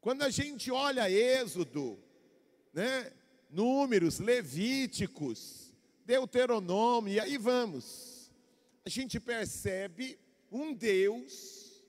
Quando 0.00 0.22
a 0.22 0.30
gente 0.30 0.70
olha 0.70 1.10
Êxodo, 1.10 2.02
né? 2.72 3.12
Números, 3.50 4.18
Levíticos, 4.18 5.74
Deuteronômio, 6.06 7.12
e 7.12 7.20
aí 7.20 7.36
vamos. 7.36 8.30
A 8.84 8.88
gente 8.88 9.18
percebe 9.20 10.18
um 10.50 10.72
Deus 10.72 11.84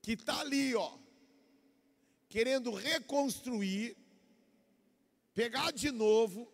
que 0.00 0.12
está 0.12 0.40
ali, 0.40 0.74
ó, 0.74 0.98
querendo 2.28 2.72
reconstruir, 2.72 3.96
pegar 5.32 5.70
de 5.70 5.90
novo 5.90 6.52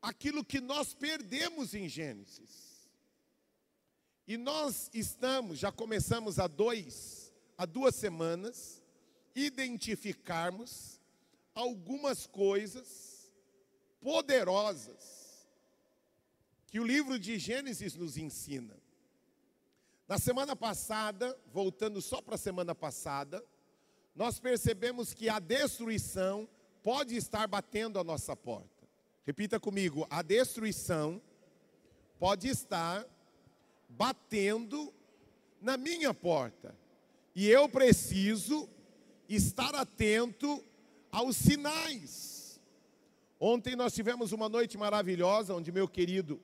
aquilo 0.00 0.44
que 0.44 0.60
nós 0.60 0.94
perdemos 0.94 1.74
em 1.74 1.88
Gênesis. 1.88 2.88
E 4.26 4.36
nós 4.36 4.90
estamos, 4.92 5.58
já 5.58 5.72
começamos 5.72 6.38
há 6.38 6.46
dois, 6.46 7.32
há 7.56 7.64
duas 7.66 7.94
semanas, 7.94 8.82
identificarmos 9.44 11.00
algumas 11.54 12.26
coisas 12.26 13.32
poderosas 14.00 15.48
que 16.66 16.78
o 16.78 16.84
livro 16.84 17.18
de 17.18 17.38
Gênesis 17.38 17.94
nos 17.94 18.16
ensina. 18.16 18.76
Na 20.06 20.18
semana 20.18 20.54
passada, 20.54 21.38
voltando 21.52 22.00
só 22.00 22.22
para 22.22 22.34
a 22.34 22.38
semana 22.38 22.74
passada, 22.74 23.44
nós 24.14 24.38
percebemos 24.38 25.12
que 25.14 25.28
a 25.28 25.38
destruição 25.38 26.48
pode 26.82 27.16
estar 27.16 27.46
batendo 27.46 27.98
a 27.98 28.04
nossa 28.04 28.34
porta. 28.34 28.86
Repita 29.24 29.60
comigo: 29.60 30.06
a 30.08 30.22
destruição 30.22 31.20
pode 32.18 32.48
estar 32.48 33.06
batendo 33.88 34.92
na 35.60 35.76
minha 35.76 36.12
porta. 36.14 36.74
E 37.34 37.48
eu 37.48 37.68
preciso 37.68 38.68
estar 39.28 39.74
atento 39.74 40.64
aos 41.12 41.36
sinais. 41.36 42.60
Ontem 43.38 43.76
nós 43.76 43.94
tivemos 43.94 44.32
uma 44.32 44.48
noite 44.48 44.76
maravilhosa, 44.78 45.54
onde 45.54 45.70
meu 45.70 45.86
querido 45.86 46.40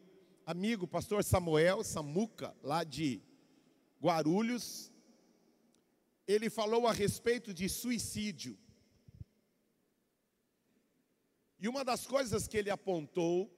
amigo 0.46 0.86
pastor 0.86 1.24
Samuel 1.24 1.82
Samuca, 1.82 2.54
lá 2.62 2.84
de 2.84 3.22
Guarulhos, 4.00 4.92
ele 6.26 6.50
falou 6.50 6.86
a 6.86 6.92
respeito 6.92 7.52
de 7.52 7.68
suicídio. 7.68 8.58
E 11.58 11.68
uma 11.68 11.82
das 11.82 12.06
coisas 12.06 12.46
que 12.46 12.58
ele 12.58 12.70
apontou, 12.70 13.50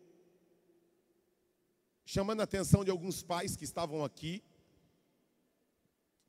chamando 2.05 2.40
a 2.40 2.44
atenção 2.44 2.84
de 2.84 2.90
alguns 2.90 3.22
pais 3.22 3.56
que 3.56 3.64
estavam 3.64 4.05
aqui, 4.05 4.42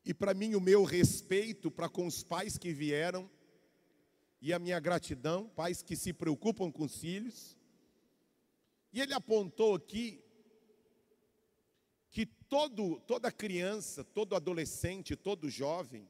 e 0.07 0.13
para 0.13 0.33
mim 0.33 0.55
o 0.55 0.61
meu 0.61 0.85
respeito 0.85 1.69
para 1.69 1.89
com 1.89 2.07
os 2.07 2.23
pais 2.23 2.57
que 2.57 2.71
vieram, 2.71 3.29
e 4.41 4.53
a 4.53 4.59
minha 4.59 4.79
gratidão, 4.79 5.49
pais 5.49 5.83
que 5.83 5.97
se 5.97 6.13
preocupam 6.13 6.71
com 6.71 6.85
os 6.85 6.97
filhos. 6.97 7.57
E 8.93 9.01
ele 9.01 9.13
apontou 9.13 9.75
aqui 9.75 10.23
que 12.09 12.25
todo, 12.25 13.01
toda 13.01 13.29
criança, 13.33 14.01
todo 14.01 14.33
adolescente, 14.33 15.13
todo 15.13 15.49
jovem, 15.49 16.07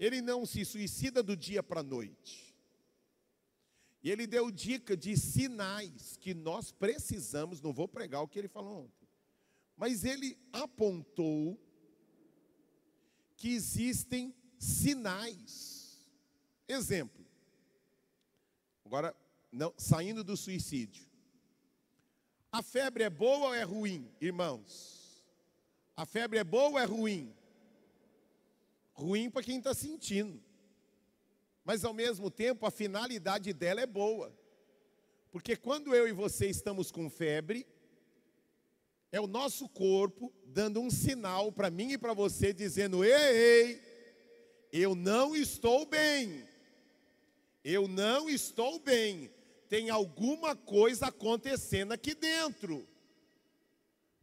ele 0.00 0.20
não 0.20 0.44
se 0.44 0.64
suicida 0.64 1.22
do 1.22 1.36
dia 1.36 1.62
para 1.62 1.78
a 1.78 1.84
noite. 1.84 2.52
E 4.02 4.10
ele 4.10 4.26
deu 4.26 4.50
dica 4.50 4.96
de 4.96 5.16
sinais 5.16 6.16
que 6.16 6.34
nós 6.34 6.72
precisamos, 6.72 7.60
não 7.60 7.72
vou 7.72 7.86
pregar 7.86 8.20
o 8.22 8.26
que 8.26 8.40
ele 8.40 8.48
falou 8.48 8.86
ontem, 8.86 9.08
mas 9.76 10.04
ele 10.04 10.36
apontou 10.52 11.56
que 13.42 13.52
existem 13.52 14.32
sinais. 14.56 16.06
Exemplo, 16.68 17.22
Agora, 18.92 19.16
não, 19.50 19.72
saindo 19.78 20.22
do 20.22 20.36
suicídio. 20.36 21.06
A 22.52 22.62
febre 22.62 23.04
é 23.04 23.08
boa 23.08 23.48
ou 23.48 23.54
é 23.54 23.62
ruim, 23.62 24.06
irmãos? 24.20 25.24
A 25.96 26.04
febre 26.04 26.38
é 26.38 26.44
boa 26.44 26.68
ou 26.68 26.78
é 26.78 26.84
ruim? 26.84 27.34
Ruim 28.92 29.30
para 29.30 29.42
quem 29.42 29.56
está 29.56 29.72
sentindo. 29.72 30.38
Mas 31.64 31.86
ao 31.86 31.94
mesmo 31.94 32.30
tempo, 32.30 32.66
a 32.66 32.70
finalidade 32.70 33.54
dela 33.54 33.80
é 33.80 33.86
boa. 33.86 34.30
Porque 35.30 35.56
quando 35.56 35.94
eu 35.94 36.06
e 36.06 36.12
você 36.12 36.50
estamos 36.50 36.92
com 36.92 37.08
febre, 37.08 37.66
é 39.12 39.20
o 39.20 39.26
nosso 39.26 39.68
corpo 39.68 40.32
dando 40.46 40.80
um 40.80 40.90
sinal 40.90 41.52
para 41.52 41.70
mim 41.70 41.92
e 41.92 41.98
para 41.98 42.14
você, 42.14 42.52
dizendo: 42.52 43.04
ei, 43.04 43.12
ei, 43.12 43.82
eu 44.72 44.94
não 44.94 45.36
estou 45.36 45.84
bem. 45.84 46.48
Eu 47.62 47.86
não 47.86 48.28
estou 48.28 48.80
bem. 48.80 49.30
Tem 49.68 49.90
alguma 49.90 50.56
coisa 50.56 51.06
acontecendo 51.06 51.92
aqui 51.92 52.14
dentro. 52.14 52.88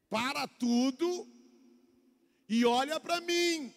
Para 0.10 0.48
tudo 0.48 1.28
e 2.50 2.66
olha 2.66 3.00
para 3.00 3.22
mim. 3.22 3.72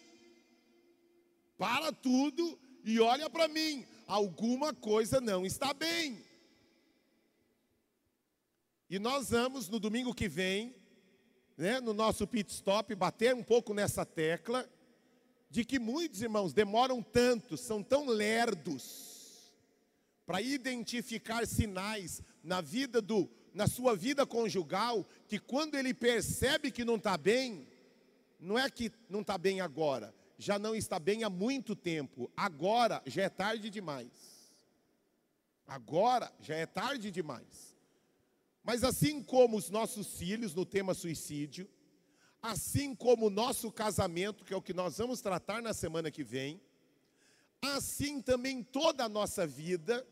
Para 1.57 1.93
tudo 1.93 2.59
e 2.83 2.99
olha 2.99 3.29
para 3.29 3.47
mim. 3.47 3.85
Alguma 4.07 4.73
coisa 4.73 5.21
não 5.21 5.45
está 5.45 5.73
bem. 5.73 6.25
E 8.89 8.99
nós 8.99 9.29
vamos 9.29 9.69
no 9.69 9.79
domingo 9.79 10.13
que 10.13 10.27
vem, 10.27 10.75
né, 11.57 11.79
no 11.79 11.93
nosso 11.93 12.25
pit 12.27 12.51
stop, 12.51 12.93
bater 12.95 13.33
um 13.35 13.43
pouco 13.43 13.73
nessa 13.73 14.05
tecla 14.05 14.67
de 15.49 15.63
que 15.63 15.77
muitos 15.77 16.21
irmãos 16.21 16.53
demoram 16.53 17.01
tanto, 17.01 17.57
são 17.57 17.83
tão 17.83 18.07
lerdos 18.07 19.53
para 20.25 20.41
identificar 20.41 21.45
sinais 21.45 22.21
na 22.43 22.61
vida 22.61 23.01
do 23.01 23.29
na 23.53 23.67
sua 23.67 23.95
vida 23.95 24.25
conjugal, 24.25 25.05
que 25.27 25.37
quando 25.37 25.75
ele 25.75 25.93
percebe 25.93 26.71
que 26.71 26.83
não 26.83 26.95
está 26.95 27.15
bem, 27.15 27.67
não 28.39 28.57
é 28.57 28.69
que 28.69 28.91
não 29.07 29.21
está 29.21 29.37
bem 29.37 29.61
agora, 29.61 30.13
já 30.37 30.57
não 30.57 30.75
está 30.75 30.97
bem 30.97 31.23
há 31.23 31.29
muito 31.29 31.75
tempo. 31.75 32.31
Agora 32.35 33.01
já 33.05 33.23
é 33.23 33.29
tarde 33.29 33.69
demais. 33.69 34.09
Agora 35.67 36.33
já 36.41 36.55
é 36.55 36.65
tarde 36.65 37.11
demais. 37.11 37.72
Mas 38.63 38.83
assim 38.83 39.21
como 39.21 39.57
os 39.57 39.69
nossos 39.69 40.17
filhos 40.17 40.55
no 40.55 40.65
tema 40.65 40.93
suicídio, 40.93 41.69
assim 42.41 42.95
como 42.95 43.27
o 43.27 43.29
nosso 43.29 43.71
casamento, 43.71 44.43
que 44.43 44.53
é 44.53 44.57
o 44.57 44.61
que 44.61 44.73
nós 44.73 44.97
vamos 44.97 45.21
tratar 45.21 45.61
na 45.61 45.73
semana 45.73 46.09
que 46.09 46.23
vem, 46.23 46.61
assim 47.61 48.21
também 48.21 48.63
toda 48.63 49.05
a 49.05 49.09
nossa 49.09 49.45
vida 49.45 50.05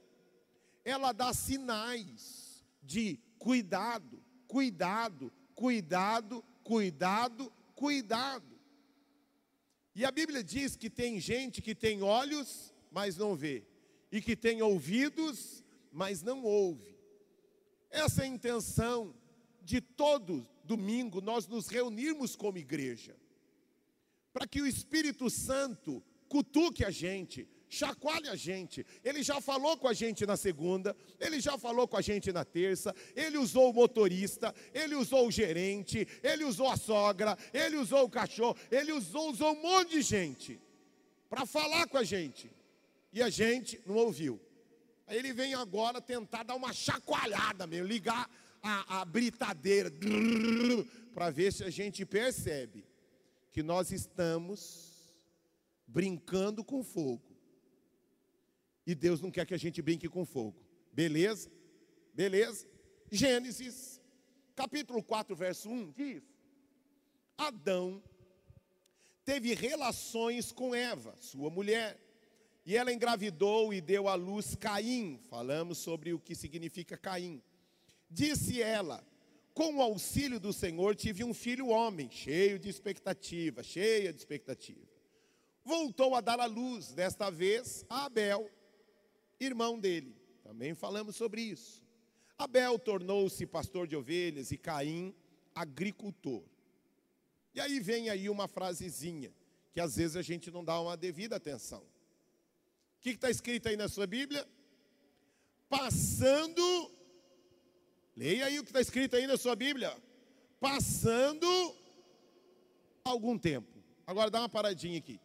ela 0.83 1.11
dá 1.11 1.33
sinais 1.33 2.63
de 2.81 3.19
cuidado, 3.37 4.21
cuidado, 4.47 5.31
cuidado, 5.53 6.43
cuidado, 6.63 7.53
cuidado. 7.75 8.59
E 9.93 10.05
a 10.05 10.11
Bíblia 10.11 10.43
diz 10.43 10.75
que 10.75 10.89
tem 10.89 11.19
gente 11.19 11.61
que 11.61 11.75
tem 11.75 12.01
olhos, 12.01 12.73
mas 12.89 13.17
não 13.17 13.35
vê, 13.35 13.63
e 14.11 14.21
que 14.21 14.35
tem 14.35 14.61
ouvidos, 14.61 15.63
mas 15.91 16.21
não 16.21 16.43
ouve. 16.43 16.90
Essa 17.91 18.21
é 18.21 18.25
a 18.25 18.27
intenção 18.27 19.13
de 19.61 19.81
todo 19.81 20.47
domingo 20.63 21.21
nós 21.21 21.47
nos 21.47 21.67
reunirmos 21.67 22.35
como 22.35 22.57
igreja, 22.57 23.15
para 24.31 24.47
que 24.47 24.61
o 24.61 24.67
Espírito 24.67 25.29
Santo 25.29 26.01
cutuque 26.29 26.85
a 26.85 26.89
gente, 26.89 27.47
chacoalhe 27.69 28.29
a 28.29 28.35
gente. 28.35 28.85
Ele 29.03 29.21
já 29.21 29.41
falou 29.41 29.77
com 29.77 29.87
a 29.87 29.93
gente 29.93 30.25
na 30.25 30.37
segunda, 30.37 30.95
ele 31.19 31.41
já 31.41 31.57
falou 31.57 31.87
com 31.87 31.97
a 31.97 32.01
gente 32.01 32.31
na 32.31 32.45
terça, 32.45 32.95
ele 33.13 33.37
usou 33.37 33.69
o 33.69 33.73
motorista, 33.73 34.55
ele 34.73 34.95
usou 34.95 35.27
o 35.27 35.31
gerente, 35.31 36.07
ele 36.23 36.45
usou 36.45 36.69
a 36.69 36.77
sogra, 36.77 37.37
ele 37.53 37.75
usou 37.75 38.05
o 38.05 38.09
cachorro, 38.09 38.55
ele 38.71 38.93
usou, 38.93 39.31
usou 39.31 39.51
um 39.51 39.61
monte 39.61 39.91
de 39.91 40.01
gente 40.01 40.59
para 41.29 41.45
falar 41.45 41.87
com 41.87 41.97
a 41.97 42.03
gente. 42.03 42.49
E 43.11 43.21
a 43.21 43.29
gente 43.29 43.81
não 43.85 43.95
ouviu. 43.95 44.39
Ele 45.13 45.33
vem 45.33 45.53
agora 45.53 46.01
tentar 46.01 46.43
dar 46.43 46.55
uma 46.55 46.73
chacoalhada 46.73 47.67
mesmo, 47.67 47.87
ligar 47.87 48.29
a, 48.61 49.01
a 49.01 49.05
britadeira 49.05 49.91
para 51.13 51.29
ver 51.29 51.51
se 51.51 51.63
a 51.63 51.69
gente 51.69 52.05
percebe 52.05 52.85
que 53.51 53.61
nós 53.61 53.91
estamos 53.91 55.13
brincando 55.85 56.63
com 56.63 56.83
fogo. 56.83 57.31
E 58.85 58.95
Deus 58.95 59.21
não 59.21 59.29
quer 59.29 59.45
que 59.45 59.53
a 59.53 59.59
gente 59.59 59.81
brinque 59.81 60.07
com 60.07 60.25
fogo. 60.25 60.57
Beleza? 60.91 61.51
Beleza? 62.13 62.67
Gênesis, 63.11 64.01
capítulo 64.55 65.03
4, 65.03 65.35
verso 65.35 65.69
1 65.69 65.91
diz: 65.91 66.23
Adão 67.37 68.01
teve 69.23 69.53
relações 69.53 70.51
com 70.51 70.73
Eva, 70.73 71.15
sua 71.17 71.49
mulher, 71.49 71.99
e 72.65 72.77
ela 72.77 72.93
engravidou 72.93 73.73
e 73.73 73.81
deu 73.81 74.07
à 74.07 74.15
luz 74.15 74.55
Caim. 74.55 75.19
Falamos 75.29 75.79
sobre 75.79 76.13
o 76.13 76.19
que 76.19 76.35
significa 76.35 76.97
Caim. 76.97 77.41
Disse 78.09 78.61
ela: 78.61 79.05
Com 79.53 79.77
o 79.77 79.81
auxílio 79.81 80.39
do 80.39 80.53
Senhor 80.53 80.95
tive 80.95 81.23
um 81.23 81.33
filho 81.33 81.69
homem, 81.69 82.09
cheio 82.11 82.59
de 82.59 82.69
expectativa, 82.69 83.63
cheia 83.63 84.13
de 84.13 84.19
expectativa. 84.19 84.87
voltou 85.63 86.15
a 86.15 86.21
dar 86.21 86.39
à 86.39 86.45
luz, 86.45 86.91
desta 86.93 87.29
vez 87.29 87.85
a 87.89 88.05
Abel, 88.05 88.49
irmão 89.39 89.79
dele. 89.79 90.15
Também 90.43 90.73
falamos 90.73 91.15
sobre 91.15 91.41
isso. 91.41 91.83
Abel 92.37 92.79
tornou-se 92.79 93.45
pastor 93.45 93.87
de 93.87 93.95
ovelhas 93.95 94.51
e 94.51 94.57
Caim 94.57 95.13
agricultor. 95.53 96.43
E 97.53 97.59
aí 97.59 97.79
vem 97.79 98.09
aí 98.09 98.29
uma 98.29 98.47
frasezinha 98.47 99.33
que 99.73 99.79
às 99.79 99.95
vezes 99.95 100.15
a 100.15 100.21
gente 100.21 100.51
não 100.51 100.63
dá 100.63 100.79
uma 100.79 100.97
devida 100.97 101.35
atenção. 101.35 101.83
O 103.01 103.03
que 103.03 103.09
está 103.09 103.31
escrito 103.31 103.67
aí 103.67 103.75
na 103.75 103.89
sua 103.89 104.05
Bíblia? 104.05 104.47
Passando, 105.67 106.61
leia 108.15 108.45
aí 108.45 108.59
o 108.59 108.63
que 108.63 108.69
está 108.69 108.79
escrito 108.79 109.15
aí 109.15 109.25
na 109.25 109.37
sua 109.37 109.55
Bíblia. 109.55 109.99
Passando 110.59 111.47
algum 113.03 113.39
tempo. 113.39 113.83
Agora 114.05 114.29
dá 114.29 114.41
uma 114.41 114.47
paradinha 114.47 114.99
aqui. 114.99 115.19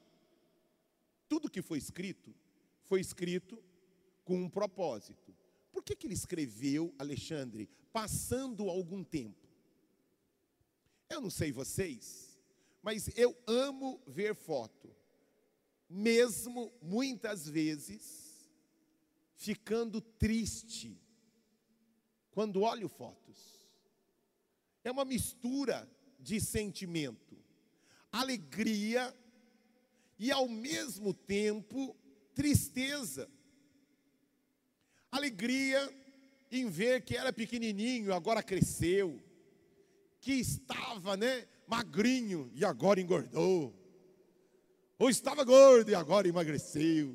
Tudo 1.28 1.50
que 1.50 1.60
foi 1.60 1.76
escrito, 1.76 2.34
foi 2.84 2.98
escrito 2.98 3.62
com 4.24 4.40
um 4.40 4.48
propósito. 4.48 5.36
Por 5.70 5.82
que, 5.82 5.94
que 5.94 6.06
ele 6.06 6.14
escreveu, 6.14 6.94
Alexandre, 6.98 7.68
passando 7.92 8.70
algum 8.70 9.04
tempo? 9.04 9.46
Eu 11.10 11.20
não 11.20 11.28
sei 11.28 11.52
vocês, 11.52 12.40
mas 12.82 13.10
eu 13.18 13.36
amo 13.46 14.00
ver 14.06 14.34
foto, 14.34 14.96
mesmo 15.88 16.72
muitas 16.82 17.48
vezes 17.48 18.50
ficando 19.34 20.00
triste 20.00 21.00
quando 22.30 22.62
olho 22.62 22.88
fotos. 22.88 23.36
É 24.82 24.90
uma 24.90 25.04
mistura 25.04 25.88
de 26.18 26.40
sentimento, 26.40 27.36
alegria 28.10 29.14
e 30.18 30.30
ao 30.30 30.48
mesmo 30.48 31.12
tempo 31.12 31.96
tristeza. 32.34 33.28
Alegria 35.10 35.88
em 36.50 36.68
ver 36.68 37.02
que 37.04 37.16
era 37.16 37.32
pequenininho, 37.32 38.12
agora 38.14 38.42
cresceu, 38.42 39.20
que 40.20 40.32
estava, 40.32 41.16
né, 41.16 41.46
magrinho 41.66 42.50
e 42.54 42.64
agora 42.64 43.00
engordou. 43.00 43.74
Ou 44.98 45.10
estava 45.10 45.44
gordo 45.44 45.90
e 45.90 45.94
agora 45.94 46.28
emagreceu. 46.28 47.14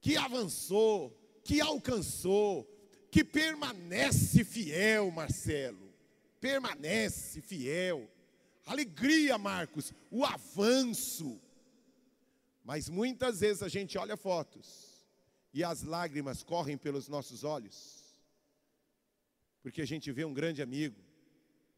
Que 0.00 0.16
avançou, 0.16 1.16
que 1.44 1.60
alcançou, 1.60 2.68
que 3.10 3.24
permanece 3.24 4.44
fiel, 4.44 5.10
Marcelo. 5.10 5.92
Permanece 6.40 7.40
fiel 7.40 8.08
Alegria, 8.64 9.36
Marcos, 9.38 9.92
o 10.10 10.24
avanço. 10.24 11.40
Mas 12.64 12.88
muitas 12.88 13.40
vezes 13.40 13.62
a 13.62 13.68
gente 13.68 13.98
olha 13.98 14.16
fotos 14.16 15.04
e 15.52 15.64
as 15.64 15.82
lágrimas 15.82 16.42
correm 16.42 16.78
pelos 16.78 17.08
nossos 17.08 17.44
olhos, 17.44 18.22
porque 19.60 19.82
a 19.82 19.86
gente 19.86 20.10
vê 20.10 20.24
um 20.24 20.32
grande 20.32 20.62
amigo, 20.62 20.98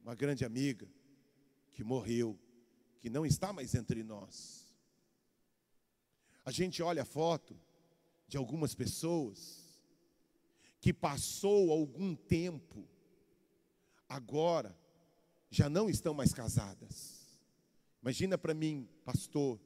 uma 0.02 0.14
grande 0.14 0.44
amiga, 0.44 0.86
que 1.72 1.82
morreu, 1.82 2.38
que 3.04 3.10
não 3.10 3.26
está 3.26 3.52
mais 3.52 3.74
entre 3.74 4.02
nós. 4.02 4.66
A 6.42 6.50
gente 6.50 6.82
olha 6.82 7.02
a 7.02 7.04
foto 7.04 7.54
de 8.26 8.38
algumas 8.38 8.74
pessoas 8.74 9.62
que 10.80 10.90
passou 10.90 11.70
algum 11.70 12.16
tempo, 12.16 12.88
agora 14.08 14.74
já 15.50 15.68
não 15.68 15.90
estão 15.90 16.14
mais 16.14 16.32
casadas. 16.32 17.28
Imagina 18.00 18.38
para 18.38 18.54
mim, 18.54 18.88
pastor, 19.04 19.60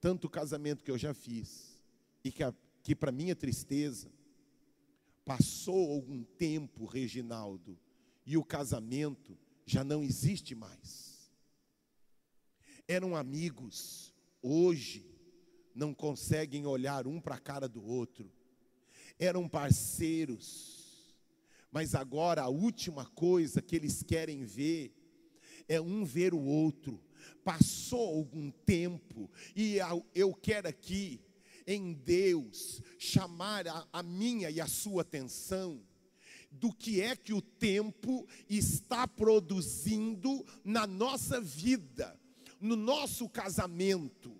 tanto 0.00 0.30
casamento 0.30 0.84
que 0.84 0.90
eu 0.92 0.98
já 0.98 1.12
fiz, 1.12 1.82
e 2.22 2.30
que, 2.30 2.44
que 2.84 2.94
para 2.94 3.10
minha 3.10 3.34
tristeza, 3.34 4.08
passou 5.24 5.90
algum 5.90 6.22
tempo, 6.22 6.86
Reginaldo, 6.86 7.76
e 8.24 8.36
o 8.36 8.44
casamento 8.44 9.36
já 9.66 9.82
não 9.82 10.00
existe 10.00 10.54
mais. 10.54 11.17
Eram 12.90 13.14
amigos, 13.14 14.14
hoje 14.40 15.04
não 15.74 15.92
conseguem 15.92 16.66
olhar 16.66 17.06
um 17.06 17.20
para 17.20 17.34
a 17.34 17.38
cara 17.38 17.68
do 17.68 17.84
outro. 17.84 18.32
Eram 19.18 19.46
parceiros, 19.46 21.14
mas 21.70 21.94
agora 21.94 22.40
a 22.40 22.48
última 22.48 23.04
coisa 23.04 23.60
que 23.60 23.76
eles 23.76 24.02
querem 24.02 24.42
ver 24.42 24.94
é 25.68 25.78
um 25.78 26.02
ver 26.02 26.32
o 26.32 26.42
outro. 26.42 26.98
Passou 27.44 28.16
algum 28.16 28.50
tempo 28.50 29.30
e 29.54 29.76
eu 30.14 30.32
quero 30.32 30.66
aqui, 30.66 31.20
em 31.66 31.92
Deus, 31.92 32.80
chamar 32.98 33.68
a, 33.68 33.86
a 33.92 34.02
minha 34.02 34.50
e 34.50 34.62
a 34.62 34.66
sua 34.66 35.02
atenção 35.02 35.86
do 36.50 36.72
que 36.72 37.02
é 37.02 37.14
que 37.14 37.34
o 37.34 37.42
tempo 37.42 38.26
está 38.48 39.06
produzindo 39.06 40.42
na 40.64 40.86
nossa 40.86 41.38
vida, 41.38 42.18
no 42.60 42.76
nosso 42.76 43.28
casamento. 43.28 44.36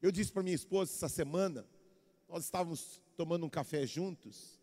Eu 0.00 0.12
disse 0.12 0.32
para 0.32 0.42
minha 0.42 0.54
esposa 0.54 0.92
essa 0.92 1.08
semana, 1.08 1.66
nós 2.28 2.44
estávamos 2.44 3.02
tomando 3.16 3.46
um 3.46 3.50
café 3.50 3.86
juntos, 3.86 4.58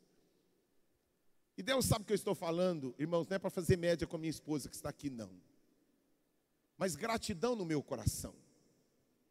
e 1.57 1.63
Deus 1.63 1.85
sabe 1.85 2.03
o 2.03 2.05
que 2.05 2.13
eu 2.13 2.15
estou 2.15 2.35
falando, 2.35 2.93
irmãos, 2.99 3.27
não 3.27 3.35
é 3.35 3.39
para 3.39 3.49
fazer 3.49 3.77
média 3.77 4.05
com 4.05 4.17
a 4.17 4.19
minha 4.19 4.29
esposa 4.29 4.67
que 4.67 4.75
está 4.75 4.89
aqui, 4.89 5.09
não. 5.09 5.31
Mas 6.77 6.95
gratidão 6.95 7.55
no 7.55 7.65
meu 7.65 7.81
coração. 7.81 8.35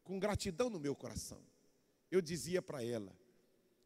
Com 0.02 0.18
gratidão 0.18 0.70
no 0.70 0.80
meu 0.80 0.94
coração. 0.94 1.40
Eu 2.10 2.22
dizia 2.22 2.62
para 2.62 2.82
ela: 2.82 3.14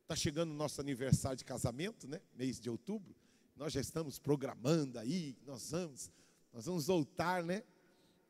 está 0.03 0.15
chegando 0.15 0.51
o 0.51 0.55
nosso 0.55 0.81
aniversário 0.81 1.37
de 1.37 1.45
casamento, 1.45 2.07
né? 2.07 2.21
Mês 2.37 2.61
de 2.61 2.71
outubro. 2.71 3.15
Nós 3.57 3.73
já 3.73 3.81
estamos 3.81 4.21
programando 4.21 5.01
aí, 5.01 5.37
nós 5.45 5.73
vamos, 5.73 6.13
nós 6.53 6.67
vamos 6.67 6.87
voltar, 6.87 7.43
né? 7.43 7.65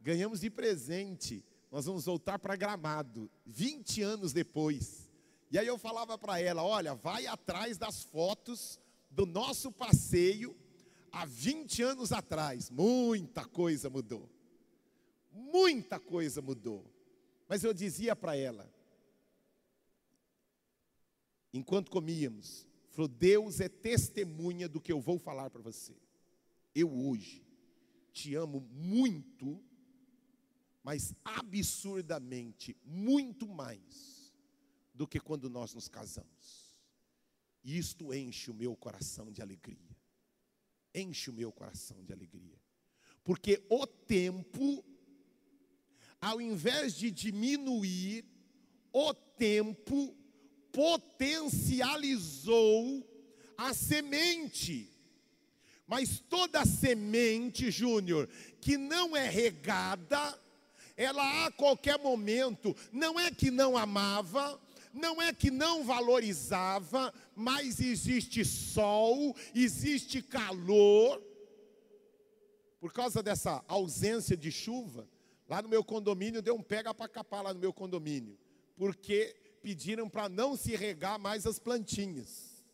Ganhamos 0.00 0.40
de 0.40 0.50
presente. 0.50 1.44
Nós 1.70 1.86
vamos 1.86 2.04
voltar 2.04 2.38
para 2.38 2.56
Gramado, 2.56 3.30
20 3.44 4.02
anos 4.02 4.32
depois. 4.32 5.08
E 5.50 5.58
aí 5.58 5.66
eu 5.66 5.78
falava 5.78 6.16
para 6.16 6.40
ela: 6.40 6.62
olha, 6.62 6.94
vai 6.94 7.26
atrás 7.26 7.76
das 7.76 8.02
fotos 8.02 8.80
do 9.10 9.26
nosso 9.26 9.72
passeio 9.72 10.56
há 11.10 11.24
20 11.24 11.82
anos 11.82 12.12
atrás. 12.12 12.70
Muita 12.70 13.44
coisa 13.44 13.90
mudou. 13.90 14.28
Muita 15.30 15.98
coisa 15.98 16.40
mudou. 16.40 16.84
Mas 17.48 17.64
eu 17.64 17.72
dizia 17.72 18.14
para 18.14 18.36
ela, 18.36 18.70
enquanto 21.52 21.90
comíamos, 21.90 22.66
falou: 22.90 23.08
Deus 23.08 23.60
é 23.60 23.68
testemunha 23.68 24.68
do 24.68 24.80
que 24.80 24.92
eu 24.92 25.00
vou 25.00 25.18
falar 25.18 25.50
para 25.50 25.62
você. 25.62 25.96
Eu 26.74 26.92
hoje 26.92 27.46
te 28.12 28.34
amo 28.34 28.60
muito, 28.72 29.62
mas 30.88 31.12
absurdamente, 31.22 32.74
muito 32.82 33.46
mais 33.46 34.32
do 34.94 35.06
que 35.06 35.20
quando 35.20 35.50
nós 35.50 35.74
nos 35.74 35.86
casamos. 35.86 36.74
E 37.62 37.76
isto 37.76 38.14
enche 38.14 38.50
o 38.50 38.54
meu 38.54 38.74
coração 38.74 39.30
de 39.30 39.42
alegria. 39.42 39.94
Enche 40.94 41.28
o 41.28 41.34
meu 41.34 41.52
coração 41.52 42.02
de 42.02 42.10
alegria. 42.10 42.58
Porque 43.22 43.62
o 43.68 43.86
tempo, 43.86 44.82
ao 46.18 46.40
invés 46.40 46.94
de 46.94 47.10
diminuir, 47.10 48.24
o 48.90 49.12
tempo 49.12 50.16
potencializou 50.72 53.06
a 53.58 53.74
semente. 53.74 54.90
Mas 55.86 56.18
toda 56.18 56.64
semente, 56.64 57.70
Júnior, 57.70 58.26
que 58.58 58.78
não 58.78 59.14
é 59.14 59.28
regada, 59.28 60.47
ela 60.98 61.46
a 61.46 61.52
qualquer 61.52 61.96
momento, 61.96 62.74
não 62.92 63.20
é 63.20 63.30
que 63.30 63.52
não 63.52 63.78
amava, 63.78 64.60
não 64.92 65.22
é 65.22 65.32
que 65.32 65.48
não 65.48 65.84
valorizava, 65.84 67.14
mas 67.36 67.78
existe 67.78 68.44
sol, 68.44 69.34
existe 69.54 70.20
calor. 70.20 71.22
Por 72.80 72.92
causa 72.92 73.22
dessa 73.22 73.64
ausência 73.68 74.36
de 74.36 74.50
chuva, 74.50 75.08
lá 75.48 75.62
no 75.62 75.68
meu 75.68 75.84
condomínio 75.84 76.42
deu 76.42 76.56
um 76.56 76.62
pega 76.62 76.92
para 76.92 77.08
capar 77.08 77.44
lá 77.44 77.54
no 77.54 77.60
meu 77.60 77.72
condomínio, 77.72 78.36
porque 78.76 79.36
pediram 79.62 80.08
para 80.10 80.28
não 80.28 80.56
se 80.56 80.74
regar 80.74 81.16
mais 81.16 81.46
as 81.46 81.60
plantinhas. 81.60 82.64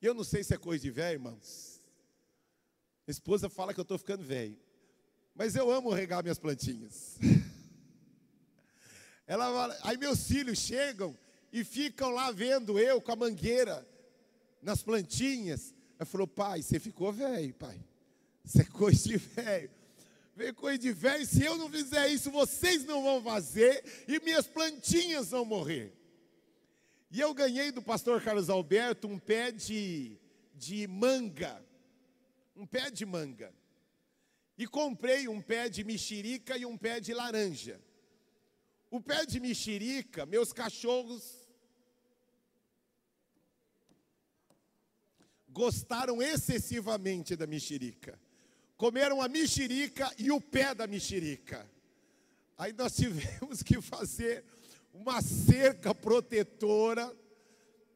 E 0.00 0.06
eu 0.06 0.14
não 0.14 0.24
sei 0.24 0.42
se 0.42 0.54
é 0.54 0.56
coisa 0.56 0.82
de 0.82 0.90
velho, 0.90 1.16
irmãos. 1.16 1.82
Minha 3.06 3.12
esposa 3.12 3.50
fala 3.50 3.74
que 3.74 3.80
eu 3.80 3.82
estou 3.82 3.98
ficando 3.98 4.24
velho. 4.24 4.56
Mas 5.34 5.56
eu 5.56 5.70
amo 5.70 5.90
regar 5.90 6.22
minhas 6.22 6.38
plantinhas. 6.38 7.18
Ela, 9.26 9.78
aí 9.82 9.96
meus 9.96 10.26
filhos 10.26 10.58
chegam 10.58 11.16
e 11.52 11.64
ficam 11.64 12.10
lá 12.10 12.32
vendo 12.32 12.78
eu 12.78 13.00
com 13.00 13.12
a 13.12 13.16
mangueira 13.16 13.86
nas 14.60 14.82
plantinhas. 14.82 15.74
Ela 15.98 16.06
falou, 16.06 16.26
pai, 16.26 16.62
você 16.62 16.80
ficou 16.80 17.12
velho, 17.12 17.54
pai. 17.54 17.80
Você 18.44 18.62
é 18.62 18.64
coisa 18.64 19.08
de 19.08 19.16
velho. 19.16 19.70
Vem 20.34 20.54
coisa 20.54 20.78
de 20.78 20.92
velho, 20.92 21.26
se 21.26 21.44
eu 21.44 21.58
não 21.58 21.68
fizer 21.68 22.08
isso, 22.08 22.30
vocês 22.30 22.84
não 22.84 23.02
vão 23.02 23.22
fazer 23.22 23.84
e 24.08 24.18
minhas 24.20 24.46
plantinhas 24.46 25.30
vão 25.30 25.44
morrer. 25.44 25.92
E 27.10 27.20
eu 27.20 27.34
ganhei 27.34 27.70
do 27.70 27.82
pastor 27.82 28.22
Carlos 28.22 28.48
Alberto 28.48 29.08
um 29.08 29.18
pé 29.18 29.50
de, 29.50 30.16
de 30.54 30.86
manga. 30.86 31.62
Um 32.56 32.64
pé 32.64 32.90
de 32.90 33.04
manga. 33.04 33.52
E 34.60 34.66
comprei 34.66 35.26
um 35.26 35.40
pé 35.40 35.70
de 35.70 35.82
mexerica 35.82 36.54
e 36.58 36.66
um 36.66 36.76
pé 36.76 37.00
de 37.00 37.14
laranja. 37.14 37.80
O 38.90 39.00
pé 39.00 39.24
de 39.24 39.40
mexerica, 39.40 40.26
meus 40.26 40.52
cachorros 40.52 41.48
gostaram 45.48 46.20
excessivamente 46.20 47.34
da 47.34 47.46
mexerica 47.46 48.20
comeram 48.76 49.22
a 49.22 49.28
mexerica 49.28 50.14
e 50.18 50.30
o 50.30 50.38
pé 50.38 50.74
da 50.74 50.86
mexerica. 50.86 51.66
Aí 52.58 52.74
nós 52.74 52.96
tivemos 53.00 53.62
que 53.62 53.80
fazer 53.80 54.44
uma 54.92 55.22
cerca 55.22 55.94
protetora, 55.94 57.10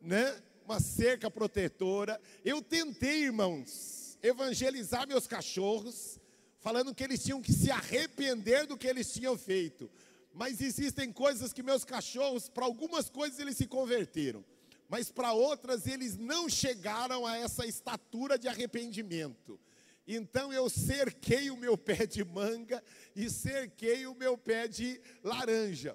né? 0.00 0.42
Uma 0.64 0.80
cerca 0.80 1.30
protetora. 1.30 2.18
Eu 2.42 2.62
tentei, 2.62 3.24
irmãos, 3.24 4.18
evangelizar 4.22 5.06
meus 5.06 5.26
cachorros, 5.26 6.18
falando 6.64 6.94
que 6.94 7.04
eles 7.04 7.22
tinham 7.22 7.42
que 7.42 7.52
se 7.52 7.70
arrepender 7.70 8.66
do 8.66 8.74
que 8.74 8.86
eles 8.86 9.12
tinham 9.12 9.36
feito. 9.36 9.90
Mas 10.32 10.62
existem 10.62 11.12
coisas 11.12 11.52
que 11.52 11.62
meus 11.62 11.84
cachorros, 11.84 12.48
para 12.48 12.64
algumas 12.64 13.10
coisas 13.10 13.38
eles 13.38 13.58
se 13.58 13.66
converteram, 13.66 14.42
mas 14.88 15.12
para 15.12 15.34
outras 15.34 15.86
eles 15.86 16.16
não 16.16 16.48
chegaram 16.48 17.26
a 17.26 17.36
essa 17.36 17.66
estatura 17.66 18.38
de 18.38 18.48
arrependimento. 18.48 19.60
Então 20.08 20.50
eu 20.54 20.70
cerquei 20.70 21.50
o 21.50 21.56
meu 21.56 21.76
pé 21.76 22.06
de 22.06 22.24
manga 22.24 22.82
e 23.14 23.28
cerquei 23.28 24.06
o 24.06 24.14
meu 24.14 24.38
pé 24.38 24.66
de 24.66 24.98
laranja. 25.22 25.94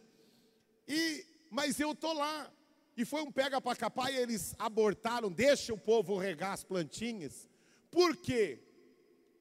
E 0.88 1.25
mas 1.49 1.79
eu 1.79 1.95
tô 1.95 2.13
lá. 2.13 2.53
E 2.95 3.03
foi 3.05 3.23
um 3.23 3.31
pega 3.31 3.59
para 3.59 3.75
capar 3.75 4.13
e 4.13 4.17
eles 4.17 4.53
abortaram, 4.59 5.31
deixa 5.31 5.73
o 5.73 5.77
povo 5.79 6.15
regar 6.15 6.51
as 6.51 6.63
plantinhas. 6.63 7.49
Por 7.89 8.15
quê? 8.15 8.59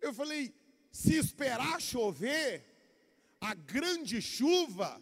Eu 0.00 0.14
falei, 0.14 0.54
se 0.90 1.14
esperar 1.16 1.80
chover, 1.80 2.64
a 3.40 3.54
grande 3.54 4.21
chuva, 4.21 5.00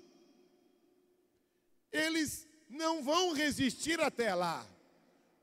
eles 1.92 2.46
não 2.68 3.02
vão 3.02 3.32
resistir 3.32 4.00
até 4.00 4.34
lá. 4.34 4.66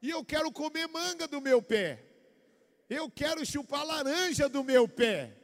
E 0.02 0.10
eu 0.10 0.24
quero 0.24 0.52
comer 0.52 0.88
manga 0.88 1.28
do 1.28 1.42
meu 1.42 1.62
pé. 1.62 2.04
Eu 2.90 3.10
quero 3.10 3.46
chupar 3.46 3.86
laranja 3.86 4.50
do 4.50 4.64
meu 4.64 4.88
pé. 4.88 5.36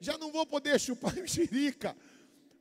Já 0.00 0.18
não 0.18 0.32
vou 0.32 0.46
poder 0.46 0.80
chupar 0.80 1.14
mexerica. 1.16 1.96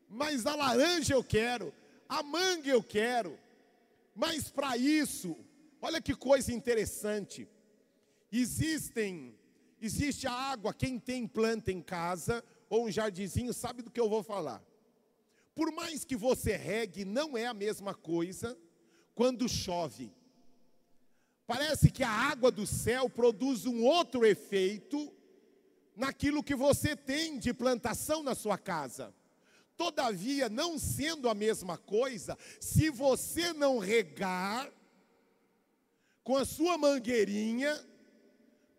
Mas 0.10 0.46
a 0.46 0.56
laranja 0.56 1.14
eu 1.14 1.24
quero. 1.24 1.74
A 2.08 2.22
manga 2.22 2.70
eu 2.70 2.84
quero. 2.84 3.40
Mas 4.14 4.50
para 4.50 4.78
isso, 4.78 5.36
olha 5.82 6.02
que 6.02 6.14
coisa 6.14 6.54
interessante. 6.54 7.48
Existem, 8.32 9.38
existe 9.82 10.28
a 10.28 10.32
água, 10.32 10.74
quem 10.74 11.00
tem 11.00 11.28
planta 11.28 11.72
em 11.72 11.82
casa 11.82 12.44
ou 12.70 12.86
um 12.86 12.92
jardinzinho 12.92 13.54
sabe 13.54 13.82
do 13.82 13.92
que 13.92 14.00
eu 14.00 14.10
vou 14.10 14.24
falar. 14.24 14.64
Por 15.54 15.72
mais 15.72 16.04
que 16.04 16.16
você 16.16 16.56
regue, 16.56 17.06
não 17.06 17.38
é 17.38 17.46
a 17.46 17.54
mesma 17.54 17.94
coisa 17.94 18.58
quando 19.14 19.48
chove. 19.48 20.12
Parece 21.48 21.92
que 21.92 22.04
a 22.04 22.10
água 22.10 22.52
do 22.52 22.66
céu 22.66 23.10
produz 23.10 23.66
um 23.66 23.84
outro 23.84 24.26
efeito 24.26 25.14
naquilo 25.96 26.44
que 26.44 26.56
você 26.56 26.96
tem 26.96 27.40
de 27.40 27.54
plantação 27.54 28.24
na 28.24 28.36
sua 28.36 28.58
casa. 28.58 29.14
Todavia, 29.78 30.50
não 30.50 30.80
sendo 30.80 31.30
a 31.30 31.34
mesma 31.34 31.78
coisa, 31.78 32.38
se 32.60 32.90
você 32.90 33.54
não 33.54 33.78
regar 33.78 34.72
com 36.24 36.36
a 36.36 36.46
sua 36.46 36.78
mangueirinha, 36.78 37.80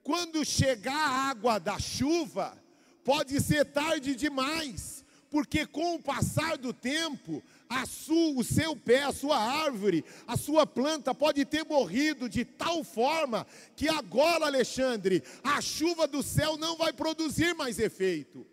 quando 0.06 0.44
chegar 0.44 0.94
a 0.94 1.30
água 1.30 1.58
da 1.58 1.80
chuva, 1.80 2.56
pode 3.02 3.40
ser 3.40 3.64
tarde 3.64 4.14
demais, 4.14 5.04
porque 5.28 5.66
com 5.66 5.96
o 5.96 5.98
passar 6.00 6.56
do 6.56 6.72
tempo, 6.72 7.42
sua, 7.88 8.38
o 8.38 8.44
seu 8.44 8.76
pé, 8.76 9.02
a 9.02 9.12
sua 9.12 9.36
árvore, 9.36 10.04
a 10.24 10.36
sua 10.36 10.64
planta 10.64 11.12
pode 11.12 11.44
ter 11.44 11.64
morrido 11.64 12.28
de 12.28 12.44
tal 12.44 12.84
forma 12.84 13.44
que 13.74 13.88
agora, 13.88 14.46
Alexandre, 14.46 15.24
a 15.42 15.60
chuva 15.60 16.06
do 16.06 16.22
céu 16.22 16.56
não 16.56 16.76
vai 16.76 16.92
produzir 16.92 17.52
mais 17.56 17.80
efeito. 17.80 18.46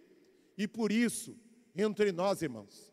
E 0.57 0.67
por 0.67 0.91
isso, 0.91 1.37
entre 1.75 2.11
nós, 2.11 2.41
irmãos, 2.41 2.91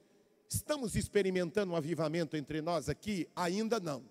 estamos 0.51 0.97
experimentando 0.97 1.73
um 1.73 1.77
avivamento 1.77 2.37
entre 2.37 2.61
nós 2.61 2.91
aqui? 2.91 3.27
Ainda 3.35 3.81
não. 3.81 4.05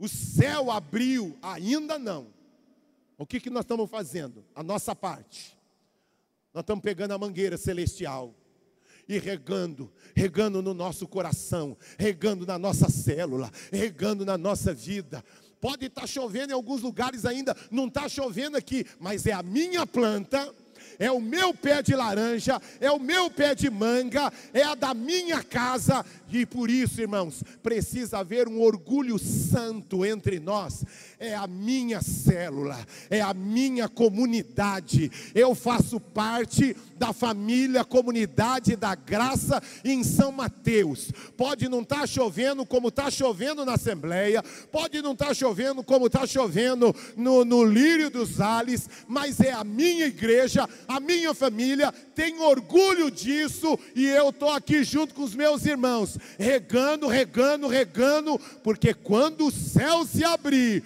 O 0.00 0.08
céu 0.08 0.70
abriu? 0.70 1.36
Ainda 1.42 1.98
não. 1.98 2.28
O 3.18 3.26
que, 3.26 3.38
que 3.38 3.50
nós 3.50 3.64
estamos 3.64 3.88
fazendo? 3.90 4.42
A 4.54 4.62
nossa 4.62 4.96
parte. 4.96 5.58
Nós 6.54 6.62
estamos 6.62 6.82
pegando 6.82 7.12
a 7.12 7.18
mangueira 7.18 7.58
celestial 7.58 8.34
e 9.06 9.18
regando, 9.18 9.92
regando 10.14 10.62
no 10.62 10.72
nosso 10.72 11.06
coração, 11.06 11.76
regando 11.98 12.46
na 12.46 12.58
nossa 12.58 12.88
célula, 12.88 13.50
regando 13.70 14.24
na 14.24 14.38
nossa 14.38 14.72
vida. 14.72 15.22
Pode 15.60 15.86
estar 15.86 16.02
tá 16.02 16.06
chovendo 16.06 16.52
em 16.52 16.54
alguns 16.54 16.80
lugares 16.80 17.26
ainda, 17.26 17.54
não 17.70 17.86
está 17.86 18.08
chovendo 18.08 18.56
aqui, 18.56 18.86
mas 18.98 19.26
é 19.26 19.32
a 19.32 19.42
minha 19.42 19.86
planta 19.86 20.54
é 21.00 21.10
o 21.10 21.18
meu 21.18 21.52
pé 21.54 21.82
de 21.82 21.96
laranja, 21.96 22.60
é 22.78 22.90
o 22.90 23.00
meu 23.00 23.30
pé 23.30 23.54
de 23.54 23.70
manga, 23.70 24.30
é 24.52 24.62
a 24.62 24.74
da 24.74 24.92
minha 24.92 25.42
casa, 25.42 26.04
e 26.30 26.46
por 26.46 26.70
isso, 26.70 27.00
irmãos, 27.00 27.42
precisa 27.62 28.18
haver 28.18 28.46
um 28.46 28.60
orgulho 28.60 29.18
santo 29.18 30.04
entre 30.04 30.38
nós. 30.38 30.84
É 31.18 31.34
a 31.34 31.46
minha 31.46 32.00
célula, 32.00 32.78
é 33.10 33.20
a 33.20 33.34
minha 33.34 33.88
comunidade. 33.88 35.10
Eu 35.34 35.54
faço 35.54 35.98
parte 35.98 36.76
da 36.96 37.12
família, 37.12 37.84
comunidade 37.84 38.76
da 38.76 38.94
graça 38.94 39.62
em 39.84 40.04
São 40.04 40.30
Mateus. 40.30 41.10
Pode 41.36 41.68
não 41.68 41.80
estar 41.80 42.00
tá 42.00 42.06
chovendo 42.06 42.64
como 42.64 42.88
está 42.88 43.10
chovendo 43.10 43.64
na 43.64 43.74
Assembleia, 43.74 44.42
pode 44.70 45.02
não 45.02 45.12
estar 45.12 45.28
tá 45.28 45.34
chovendo 45.34 45.82
como 45.82 46.06
está 46.06 46.26
chovendo 46.26 46.94
no, 47.16 47.44
no 47.44 47.64
Lírio 47.64 48.10
dos 48.10 48.40
Ales, 48.40 48.88
mas 49.08 49.40
é 49.40 49.52
a 49.52 49.64
minha 49.64 50.06
igreja, 50.06 50.68
a 50.90 50.98
minha 50.98 51.32
família 51.32 51.92
tem 52.16 52.40
orgulho 52.40 53.12
disso 53.12 53.78
e 53.94 54.06
eu 54.06 54.30
estou 54.30 54.50
aqui 54.50 54.82
junto 54.82 55.14
com 55.14 55.22
os 55.22 55.36
meus 55.36 55.64
irmãos, 55.64 56.18
regando, 56.36 57.06
regando, 57.06 57.68
regando, 57.68 58.36
porque 58.64 58.92
quando 58.92 59.46
o 59.46 59.52
céu 59.52 60.04
se 60.04 60.24
abrir, 60.24 60.82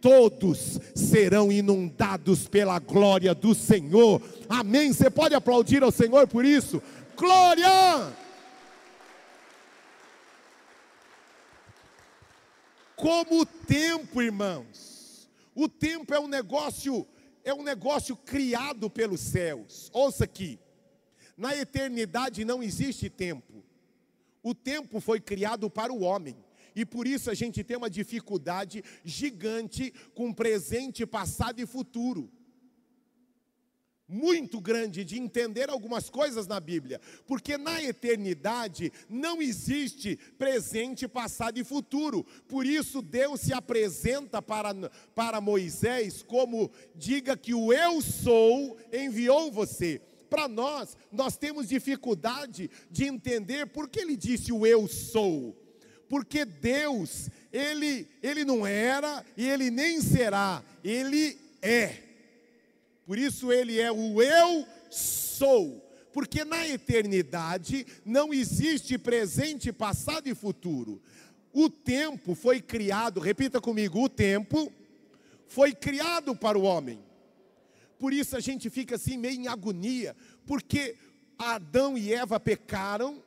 todos 0.00 0.80
serão 0.94 1.52
inundados 1.52 2.48
pela 2.48 2.78
glória 2.78 3.34
do 3.34 3.54
Senhor. 3.54 4.22
Amém. 4.48 4.90
Você 4.90 5.10
pode 5.10 5.34
aplaudir 5.34 5.82
ao 5.82 5.92
Senhor 5.92 6.26
por 6.26 6.46
isso? 6.46 6.82
Glória! 7.14 8.10
Como 12.96 13.42
o 13.42 13.44
tempo, 13.44 14.22
irmãos. 14.22 15.28
O 15.54 15.68
tempo 15.68 16.14
é 16.14 16.18
um 16.18 16.26
negócio, 16.26 17.06
é 17.44 17.52
um 17.52 17.62
negócio 17.62 18.16
criado 18.16 18.88
pelos 18.88 19.20
céus. 19.20 19.90
Ouça 19.92 20.24
aqui. 20.24 20.58
Na 21.36 21.56
eternidade 21.56 22.44
não 22.44 22.62
existe 22.62 23.08
tempo. 23.08 23.64
O 24.42 24.54
tempo 24.54 25.00
foi 25.00 25.20
criado 25.20 25.70
para 25.70 25.92
o 25.92 26.02
homem. 26.02 26.36
E 26.74 26.84
por 26.84 27.06
isso 27.06 27.30
a 27.30 27.34
gente 27.34 27.62
tem 27.62 27.76
uma 27.76 27.90
dificuldade 27.90 28.82
gigante 29.04 29.92
com 30.14 30.32
presente, 30.32 31.04
passado 31.06 31.60
e 31.60 31.66
futuro. 31.66 32.30
Muito 34.12 34.60
grande 34.60 35.04
de 35.04 35.18
entender 35.18 35.70
algumas 35.70 36.10
coisas 36.10 36.46
na 36.46 36.60
Bíblia, 36.60 37.00
porque 37.26 37.56
na 37.56 37.82
eternidade 37.82 38.92
não 39.08 39.40
existe 39.40 40.18
presente, 40.36 41.08
passado 41.08 41.58
e 41.58 41.64
futuro. 41.64 42.22
Por 42.46 42.66
isso 42.66 43.00
Deus 43.00 43.40
se 43.40 43.54
apresenta 43.54 44.42
para, 44.42 44.74
para 45.14 45.40
Moisés 45.40 46.22
como: 46.22 46.70
diga 46.94 47.38
que 47.38 47.54
o 47.54 47.72
eu 47.72 48.02
sou 48.02 48.76
enviou 48.92 49.50
você 49.50 49.98
para 50.28 50.46
nós, 50.46 50.94
nós 51.10 51.38
temos 51.38 51.68
dificuldade 51.68 52.70
de 52.90 53.04
entender 53.04 53.66
por 53.66 53.88
que 53.88 54.00
ele 54.00 54.16
disse 54.16 54.52
o 54.52 54.66
eu 54.66 54.86
sou 54.86 55.56
porque 56.12 56.44
Deus, 56.44 57.30
ele, 57.50 58.06
ele 58.22 58.44
não 58.44 58.66
era 58.66 59.24
e 59.34 59.48
ele 59.48 59.70
nem 59.70 59.98
será, 60.02 60.62
ele 60.84 61.38
é. 61.62 62.11
Por 63.06 63.18
isso 63.18 63.52
ele 63.52 63.80
é 63.80 63.90
o 63.90 64.22
eu 64.22 64.66
sou. 64.90 65.88
Porque 66.12 66.44
na 66.44 66.68
eternidade 66.68 67.86
não 68.04 68.34
existe 68.34 68.98
presente, 68.98 69.72
passado 69.72 70.28
e 70.28 70.34
futuro. 70.34 71.00
O 71.52 71.70
tempo 71.70 72.34
foi 72.34 72.60
criado, 72.60 73.20
repita 73.20 73.60
comigo, 73.60 74.02
o 74.02 74.08
tempo 74.08 74.72
foi 75.46 75.74
criado 75.74 76.34
para 76.34 76.58
o 76.58 76.62
homem. 76.62 76.98
por 77.98 78.12
isso 78.12 78.36
a 78.36 78.40
gente 78.40 78.68
fica 78.68 78.96
assim 78.96 79.16
meio 79.16 79.40
em 79.40 79.46
agonia, 79.46 80.16
porque 80.44 80.96
Adão 81.38 81.96
e 81.96 82.12
Eva 82.12 82.40
pecaram 82.40 83.22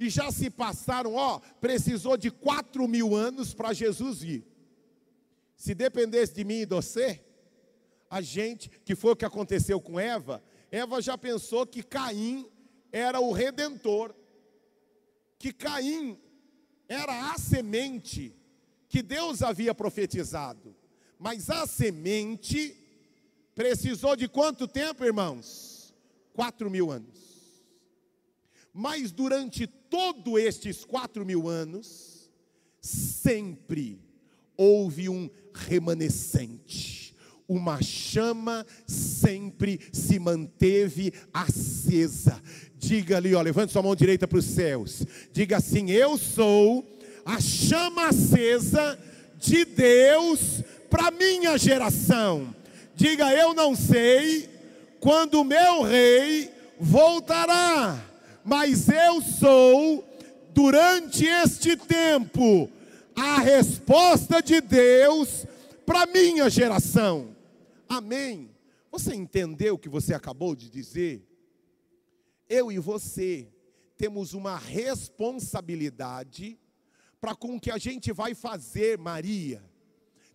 e 0.00 0.08
já 0.08 0.30
se 0.30 0.48
passaram, 0.48 1.14
ó, 1.14 1.40
precisou 1.60 2.16
de 2.16 2.30
quatro 2.30 2.86
mil 2.88 3.14
anos 3.14 3.52
para 3.52 3.72
Jesus 3.72 4.20
vir. 4.20 4.46
Se 5.56 5.74
dependesse 5.74 6.32
de 6.32 6.44
mim 6.44 6.60
e 6.60 6.66
de 6.66 6.74
você, 6.74 7.20
a 8.10 8.20
gente, 8.20 8.68
que 8.84 8.94
foi 8.94 9.12
o 9.12 9.16
que 9.16 9.24
aconteceu 9.24 9.80
com 9.80 9.98
Eva, 9.98 10.42
Eva 10.70 11.00
já 11.00 11.16
pensou 11.16 11.66
que 11.66 11.82
Caim 11.82 12.46
era 12.90 13.20
o 13.20 13.32
redentor, 13.32 14.14
que 15.38 15.52
Caim 15.52 16.18
era 16.88 17.32
a 17.32 17.38
semente 17.38 18.34
que 18.88 19.02
Deus 19.02 19.42
havia 19.42 19.74
profetizado. 19.74 20.74
Mas 21.18 21.50
a 21.50 21.66
semente 21.66 22.74
precisou 23.54 24.16
de 24.16 24.28
quanto 24.28 24.66
tempo, 24.66 25.04
irmãos? 25.04 25.94
Quatro 26.32 26.70
mil 26.70 26.90
anos. 26.90 27.18
Mas 28.72 29.10
durante 29.10 29.66
todos 29.66 30.40
estes 30.40 30.84
quatro 30.84 31.26
mil 31.26 31.48
anos, 31.48 32.30
sempre 32.80 34.00
houve 34.56 35.08
um 35.08 35.28
remanescente, 35.52 37.07
uma 37.48 37.80
chama 37.82 38.66
sempre 38.86 39.80
se 39.92 40.18
manteve 40.18 41.12
acesa. 41.32 42.40
Diga 42.76 43.16
ali, 43.16 43.34
ó, 43.34 43.40
levante 43.40 43.72
sua 43.72 43.82
mão 43.82 43.96
direita 43.96 44.28
para 44.28 44.38
os 44.38 44.44
céus. 44.44 45.04
Diga 45.32 45.56
assim: 45.56 45.90
Eu 45.90 46.18
sou 46.18 46.86
a 47.24 47.40
chama 47.40 48.08
acesa 48.08 48.98
de 49.38 49.64
Deus 49.64 50.62
para 50.90 51.10
minha 51.10 51.56
geração. 51.56 52.54
Diga: 52.94 53.32
Eu 53.32 53.54
não 53.54 53.74
sei 53.74 54.48
quando 55.00 55.40
o 55.40 55.44
meu 55.44 55.82
rei 55.82 56.50
voltará 56.78 58.08
mas 58.48 58.88
eu 58.88 59.20
sou, 59.20 60.02
durante 60.54 61.26
este 61.26 61.76
tempo, 61.76 62.70
a 63.14 63.40
resposta 63.40 64.40
de 64.40 64.62
Deus 64.62 65.44
para 65.84 66.06
minha 66.06 66.48
geração. 66.48 67.36
Amém. 67.88 68.54
Você 68.90 69.14
entendeu 69.14 69.74
o 69.74 69.78
que 69.78 69.88
você 69.88 70.14
acabou 70.14 70.54
de 70.54 70.68
dizer? 70.68 71.26
Eu 72.48 72.70
e 72.70 72.78
você 72.78 73.48
temos 73.96 74.34
uma 74.34 74.56
responsabilidade 74.56 76.58
para 77.20 77.34
com 77.34 77.56
o 77.56 77.60
que 77.60 77.70
a 77.70 77.78
gente 77.78 78.12
vai 78.12 78.34
fazer, 78.34 78.98
Maria 78.98 79.62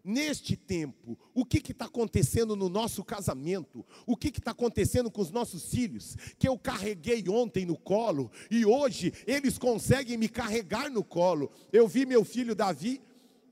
neste 0.04 0.58
tempo, 0.58 1.18
o 1.34 1.46
que 1.46 1.72
está 1.72 1.86
acontecendo 1.86 2.56
no 2.56 2.68
nosso 2.68 3.04
casamento, 3.04 3.86
o 4.06 4.18
que 4.18 4.28
está 4.28 4.52
acontecendo 4.52 5.10
com 5.10 5.22
os 5.22 5.32
nossos 5.32 5.70
filhos, 5.70 6.18
que 6.38 6.48
eu 6.48 6.58
carreguei 6.58 7.24
ontem 7.30 7.66
no 7.66 7.78
colo 7.78 8.30
e 8.52 8.66
hoje 8.66 9.14
eles 9.26 9.58
conseguem 9.58 10.18
me 10.18 10.28
carregar 10.28 10.92
no 10.92 11.04
colo. 11.04 11.52
Eu 11.72 11.88
vi 11.88 12.06
meu 12.06 12.26
filho 12.26 12.54
Davi 12.54 13.02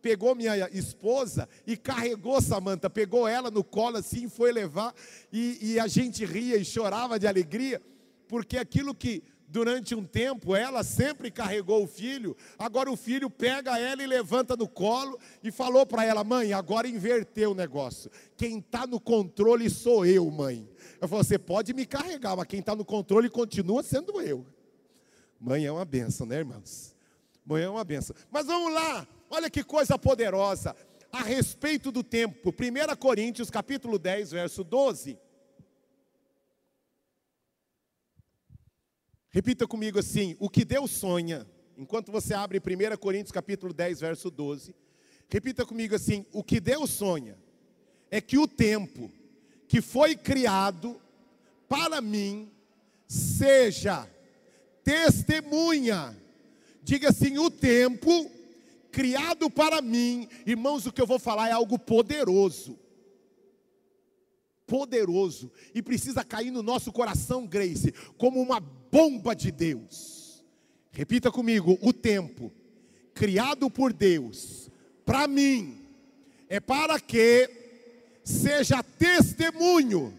pegou 0.01 0.35
minha 0.35 0.69
esposa 0.71 1.47
e 1.65 1.77
carregou 1.77 2.41
Samanta, 2.41 2.89
pegou 2.89 3.27
ela 3.27 3.51
no 3.51 3.63
colo 3.63 3.97
assim, 3.97 4.27
foi 4.27 4.51
levar 4.51 4.93
e, 5.31 5.73
e 5.73 5.79
a 5.79 5.87
gente 5.87 6.25
ria 6.25 6.57
e 6.57 6.65
chorava 6.65 7.19
de 7.19 7.27
alegria, 7.27 7.81
porque 8.27 8.57
aquilo 8.57 8.95
que 8.95 9.23
durante 9.51 9.93
um 9.93 10.05
tempo, 10.05 10.55
ela 10.55 10.81
sempre 10.81 11.29
carregou 11.29 11.83
o 11.83 11.87
filho, 11.87 12.35
agora 12.57 12.89
o 12.89 12.95
filho 12.95 13.29
pega 13.29 13.77
ela 13.77 14.01
e 14.01 14.07
levanta 14.07 14.55
no 14.55 14.67
colo 14.67 15.19
e 15.43 15.51
falou 15.51 15.85
para 15.85 16.05
ela: 16.05 16.23
mãe, 16.23 16.53
agora 16.53 16.87
inverteu 16.87 17.51
o 17.51 17.55
negócio. 17.55 18.09
Quem 18.37 18.59
está 18.59 18.87
no 18.87 18.99
controle 18.99 19.69
sou 19.69 20.05
eu, 20.05 20.29
mãe. 20.31 20.67
Eu 21.01 21.07
falei: 21.07 21.23
você 21.25 21.37
pode 21.37 21.73
me 21.73 21.85
carregar, 21.85 22.35
mas 22.35 22.47
quem 22.47 22.61
está 22.61 22.73
no 22.73 22.85
controle 22.85 23.29
continua 23.29 23.83
sendo 23.83 24.21
eu. 24.21 24.45
Mãe 25.39 25.65
é 25.65 25.71
uma 25.71 25.85
benção, 25.85 26.25
né, 26.25 26.37
irmãos? 26.37 26.95
Mãe 27.45 27.63
é 27.63 27.69
uma 27.69 27.83
benção. 27.83 28.15
Mas 28.31 28.45
vamos 28.45 28.73
lá, 28.73 29.05
olha 29.31 29.49
que 29.49 29.63
coisa 29.63 29.97
poderosa 29.97 30.75
a 31.11 31.23
respeito 31.23 31.91
do 31.91 32.03
tempo. 32.03 32.49
1 32.49 32.95
Coríntios 32.97 33.49
capítulo 33.49 33.97
10, 33.97 34.31
verso 34.31 34.63
12. 34.63 35.17
Repita 39.29 39.65
comigo 39.65 39.97
assim: 39.97 40.35
o 40.37 40.49
que 40.49 40.65
Deus 40.65 40.91
sonha, 40.91 41.47
enquanto 41.77 42.11
você 42.11 42.33
abre 42.33 42.59
1 42.59 42.97
Coríntios 42.97 43.31
capítulo 43.31 43.73
10, 43.73 44.01
verso 44.01 44.29
12. 44.29 44.75
Repita 45.29 45.65
comigo 45.65 45.95
assim: 45.95 46.25
o 46.33 46.43
que 46.43 46.59
Deus 46.59 46.89
sonha 46.89 47.37
é 48.11 48.19
que 48.19 48.37
o 48.37 48.47
tempo 48.47 49.09
que 49.65 49.81
foi 49.81 50.17
criado 50.17 51.01
para 51.69 52.01
mim 52.01 52.51
seja 53.07 54.05
testemunha. 54.83 56.17
Diga 56.83 57.09
assim: 57.09 57.37
o 57.37 57.49
tempo 57.49 58.40
criado 58.91 59.49
para 59.49 59.81
mim, 59.81 60.27
irmãos, 60.45 60.85
o 60.85 60.91
que 60.91 61.01
eu 61.01 61.07
vou 61.07 61.19
falar 61.19 61.49
é 61.49 61.51
algo 61.51 61.79
poderoso 61.79 62.77
poderoso 64.71 65.51
e 65.75 65.81
precisa 65.81 66.23
cair 66.23 66.49
no 66.49 66.63
nosso 66.63 66.93
coração, 66.93 67.45
Grace, 67.45 67.93
como 68.17 68.41
uma 68.41 68.61
bomba 68.61 69.35
de 69.35 69.51
Deus. 69.51 70.45
Repita 70.91 71.29
comigo: 71.29 71.77
o 71.81 71.91
tempo 71.91 72.49
criado 73.13 73.69
por 73.69 73.91
Deus, 73.91 74.69
para 75.05 75.27
mim, 75.27 75.85
é 76.47 76.61
para 76.61 77.01
que 77.01 77.49
seja 78.23 78.81
testemunho, 78.81 80.17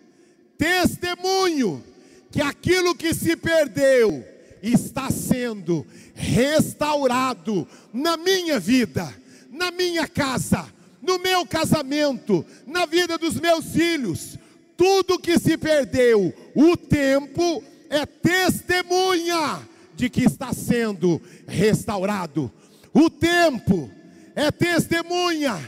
testemunho, 0.59 1.83
que 2.31 2.43
aquilo 2.43 2.95
que 2.95 3.15
se 3.15 3.35
perdeu 3.35 4.23
está 4.63 5.11
sendo 5.11 5.87
restaurado 6.15 7.67
na 7.93 8.17
minha 8.17 8.61
vida, 8.61 9.13
na 9.51 9.71
minha 9.71 10.07
casa, 10.07 10.67
no 11.03 11.19
meu 11.19 11.45
casamento, 11.45 12.45
na 12.67 12.87
vida 12.87 13.19
dos 13.19 13.35
meus 13.41 13.67
filhos, 13.67 14.39
tudo 14.77 15.19
que 15.19 15.39
se 15.39 15.59
perdeu, 15.59 16.33
o 16.55 16.77
tempo 16.77 17.63
é 17.91 18.07
testemunha 18.07 19.61
de 19.95 20.09
que 20.09 20.25
está 20.25 20.53
sendo 20.53 21.21
restaurado. 21.47 22.51
O 22.93 23.11
tempo 23.11 23.91
é 24.35 24.51
testemunha 24.51 25.59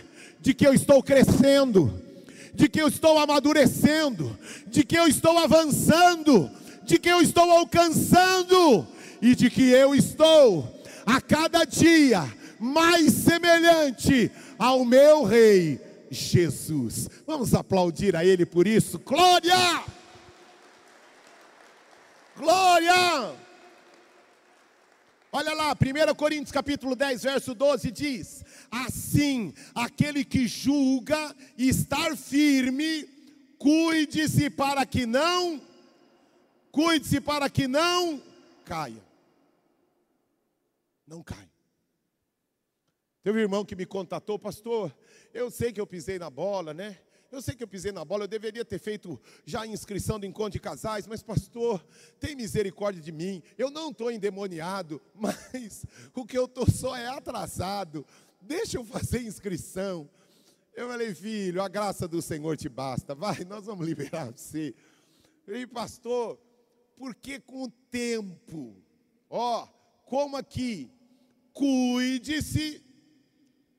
de 0.41 0.55
que 0.55 0.67
eu 0.67 0.75
estou 0.75 1.03
crescendo, 1.03 2.01
de 2.55 2.69
que 2.69 2.81
eu 2.81 2.89
estou 2.89 3.19
amadurecendo, 3.19 4.39
de 4.67 4.85
que 4.85 4.97
eu 4.97 5.07
estou 5.07 5.39
avançando, 5.39 6.51
de 6.85 6.99
que 6.99 7.09
eu 7.09 7.21
estou 7.21 7.51
alcançando 7.51 8.87
e 9.21 9.35
de 9.35 9.51
que 9.51 9.71
eu 9.71 9.95
estou 9.95 10.83
a 11.07 11.21
cada 11.21 11.65
dia 11.65 12.23
mais 12.59 13.13
semelhante 13.13 14.31
ao 14.59 14.85
meu 14.85 15.25
Rei 15.25 15.81
Jesus. 16.11 17.09
Vamos 17.27 17.55
aplaudir 17.55 18.15
a 18.17 18.25
Ele 18.25 18.47
por 18.47 18.67
isso. 18.67 18.99
Glória! 18.99 19.85
Glória! 22.37 23.35
Olha 25.33 25.53
lá, 25.53 25.73
1 25.73 26.15
Coríntios 26.15 26.53
capítulo 26.53 26.95
10, 26.95 27.23
verso 27.25 27.55
12 27.55 27.91
diz: 27.91 28.45
Assim, 28.71 29.53
aquele 29.75 30.25
que 30.25 30.47
julga 30.47 31.35
estar 31.59 32.17
firme, 32.17 33.09
cuide-se 33.59 34.49
para 34.49 34.87
que 34.87 35.07
não, 35.07 35.61
cuide-se 36.75 37.21
para 37.21 37.49
que 37.49 37.69
não 37.69 38.21
caia. 38.65 39.01
Não 41.07 41.23
caia. 41.23 41.49
Teve 43.23 43.39
um 43.39 43.43
irmão 43.43 43.65
que 43.65 43.77
me 43.77 43.87
contatou, 43.87 44.39
pastor, 44.41 44.93
eu 45.33 45.53
sei 45.53 45.73
que 45.73 45.81
eu 45.81 45.87
pisei 45.87 46.19
na 46.19 46.29
bola, 46.29 46.75
né? 46.75 46.99
Eu 47.31 47.41
sei 47.41 47.55
que 47.55 47.63
eu 47.63 47.69
pisei 47.69 47.93
na 47.93 48.05
bola, 48.05 48.25
eu 48.25 48.29
deveria 48.29 48.65
ter 48.65 48.81
feito 48.81 49.21
já 49.45 49.63
a 49.63 49.67
inscrição 49.67 50.19
do 50.19 50.27
encontro 50.27 50.53
de 50.53 50.61
casais, 50.61 51.07
mas 51.07 51.23
pastor, 51.23 51.85
tem 52.19 52.35
misericórdia 52.35 53.01
de 53.01 53.13
mim. 53.13 53.41
Eu 53.57 53.71
não 53.71 53.91
estou 53.91 54.11
endemoniado, 54.11 55.01
mas 55.15 55.87
o 56.13 56.27
que 56.27 56.37
eu 56.37 56.47
estou 56.47 56.69
só 56.69 56.97
é 56.97 57.07
atrasado. 57.07 58.05
Deixa 58.41 58.79
eu 58.79 58.85
fazer 58.85 59.23
inscrição. 59.23 60.11
Eu 60.75 60.89
falei, 60.89 61.15
filho, 61.15 61.63
a 61.63 61.69
graça 61.69 62.09
do 62.09 62.21
Senhor 62.21 62.57
te 62.57 62.69
basta. 62.69 63.15
Vai, 63.15 63.45
nós 63.45 63.65
vamos 63.65 63.87
liberar 63.87 64.33
você. 64.33 64.75
Falei, 65.47 65.67
pastor, 65.67 66.39
porque 66.97 67.41
com 67.41 67.65
o 67.65 67.71
tempo, 67.71 68.77
ó, 69.29 69.67
como 70.05 70.37
aqui, 70.37 70.91
cuide-se, 71.53 72.83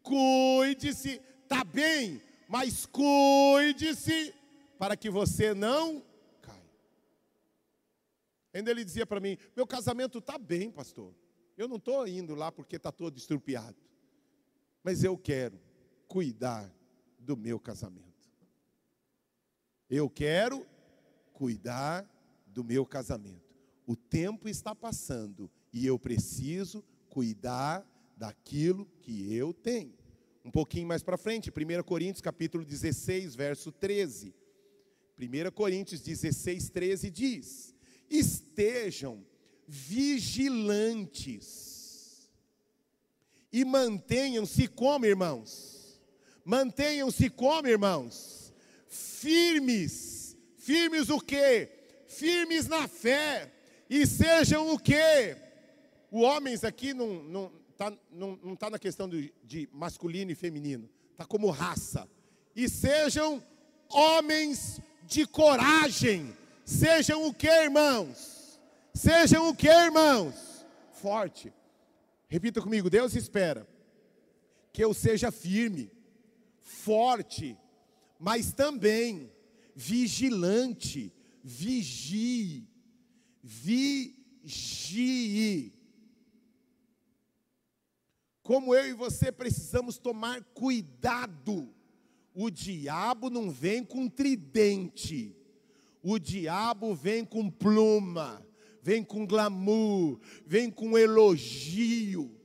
cuide-se 0.01 1.21
está 1.43 1.63
bem, 1.63 2.21
mas 2.47 2.85
cuide-se 2.85 4.33
para 4.77 4.97
que 4.97 5.09
você 5.09 5.53
não 5.53 6.03
caia. 6.41 6.71
Ainda 8.53 8.71
ele 8.71 8.83
dizia 8.83 9.05
para 9.05 9.19
mim: 9.19 9.37
meu 9.55 9.65
casamento 9.65 10.17
está 10.17 10.37
bem, 10.37 10.71
pastor. 10.71 11.13
Eu 11.57 11.67
não 11.67 11.77
estou 11.77 12.05
indo 12.07 12.35
lá 12.35 12.51
porque 12.51 12.75
está 12.75 12.91
todo 12.91 13.17
estrupiado. 13.17 13.77
Mas 14.83 15.03
eu 15.03 15.17
quero 15.17 15.59
cuidar 16.07 16.71
do 17.17 17.37
meu 17.37 17.59
casamento. 17.59 18.05
Eu 19.89 20.09
quero 20.09 20.65
cuidar 21.31 22.05
do 22.55 22.63
meu 22.63 22.85
casamento. 22.85 23.53
O 23.85 23.95
tempo 23.97 24.47
está 24.47 24.73
passando 24.73 25.51
e 25.73 25.85
eu 25.85 25.99
preciso 25.99 26.81
cuidar 27.09 27.85
daquilo 28.15 28.87
que 29.01 29.35
eu 29.35 29.53
tenho. 29.53 29.93
Um 30.43 30.49
pouquinho 30.49 30.87
mais 30.87 31.03
para 31.03 31.17
frente, 31.17 31.51
1 31.51 31.83
Coríntios 31.83 32.21
capítulo 32.21 32.63
16, 32.63 33.35
verso 33.35 33.73
13. 33.73 34.33
1 35.19 35.51
Coríntios 35.51 35.99
16, 35.99 36.69
13 36.69 37.11
diz: 37.11 37.75
Estejam 38.09 39.25
vigilantes 39.67 41.25
e 43.51 43.65
mantenham-se 43.65 44.67
como, 44.69 45.05
irmãos? 45.05 46.01
Mantenham-se 46.45 47.29
como, 47.29 47.67
irmãos? 47.67 48.53
Firmes. 48.87 50.37
Firmes 50.57 51.09
o 51.09 51.19
quê? 51.19 51.74
Firmes 52.17 52.67
na 52.67 52.87
fé. 52.87 53.51
E 53.89 54.05
sejam 54.07 54.71
o 54.73 54.79
quê? 54.79 55.37
O 56.09 56.21
homens 56.21 56.63
aqui 56.63 56.93
não, 56.93 57.23
não, 57.23 57.51
tá, 57.77 57.93
não, 58.11 58.39
não 58.43 58.55
tá 58.55 58.69
na 58.69 58.79
questão 58.79 59.07
de, 59.07 59.33
de 59.43 59.69
masculino 59.71 60.31
e 60.31 60.35
feminino, 60.35 60.89
está 61.11 61.25
como 61.25 61.49
raça. 61.49 62.07
E 62.55 62.69
sejam 62.69 63.43
homens 63.89 64.79
de 65.03 65.27
coragem. 65.27 66.35
Sejam 66.63 67.27
o 67.27 67.33
que, 67.33 67.47
irmãos? 67.47 68.59
Sejam 68.93 69.49
o 69.49 69.55
que, 69.55 69.67
irmãos? 69.67 70.65
Forte. 70.93 71.53
Repita 72.27 72.61
comigo: 72.61 72.89
Deus 72.89 73.15
espera 73.15 73.67
que 74.73 74.83
eu 74.83 74.93
seja 74.93 75.31
firme, 75.31 75.91
forte, 76.61 77.57
mas 78.19 78.51
também 78.51 79.31
vigilante, 79.75 81.13
vigie, 81.45 82.67
vigie. 83.43 84.51
Como 88.41 88.73
eu 88.73 88.87
e 88.87 88.93
você 88.93 89.31
precisamos 89.31 89.99
tomar 89.99 90.43
cuidado. 90.43 91.71
O 92.33 92.49
diabo 92.49 93.29
não 93.29 93.51
vem 93.51 93.83
com 93.83 94.09
tridente. 94.09 95.37
O 96.01 96.17
diabo 96.19 96.93
vem 96.95 97.23
com 97.23 97.49
pluma, 97.49 98.45
vem 98.81 99.03
com 99.03 99.25
glamour, 99.25 100.19
vem 100.45 100.69
com 100.69 100.97
elogio. 100.97 102.35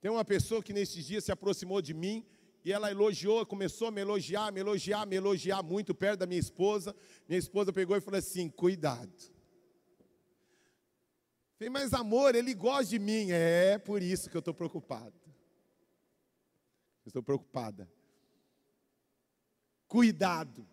Tem 0.00 0.10
uma 0.10 0.24
pessoa 0.24 0.62
que 0.62 0.72
nesses 0.72 1.06
dias 1.06 1.24
se 1.24 1.32
aproximou 1.32 1.80
de 1.80 1.94
mim 1.94 2.26
e 2.64 2.72
ela 2.72 2.90
elogiou, 2.90 3.44
começou 3.46 3.88
a 3.88 3.90
me 3.90 4.00
elogiar, 4.00 4.52
me 4.52 4.60
elogiar, 4.60 5.06
me 5.06 5.16
elogiar 5.16 5.62
muito 5.62 5.94
perto 5.94 6.20
da 6.20 6.26
minha 6.26 6.40
esposa. 6.40 6.94
Minha 7.26 7.38
esposa 7.38 7.72
pegou 7.72 7.96
e 7.96 8.00
falou 8.00 8.18
assim: 8.18 8.48
cuidado. 8.50 9.12
Falei, 11.54 11.70
mas 11.70 11.94
amor, 11.94 12.34
ele 12.34 12.54
gosta 12.54 12.86
de 12.86 12.98
mim. 12.98 13.30
É 13.30 13.78
por 13.78 14.02
isso 14.02 14.28
que 14.28 14.36
eu 14.36 14.40
estou 14.40 14.54
preocupado. 14.54 15.18
Estou 17.06 17.22
preocupada. 17.22 17.90
Cuidado. 19.88 20.66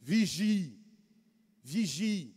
Vigie. 0.00 0.78
Vigie. 1.62 2.34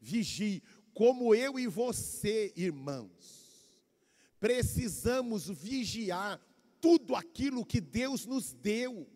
Vigie. 0.00 0.62
Como 0.94 1.34
eu 1.34 1.58
e 1.58 1.66
você, 1.66 2.52
irmãos, 2.56 3.80
precisamos 4.38 5.48
vigiar 5.48 6.40
tudo 6.80 7.14
aquilo 7.14 7.64
que 7.64 7.80
Deus 7.80 8.26
nos 8.26 8.52
deu 8.52 9.06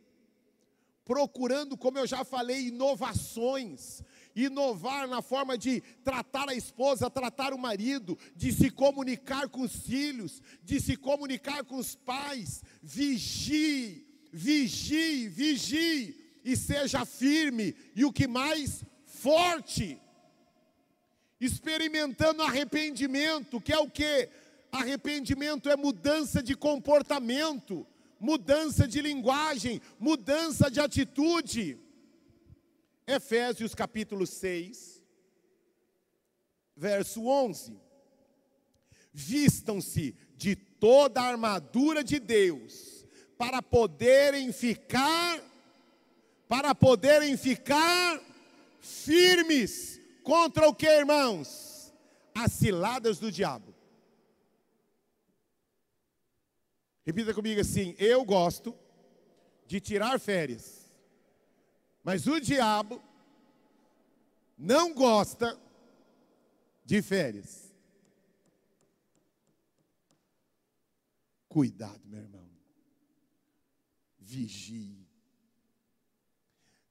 procurando, 1.05 1.77
como 1.77 1.99
eu 1.99 2.07
já 2.07 2.25
falei, 2.25 2.69
inovações, 2.69 4.03
inovar 4.35 5.07
na 5.07 5.21
forma 5.21 5.57
de 5.57 5.83
tratar 6.03 6.49
a 6.49 6.55
esposa, 6.55 7.11
tratar 7.11 7.53
o 7.53 7.59
marido, 7.59 8.19
de 8.35 8.53
se 8.53 8.71
comunicar 8.71 9.49
com 9.49 9.61
os 9.61 9.77
filhos, 9.77 10.43
de 10.63 10.81
se 10.81 10.97
comunicar 10.97 11.63
com 11.65 11.77
os 11.77 11.95
pais. 11.95 12.63
Vigie, 12.83 14.07
vigie, 14.33 15.29
vigie 15.29 16.41
e 16.43 16.57
seja 16.57 17.05
firme 17.05 17.75
e 17.95 18.05
o 18.05 18.13
que 18.13 18.27
mais 18.27 18.83
forte. 19.05 20.01
Experimentando 21.39 22.43
arrependimento, 22.43 23.61
que 23.61 23.73
é 23.73 23.79
o 23.79 23.91
que? 23.91 24.31
Arrependimento 24.75 25.71
é 25.71 25.77
mudança 25.77 26.43
de 26.43 26.57
comportamento, 26.57 27.87
mudança 28.19 28.89
de 28.89 29.01
linguagem, 29.01 29.81
mudança 30.01 30.69
de 30.69 30.81
atitude. 30.81 31.79
Efésios 33.07 33.73
capítulo 33.73 34.27
6, 34.27 35.01
verso 36.77 37.25
11. 37.25 37.79
Vistam-se 39.13 40.17
de 40.37 40.57
toda 40.57 41.21
a 41.21 41.29
armadura 41.29 42.03
de 42.03 42.19
Deus, 42.19 43.07
para 43.39 43.63
poderem 43.63 44.51
ficar, 44.51 45.41
para 46.49 46.75
poderem 46.75 47.37
ficar 47.37 48.21
firmes 48.81 50.01
contra 50.25 50.69
o 50.69 50.75
que, 50.75 50.89
irmãos? 50.89 51.93
As 52.35 52.51
ciladas 52.51 53.21
do 53.21 53.31
diabo. 53.31 53.74
Repita 57.05 57.35
comigo 57.35 57.61
assim: 57.61 57.95
eu 57.99 58.25
gosto 58.25 58.75
de 59.67 59.81
tirar 59.81 60.19
férias. 60.19 60.85
Mas 62.03 62.27
o 62.27 62.41
diabo 62.41 63.03
não 64.57 64.95
gosta 64.95 65.59
de 66.85 67.01
férias. 67.03 67.73
Cuidado, 71.49 72.01
meu 72.05 72.21
irmão. 72.21 72.51
Vigie. 74.19 75.07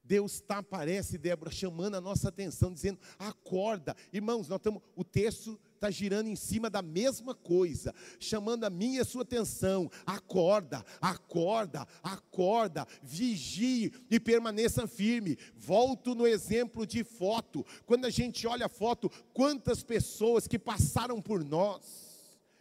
Deus 0.02 0.34
está, 0.34 0.62
parece, 0.62 1.16
Débora, 1.16 1.50
chamando 1.50 1.96
a 1.96 2.00
nossa 2.00 2.28
atenção, 2.28 2.72
dizendo: 2.72 3.00
acorda. 3.18 3.96
Irmãos, 4.12 4.48
nós 4.48 4.58
estamos. 4.58 4.82
O 4.94 5.02
texto 5.02 5.58
está 5.84 5.90
girando 5.90 6.28
em 6.28 6.36
cima 6.36 6.70
da 6.70 6.80
mesma 6.80 7.34
coisa, 7.34 7.94
chamando 8.18 8.64
a 8.64 8.70
minha 8.70 8.98
e 8.98 9.00
a 9.00 9.04
sua 9.04 9.22
atenção. 9.22 9.90
Acorda, 10.06 10.84
acorda, 11.00 11.86
acorda, 12.02 12.86
vigie 13.02 13.92
e 14.10 14.18
permaneça 14.18 14.86
firme. 14.86 15.36
Volto 15.54 16.14
no 16.14 16.26
exemplo 16.26 16.86
de 16.86 17.04
foto. 17.04 17.66
Quando 17.84 18.06
a 18.06 18.10
gente 18.10 18.46
olha 18.46 18.66
a 18.66 18.68
foto, 18.68 19.10
quantas 19.34 19.82
pessoas 19.82 20.46
que 20.46 20.58
passaram 20.58 21.20
por 21.20 21.44
nós 21.44 22.04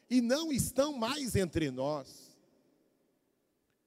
e 0.10 0.20
não 0.20 0.52
estão 0.52 0.98
mais 0.98 1.36
entre 1.36 1.72
nós. 1.72 2.34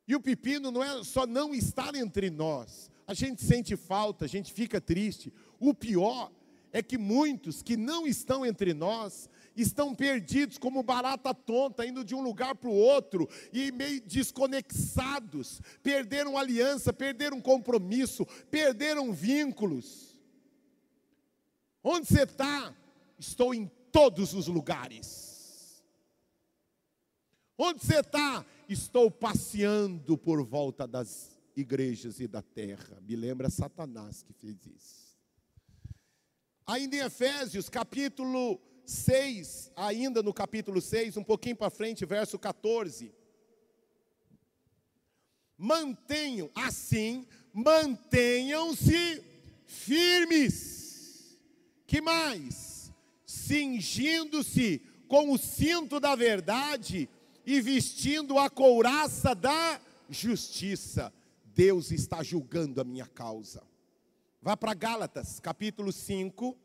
E 0.08 0.14
o 0.14 0.20
pepino 0.20 0.70
não 0.70 0.82
é 0.82 1.04
só 1.04 1.26
não 1.26 1.52
estar 1.52 1.94
entre 1.94 2.30
nós. 2.30 2.90
A 3.06 3.12
gente 3.12 3.44
sente 3.44 3.76
falta, 3.76 4.24
a 4.24 4.28
gente 4.28 4.52
fica 4.52 4.80
triste. 4.80 5.32
O 5.60 5.74
pior 5.74 6.30
é 6.76 6.82
que 6.82 6.98
muitos 6.98 7.62
que 7.62 7.74
não 7.74 8.06
estão 8.06 8.44
entre 8.44 8.74
nós 8.74 9.30
estão 9.56 9.94
perdidos 9.94 10.58
como 10.58 10.82
barata 10.82 11.32
tonta, 11.32 11.86
indo 11.86 12.04
de 12.04 12.14
um 12.14 12.20
lugar 12.20 12.54
para 12.54 12.68
o 12.68 12.74
outro 12.74 13.26
e 13.50 13.72
meio 13.72 14.02
desconexados, 14.02 15.62
perderam 15.82 16.36
aliança, 16.36 16.92
perderam 16.92 17.40
compromisso, 17.40 18.26
perderam 18.50 19.10
vínculos. 19.10 20.18
Onde 21.82 22.08
você 22.08 22.24
está? 22.24 22.76
Estou 23.18 23.54
em 23.54 23.70
todos 23.90 24.34
os 24.34 24.46
lugares. 24.46 25.82
Onde 27.56 27.86
você 27.86 28.00
está? 28.00 28.44
Estou 28.68 29.10
passeando 29.10 30.18
por 30.18 30.44
volta 30.44 30.86
das 30.86 31.40
igrejas 31.56 32.20
e 32.20 32.28
da 32.28 32.42
terra. 32.42 33.00
Me 33.00 33.16
lembra 33.16 33.48
Satanás 33.48 34.22
que 34.22 34.34
fez 34.34 34.58
isso. 34.66 35.05
Ainda 36.66 36.96
em 36.96 37.00
Efésios, 37.00 37.68
capítulo 37.68 38.60
6, 38.84 39.70
ainda 39.76 40.20
no 40.20 40.34
capítulo 40.34 40.80
6, 40.80 41.16
um 41.16 41.22
pouquinho 41.22 41.54
para 41.54 41.70
frente, 41.70 42.04
verso 42.04 42.36
14. 42.38 43.14
Mantenham, 45.56 46.50
assim, 46.54 47.24
mantenham-se 47.52 49.22
firmes. 49.64 51.38
Que 51.86 52.00
mais? 52.00 52.92
Cingindo-se 53.24 54.82
com 55.06 55.30
o 55.30 55.38
cinto 55.38 56.00
da 56.00 56.16
verdade 56.16 57.08
e 57.46 57.60
vestindo 57.60 58.38
a 58.38 58.50
couraça 58.50 59.36
da 59.36 59.80
justiça. 60.10 61.12
Deus 61.44 61.92
está 61.92 62.24
julgando 62.24 62.80
a 62.80 62.84
minha 62.84 63.06
causa. 63.06 63.62
Vá 64.46 64.56
para 64.56 64.74
Gálatas, 64.74 65.40
capítulo 65.40 65.90
5. 65.90 66.56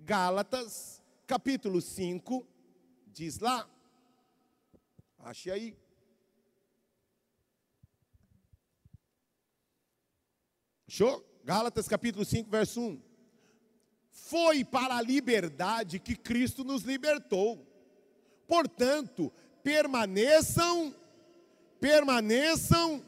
Gálatas, 0.00 1.02
capítulo 1.26 1.80
5. 1.80 2.46
Diz 3.06 3.38
lá. 3.38 3.66
Ache 5.20 5.50
aí. 5.50 5.74
Show? 10.86 11.24
Gálatas 11.42 11.88
capítulo 11.88 12.26
5, 12.26 12.50
verso 12.50 12.78
1. 12.78 13.02
Foi 14.10 14.62
para 14.62 14.98
a 14.98 15.00
liberdade 15.00 15.98
que 15.98 16.16
Cristo 16.16 16.62
nos 16.62 16.82
libertou. 16.82 17.66
Portanto, 18.46 19.32
permaneçam, 19.62 20.94
permaneçam 21.80 23.02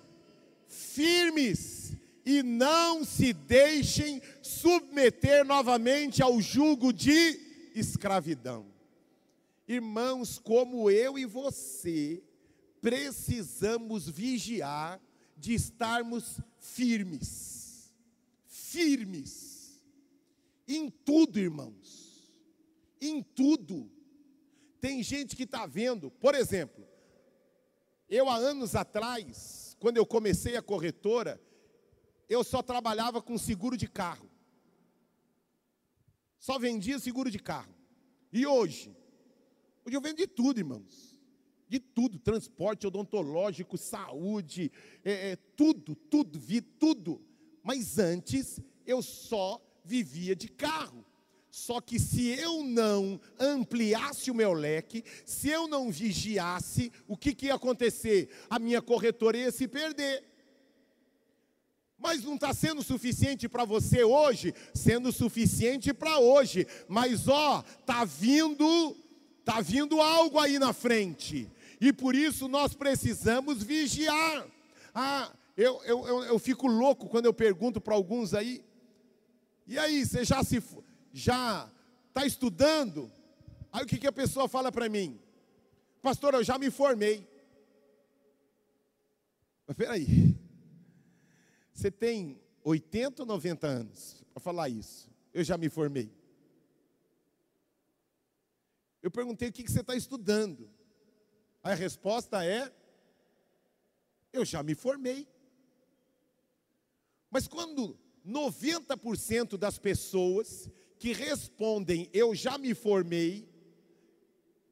firmes 0.67 1.82
e 2.25 2.43
não 2.43 3.05
se 3.05 3.33
deixem 3.33 4.23
submeter 4.41 5.45
novamente 5.45 6.23
ao 6.23 6.41
jugo 6.41 6.93
de 6.93 7.71
escravidão. 7.75 8.67
Irmãos, 9.67 10.39
como 10.39 10.91
eu 10.91 11.19
e 11.19 11.25
você, 11.25 12.23
precisamos 12.81 14.09
vigiar 14.09 15.01
de 15.37 15.55
estarmos 15.55 16.41
firmes. 16.59 17.93
Firmes. 18.47 19.83
Em 20.69 20.91
tudo, 20.91 21.39
irmãos. 21.39 22.33
Em 23.01 23.23
tudo. 23.23 23.91
Tem 24.81 25.03
gente 25.03 25.37
que 25.37 25.45
está 25.45 25.65
vendo, 25.65 26.11
por 26.11 26.35
exemplo, 26.35 26.87
eu 28.09 28.29
há 28.29 28.37
anos 28.37 28.75
atrás, 28.75 29.77
quando 29.79 29.97
eu 29.97 30.05
comecei 30.05 30.57
a 30.57 30.63
corretora, 30.63 31.41
eu 32.29 32.43
só 32.45 32.63
trabalhava 32.63 33.21
com 33.21 33.37
seguro 33.39 33.77
de 33.77 33.89
carro. 33.89 34.31
Só 36.39 36.59
vendia 36.59 36.99
seguro 36.99 37.31
de 37.31 37.39
carro. 37.39 37.75
E 38.33 38.47
hoje? 38.47 38.95
Hoje 39.85 39.97
eu 39.97 40.01
vendo 40.01 40.17
de 40.17 40.27
tudo, 40.27 40.59
irmãos. 40.59 41.21
De 41.69 41.79
tudo, 41.79 42.19
transporte 42.19 42.87
odontológico, 42.87 43.79
saúde, 43.79 44.71
é, 45.05 45.31
é, 45.31 45.37
tudo, 45.37 45.95
tudo, 45.95 46.39
vi 46.39 46.61
tudo. 46.61 47.23
Mas 47.63 47.99
antes 47.99 48.61
eu 48.85 49.03
só 49.03 49.61
vivia 49.85 50.35
de 50.35 50.49
carro. 50.49 51.05
Só 51.51 51.83
que 51.83 51.99
se 51.99 52.29
eu 52.29 52.65
não 52.65 53.21
ampliasse 53.39 54.31
o 54.31 54.35
meu 54.35 54.55
leque, 54.55 55.05
se 55.25 55.49
eu 55.51 55.69
não 55.69 55.91
vigiasse, 55.93 56.91
o 57.07 57.17
que, 57.17 57.35
que 57.35 57.47
ia 57.47 57.55
acontecer? 57.55 58.31
A 58.49 58.59
minha 58.59 58.81
corretora 58.81 59.37
ia 59.37 59.53
se 59.53 59.69
perder. 59.69 60.25
Mas 62.03 62.25
não 62.25 62.35
está 62.35 62.53
sendo 62.53 62.83
suficiente 62.83 63.49
para 63.49 63.65
você 63.65 64.03
hoje, 64.03 64.53
sendo 64.75 65.13
suficiente 65.13 65.95
para 65.95 66.19
hoje. 66.19 66.67
Mas 66.89 67.29
ó, 67.29 67.63
tá 67.87 68.05
vindo, 68.05 68.97
tá 69.45 69.61
vindo 69.61 70.01
algo 70.01 70.39
aí 70.41 70.59
na 70.59 70.73
frente. 70.73 71.49
E 71.81 71.93
por 71.93 72.17
isso 72.17 72.49
nós 72.49 72.75
precisamos 72.75 73.63
vigiar. 73.63 74.47
Ah, 74.93 75.31
eu, 75.57 75.81
eu, 75.85 76.07
eu, 76.07 76.25
eu 76.25 76.39
fico 76.39 76.67
louco 76.67 77.09
quando 77.09 77.27
eu 77.27 77.33
pergunto 77.33 77.81
para 77.81 77.95
alguns 77.95 78.35
aí. 78.35 78.65
E 79.67 79.79
aí, 79.79 80.05
você 80.05 80.25
já 80.25 80.43
se 80.43 80.61
já 81.13 81.69
está 82.09 82.27
estudando, 82.27 83.11
aí 83.73 83.85
o 83.85 83.87
que, 83.87 83.99
que 83.99 84.07
a 84.07 84.13
pessoa 84.13 84.49
fala 84.49 84.73
para 84.73 84.89
mim? 84.89 85.21
Pastor, 86.01 86.35
eu 86.35 86.43
já 86.43 86.59
me 86.59 86.71
formei. 86.71 87.27
Mas 89.67 89.77
peraí, 89.77 90.32
você 91.83 91.91
tem 91.91 92.41
80 92.63 93.23
ou 93.23 93.27
90 93.27 93.67
anos 93.67 94.25
para 94.33 94.41
falar 94.41 94.69
isso? 94.69 95.11
Eu 95.35 95.43
já 95.43 95.59
me 95.59 95.69
formei. 95.69 96.13
Eu 99.03 99.11
perguntei 99.11 99.49
o 99.49 99.53
que, 99.53 99.69
você 99.69 99.81
está 99.81 99.97
estudando. 99.97 100.71
A 101.61 101.75
resposta 101.75 102.45
é: 102.45 102.73
eu 104.33 104.45
já 104.45 104.63
me 104.63 104.77
formei. 104.77 105.27
Mas 107.29 107.49
quando 107.49 107.99
90% 108.25 109.57
das 109.57 109.77
pessoas 109.77 110.71
que 111.01 111.13
respondem 111.13 112.09
eu 112.13 112.33
já 112.33 112.57
me 112.59 112.75
formei, 112.75 113.49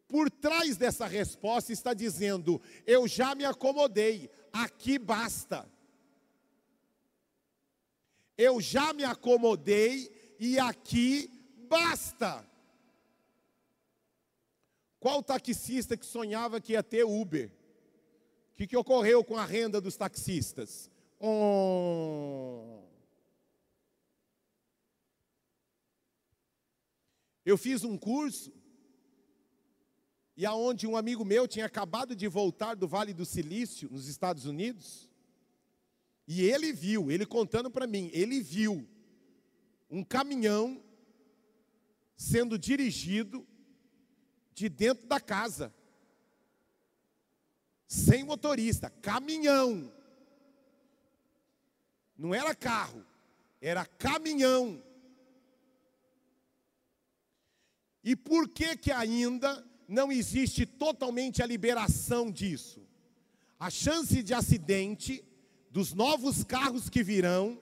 por 0.07 0.31
trás 0.31 0.77
dessa 0.77 1.09
resposta 1.09 1.73
está 1.73 1.93
dizendo 1.93 2.63
eu 2.87 3.09
já 3.09 3.35
me 3.35 3.45
acomodei, 3.45 4.31
aqui 4.53 4.97
basta. 4.97 5.69
Eu 8.41 8.59
já 8.59 8.95
me 8.95 9.05
acomodei 9.05 10.11
e 10.39 10.59
aqui 10.59 11.31
basta. 11.69 12.43
Qual 14.99 15.23
taxista 15.23 15.95
que 15.95 16.07
sonhava 16.07 16.59
que 16.59 16.73
ia 16.73 16.83
ter 16.83 17.05
Uber? 17.05 17.53
O 18.53 18.57
que, 18.57 18.67
que 18.67 18.77
ocorreu 18.79 19.23
com 19.23 19.37
a 19.37 19.45
renda 19.45 19.79
dos 19.79 19.95
taxistas? 19.95 20.91
Oh. 21.19 22.81
Eu 27.45 27.59
fiz 27.59 27.85
um 27.85 27.99
curso 27.99 28.51
e 30.35 30.47
aonde 30.47 30.87
um 30.87 30.97
amigo 30.97 31.27
meu 31.27 31.47
tinha 31.47 31.67
acabado 31.67 32.17
de 32.17 32.27
voltar 32.27 32.75
do 32.75 32.89
Vale 32.89 33.13
do 33.13 33.27
Silício, 33.27 33.91
nos 33.91 34.09
Estados 34.09 34.47
Unidos, 34.47 35.10
e 36.33 36.43
ele 36.43 36.73
viu, 36.73 37.11
ele 37.11 37.27
contando 37.27 37.69
para 37.69 37.89
mim, 37.89 38.09
ele 38.13 38.41
viu 38.41 38.89
um 39.91 40.05
caminhão 40.05 40.81
sendo 42.17 42.57
dirigido 42.57 43.45
de 44.55 44.69
dentro 44.69 45.09
da 45.09 45.19
casa, 45.19 45.75
sem 47.89 48.23
motorista, 48.23 48.89
caminhão. 48.89 49.93
Não 52.17 52.33
era 52.33 52.55
carro, 52.55 53.05
era 53.61 53.85
caminhão. 53.85 54.81
E 58.05 58.15
por 58.15 58.49
que 58.49 58.77
que 58.77 58.93
ainda 58.93 59.69
não 59.89 60.13
existe 60.13 60.65
totalmente 60.65 61.43
a 61.43 61.47
liberação 61.47 62.31
disso? 62.31 62.87
A 63.59 63.69
chance 63.69 64.23
de 64.23 64.33
acidente 64.33 65.25
dos 65.71 65.93
novos 65.95 66.45
carros 66.45 66.89
que 66.89 67.03
virão 67.03 67.61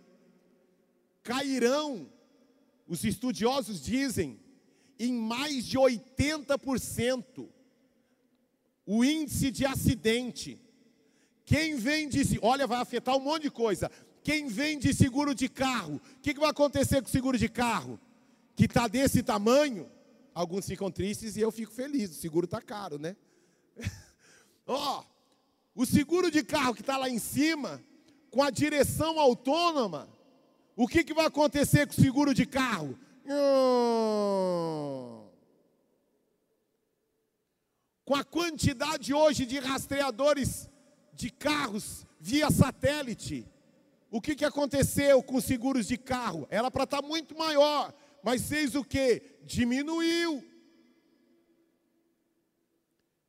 cairão, 1.23 2.11
os 2.87 3.05
estudiosos 3.05 3.83
dizem, 3.83 4.41
em 4.99 5.13
mais 5.13 5.67
de 5.67 5.77
80% 5.77 7.49
o 8.87 9.05
índice 9.05 9.51
de 9.51 9.67
acidente. 9.67 10.59
Quem 11.45 11.77
vende, 11.77 12.39
olha, 12.41 12.67
vai 12.67 12.81
afetar 12.81 13.15
um 13.15 13.21
monte 13.21 13.43
de 13.43 13.51
coisa. 13.51 13.91
Quem 14.23 14.47
vende 14.49 14.95
seguro 14.95 15.35
de 15.35 15.51
carro, 15.51 15.97
o 15.97 16.21
que, 16.23 16.33
que 16.33 16.41
vai 16.41 16.49
acontecer 16.49 17.03
com 17.03 17.09
o 17.09 17.13
seguro 17.13 17.37
de 17.37 17.49
carro? 17.49 18.01
Que 18.57 18.65
está 18.65 18.89
desse 18.89 19.23
tamanho, 19.23 19.91
Alguns 20.39 20.67
ficam 20.67 20.89
tristes 20.89 21.37
e 21.37 21.41
eu 21.41 21.51
fico 21.51 21.73
feliz, 21.73 22.13
o 22.13 22.15
seguro 22.15 22.45
está 22.45 22.63
caro, 22.63 22.97
né? 22.97 23.17
Ó, 24.65 25.01
oh, 25.01 25.83
o 25.83 25.85
seguro 25.85 26.31
de 26.31 26.45
carro 26.45 26.77
que 26.77 26.81
está 26.81 26.97
lá 26.97 27.11
em 27.11 27.19
cima, 27.19 27.83
com 28.31 28.43
a 28.43 28.51
direção 28.51 29.19
autônoma, 29.19 30.09
o 30.77 30.87
que, 30.87 31.03
que 31.03 31.15
vai 31.15 31.27
acontecer 31.27 31.87
com 31.87 31.93
o 31.93 32.03
seguro 32.03 32.35
de 32.35 32.47
carro? 32.47 32.99
Com 38.05 38.15
a 38.15 38.25
quantidade 38.25 39.13
hoje 39.13 39.45
de 39.45 39.59
rastreadores 39.59 40.69
de 41.13 41.31
carros 41.31 42.07
via 42.21 42.51
satélite, 42.51 43.47
o 44.11 44.21
que, 44.21 44.35
que 44.35 44.45
aconteceu 44.45 45.23
com 45.23 45.41
seguros 45.41 45.87
de 45.87 45.99
carro? 45.99 46.47
Era 46.51 46.71
para 46.71 46.85
estar 46.85 47.03
tá 47.03 47.07
muito 47.07 47.37
maior 47.37 47.93
mas 48.23 48.49
fez 48.49 48.75
o 48.75 48.85
que? 48.85 49.23
Diminuiu. 49.43 50.45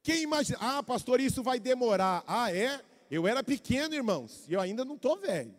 Quem 0.02 0.24
imagina? 0.24 0.58
Ah, 0.62 0.84
pastor, 0.84 1.20
isso 1.20 1.44
vai 1.44 1.60
demorar. 1.60 2.24
Ah, 2.26 2.54
é? 2.54 2.82
Eu 3.10 3.28
era 3.28 3.44
pequeno, 3.44 3.96
irmãos, 3.96 4.46
e 4.48 4.54
eu 4.54 4.62
ainda 4.62 4.86
não 4.86 4.96
estou 4.96 5.18
velho. 5.18 5.56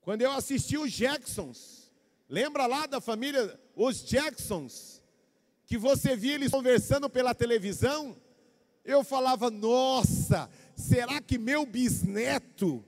Quando 0.00 0.22
eu 0.22 0.30
assisti 0.30 0.78
os 0.78 0.92
Jacksons, 0.92 1.92
lembra 2.28 2.66
lá 2.66 2.86
da 2.86 3.00
família, 3.00 3.58
os 3.74 4.02
Jacksons, 4.04 5.02
que 5.66 5.76
você 5.76 6.16
via 6.16 6.34
eles 6.34 6.50
conversando 6.50 7.08
pela 7.10 7.34
televisão? 7.34 8.16
Eu 8.84 9.04
falava, 9.04 9.50
nossa, 9.50 10.50
será 10.74 11.20
que 11.20 11.38
meu 11.38 11.66
bisneto 11.66 12.84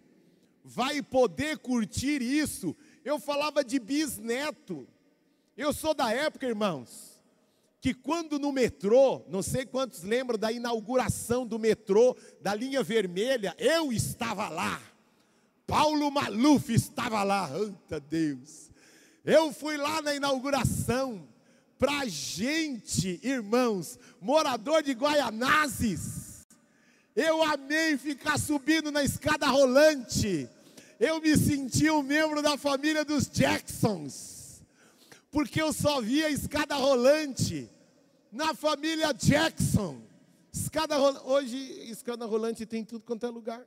vai 0.64 1.02
poder 1.02 1.58
curtir 1.58 2.22
isso? 2.22 2.76
eu 3.04 3.18
falava 3.18 3.64
de 3.64 3.78
bisneto. 3.78 4.86
Eu 5.56 5.72
sou 5.72 5.94
da 5.94 6.12
época, 6.12 6.46
irmãos, 6.46 7.11
que 7.82 7.92
quando 7.92 8.38
no 8.38 8.52
metrô, 8.52 9.24
não 9.28 9.42
sei 9.42 9.66
quantos 9.66 10.04
lembram 10.04 10.38
da 10.38 10.52
inauguração 10.52 11.44
do 11.44 11.58
metrô, 11.58 12.16
da 12.40 12.54
linha 12.54 12.80
vermelha, 12.80 13.56
eu 13.58 13.92
estava 13.92 14.48
lá. 14.48 14.80
Paulo 15.66 16.08
Maluf 16.08 16.72
estava 16.72 17.24
lá, 17.24 17.50
anta 17.50 17.98
Deus. 17.98 18.70
Eu 19.24 19.52
fui 19.52 19.76
lá 19.76 20.00
na 20.00 20.14
inauguração, 20.14 21.28
para 21.76 22.06
gente, 22.06 23.18
irmãos, 23.20 23.98
morador 24.20 24.80
de 24.84 24.92
Guaianazes. 24.92 26.46
Eu 27.16 27.42
amei 27.42 27.98
ficar 27.98 28.38
subindo 28.38 28.92
na 28.92 29.02
escada 29.02 29.48
rolante 29.48 30.48
eu 31.02 31.20
me 31.20 31.36
sentia 31.36 31.92
um 31.92 32.02
membro 32.02 32.40
da 32.40 32.56
família 32.56 33.04
dos 33.04 33.28
Jacksons, 33.28 34.31
porque 35.32 35.62
eu 35.62 35.72
só 35.72 36.00
via 36.02 36.28
escada 36.28 36.76
rolante 36.76 37.68
na 38.30 38.54
família 38.54 39.12
Jackson. 39.12 40.02
Escada 40.52 41.00
hoje 41.24 41.56
escada 41.90 42.26
rolante 42.26 42.66
tem 42.66 42.84
tudo 42.84 43.06
quanto 43.06 43.24
é 43.24 43.30
lugar. 43.30 43.66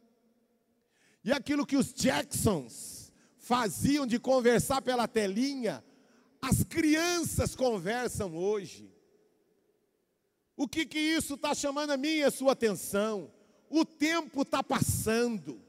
E 1.24 1.34
aquilo 1.34 1.66
que 1.66 1.76
os 1.76 1.92
Jacksons 1.92 3.12
faziam 3.40 4.06
de 4.06 4.20
conversar 4.20 4.80
pela 4.84 5.08
telinha, 5.08 5.84
as 6.40 6.64
crianças 6.64 7.56
conversam 7.56 8.36
hoje. 8.38 8.88
O 10.56 10.68
que 10.68 10.86
que 10.86 11.00
isso 11.00 11.34
está 11.34 11.56
chamando 11.56 11.90
a 11.90 11.98
minha 11.98 12.18
e 12.18 12.24
a 12.24 12.32
sua 12.32 12.52
atenção? 12.52 13.32
O 13.68 13.84
tempo 13.84 14.44
está 14.44 14.64
passando. 14.64 15.60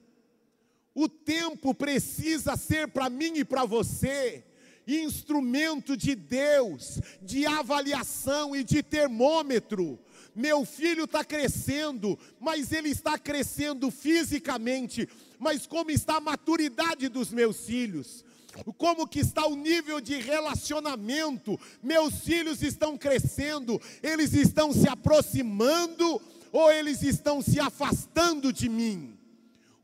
O 0.94 1.08
tempo 1.08 1.74
precisa 1.74 2.54
ser 2.54 2.88
para 2.88 3.08
mim 3.08 3.38
e 3.38 3.44
para 3.46 3.64
você 3.64 4.45
instrumento 4.86 5.96
de 5.96 6.14
Deus, 6.14 7.00
de 7.20 7.44
avaliação 7.46 8.54
e 8.54 8.62
de 8.62 8.82
termômetro. 8.82 9.98
Meu 10.34 10.64
filho 10.64 11.04
está 11.04 11.24
crescendo, 11.24 12.18
mas 12.38 12.70
ele 12.70 12.90
está 12.90 13.18
crescendo 13.18 13.90
fisicamente, 13.90 15.08
mas 15.38 15.66
como 15.66 15.90
está 15.90 16.16
a 16.16 16.20
maturidade 16.20 17.08
dos 17.08 17.30
meus 17.30 17.60
filhos? 17.60 18.24
como 18.78 19.06
que 19.06 19.20
está 19.20 19.46
o 19.46 19.54
nível 19.56 20.00
de 20.00 20.18
relacionamento. 20.18 21.58
Meus 21.82 22.20
filhos 22.20 22.62
estão 22.62 22.96
crescendo, 22.96 23.80
eles 24.02 24.32
estão 24.32 24.72
se 24.72 24.88
aproximando 24.88 26.20
ou 26.52 26.72
eles 26.72 27.02
estão 27.02 27.42
se 27.42 27.60
afastando 27.60 28.52
de 28.52 28.68
mim? 28.68 29.15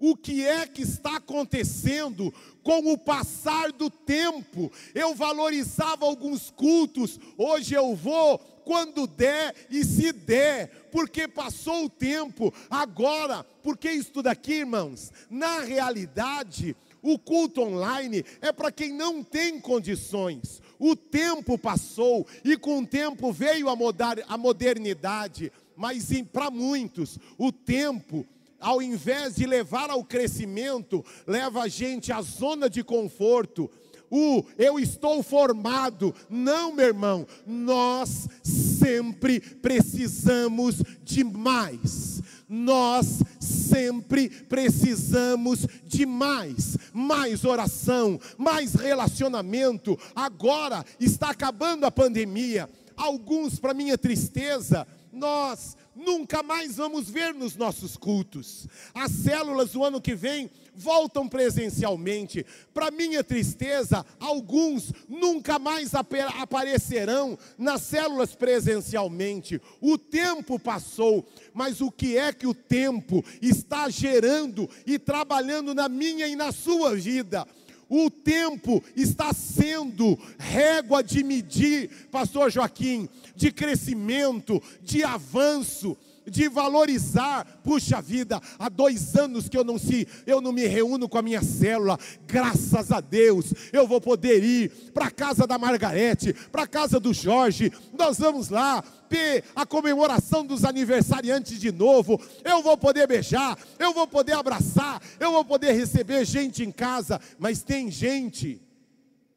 O 0.05 0.17
que 0.17 0.45
é 0.45 0.67
que 0.67 0.83
está 0.83 1.19
acontecendo 1.19 2.35
com 2.61 2.93
o 2.93 2.99
passar 2.99 3.71
do 3.71 3.89
tempo? 3.89 4.69
Eu 4.93 5.15
valorizava 5.15 6.05
alguns 6.05 6.51
cultos, 6.51 7.21
hoje 7.39 7.75
eu 7.75 7.95
vou 7.95 8.37
quando 8.65 9.07
der 9.07 9.55
e 9.71 9.85
se 9.85 10.11
der, 10.11 10.89
porque 10.91 11.29
passou 11.29 11.85
o 11.85 11.89
tempo. 11.89 12.53
Agora, 12.69 13.45
por 13.63 13.79
que 13.79 13.93
isso 13.93 14.21
daqui, 14.21 14.55
irmãos? 14.55 15.13
Na 15.31 15.61
realidade, 15.61 16.75
o 17.01 17.17
culto 17.17 17.63
online 17.63 18.25
é 18.41 18.51
para 18.51 18.73
quem 18.73 18.93
não 18.93 19.23
tem 19.23 19.61
condições. 19.61 20.61
O 20.81 20.97
tempo 20.97 21.57
passou 21.57 22.27
e 22.45 22.57
com 22.57 22.81
o 22.81 22.87
tempo 22.87 23.33
veio 23.33 23.69
a 23.69 24.37
modernidade, 24.37 25.53
mas 25.77 26.09
para 26.33 26.51
muitos 26.51 27.21
o 27.39 27.53
tempo 27.53 28.27
ao 28.63 28.81
invés 28.81 29.35
de 29.35 29.45
levar 29.45 29.91
ao 29.91 30.05
crescimento, 30.05 31.05
leva 31.27 31.63
a 31.63 31.69
gente 31.69 32.13
à 32.13 32.23
zona 32.23 32.71
de 32.71 32.83
conforto. 32.83 33.71
O 34.11 34.45
eu 34.57 34.79
estou 34.79 35.23
formado. 35.23 36.15
Não, 36.31 36.73
meu 36.75 36.87
irmão, 36.87 37.27
nós 37.47 38.29
sempre 38.43 39.41
precisamos 39.41 40.77
de 41.03 41.25
mais 41.25 42.23
nós 42.53 43.23
sempre 43.41 44.29
precisamos 44.29 45.67
de 45.87 46.05
mais, 46.05 46.77
mais 46.93 47.47
oração, 47.47 48.21
mais 48.37 48.75
relacionamento. 48.75 49.99
Agora 50.15 50.85
está 51.01 51.31
acabando 51.31 51.87
a 51.87 51.91
pandemia. 51.91 52.69
Alguns, 52.95 53.59
para 53.59 53.73
minha 53.73 53.97
tristeza, 53.97 54.87
nós 55.11 55.79
nunca 55.95 56.43
mais 56.43 56.77
vamos 56.77 57.09
ver 57.09 57.35
nos 57.35 57.57
nossos 57.57 57.97
cultos. 57.97 58.67
As 58.95 59.11
células 59.11 59.73
do 59.73 59.85
ano 59.85 60.01
que 60.01 60.15
vem 60.15 60.51
voltam 60.75 61.29
presencialmente. 61.29 62.45
Para 62.73 62.91
minha 62.91 63.23
tristeza, 63.23 64.05
alguns 64.19 64.93
nunca 65.09 65.59
mais 65.59 65.93
aparecerão 65.95 67.39
nas 67.59 67.83
células 67.83 68.35
presencialmente. 68.35 69.61
O 69.81 69.99
tempo 69.99 70.59
passou, 70.59 71.27
mas 71.53 71.81
o 71.81 71.91
que 71.91 72.17
é 72.17 72.33
que 72.33 72.47
o 72.47 72.55
tempo 72.55 73.25
está 73.41 73.89
gerando 73.89 74.69
e 74.87 74.99
trabalhando 74.99 75.75
na 75.75 75.89
minha 75.89 76.27
e 76.27 76.37
na 76.37 76.53
sua 76.53 76.95
vida? 76.95 77.47
O 77.95 78.09
tempo 78.09 78.83
está 78.97 79.35
sendo 79.35 80.19
régua 80.39 81.05
de 81.05 81.23
medir, 81.23 81.91
Pastor 82.11 82.51
Joaquim, 82.51 83.07
de 83.37 83.53
crescimento, 83.53 84.63
de 84.81 85.05
avanço 85.05 85.95
de 86.27 86.49
valorizar. 86.49 87.45
Puxa 87.63 88.01
vida, 88.01 88.41
há 88.59 88.69
dois 88.69 89.17
anos 89.17 89.49
que 89.49 89.57
eu 89.57 89.65
não 89.65 89.79
se, 89.79 90.07
eu 90.27 90.41
não 90.41 90.53
me 90.53 90.67
reúno 90.67 91.09
com 91.09 91.19
a 91.19 91.23
minha 91.23 91.43
célula. 91.43 91.99
Graças 92.27 92.91
a 92.91 93.01
Deus, 93.01 93.53
eu 93.73 93.87
vou 93.87 94.01
poder 94.01 94.43
ir 94.43 94.71
para 94.93 95.07
a 95.07 95.11
casa 95.11 95.47
da 95.47 95.59
Margarete, 95.59 96.33
para 96.51 96.63
a 96.63 96.67
casa 96.67 96.99
do 96.99 97.13
Jorge. 97.13 97.73
Nós 97.97 98.19
vamos 98.19 98.49
lá 98.49 98.83
ter 99.09 99.45
a 99.55 99.67
comemoração 99.67 100.45
dos 100.45 100.65
aniversariantes 100.65 101.61
de 101.61 101.71
novo. 101.71 102.21
Eu 102.43 102.63
vou 102.63 102.77
poder 102.79 103.07
beijar, 103.07 103.59
eu 103.79 103.93
vou 103.93 104.07
poder 104.07 104.33
abraçar, 104.33 105.03
eu 105.21 105.33
vou 105.33 105.45
poder 105.45 105.73
receber 105.73 106.25
gente 106.25 106.63
em 106.63 106.73
casa. 106.73 107.21
Mas 107.39 107.63
tem 107.63 107.91
gente 107.91 108.61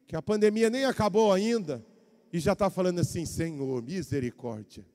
que 0.08 0.16
a 0.16 0.22
pandemia 0.22 0.70
nem 0.70 0.86
acabou 0.86 1.34
ainda 1.34 1.86
e 2.32 2.40
já 2.40 2.54
está 2.54 2.70
falando 2.70 3.00
assim: 3.00 3.26
Senhor, 3.26 3.84
misericórdia. 3.84 4.86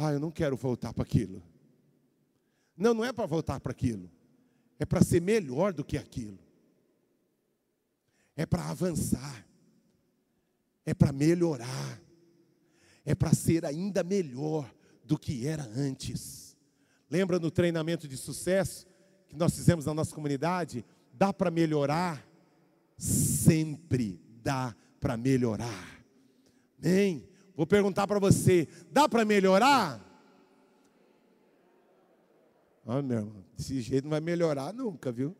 Ah, 0.00 0.12
eu 0.12 0.20
não 0.20 0.30
quero 0.30 0.56
voltar 0.56 0.94
para 0.94 1.02
aquilo. 1.02 1.42
Não, 2.76 2.94
não 2.94 3.04
é 3.04 3.12
para 3.12 3.26
voltar 3.26 3.58
para 3.58 3.72
aquilo. 3.72 4.08
É 4.78 4.86
para 4.86 5.02
ser 5.02 5.20
melhor 5.20 5.72
do 5.72 5.84
que 5.84 5.98
aquilo. 5.98 6.38
É 8.36 8.46
para 8.46 8.70
avançar. 8.70 9.44
É 10.86 10.94
para 10.94 11.10
melhorar. 11.10 12.00
É 13.04 13.12
para 13.12 13.34
ser 13.34 13.64
ainda 13.66 14.04
melhor 14.04 14.72
do 15.04 15.18
que 15.18 15.44
era 15.44 15.64
antes. 15.76 16.56
Lembra 17.10 17.40
no 17.40 17.50
treinamento 17.50 18.06
de 18.06 18.16
sucesso 18.16 18.86
que 19.26 19.34
nós 19.34 19.52
fizemos 19.52 19.84
na 19.84 19.94
nossa 19.94 20.14
comunidade? 20.14 20.84
Dá 21.12 21.32
para 21.32 21.50
melhorar? 21.50 22.24
Sempre 22.96 24.20
dá 24.44 24.76
para 25.00 25.16
melhorar. 25.16 26.04
Amém? 26.80 27.27
Vou 27.58 27.66
perguntar 27.66 28.06
para 28.06 28.20
você: 28.20 28.68
dá 28.88 29.08
para 29.08 29.24
melhorar? 29.24 30.00
Ah, 32.86 33.02
meu 33.02 33.18
irmão, 33.18 33.44
desse 33.56 33.80
jeito 33.80 34.04
não 34.04 34.12
vai 34.12 34.20
melhorar 34.20 34.72
nunca, 34.72 35.10
viu? 35.10 35.36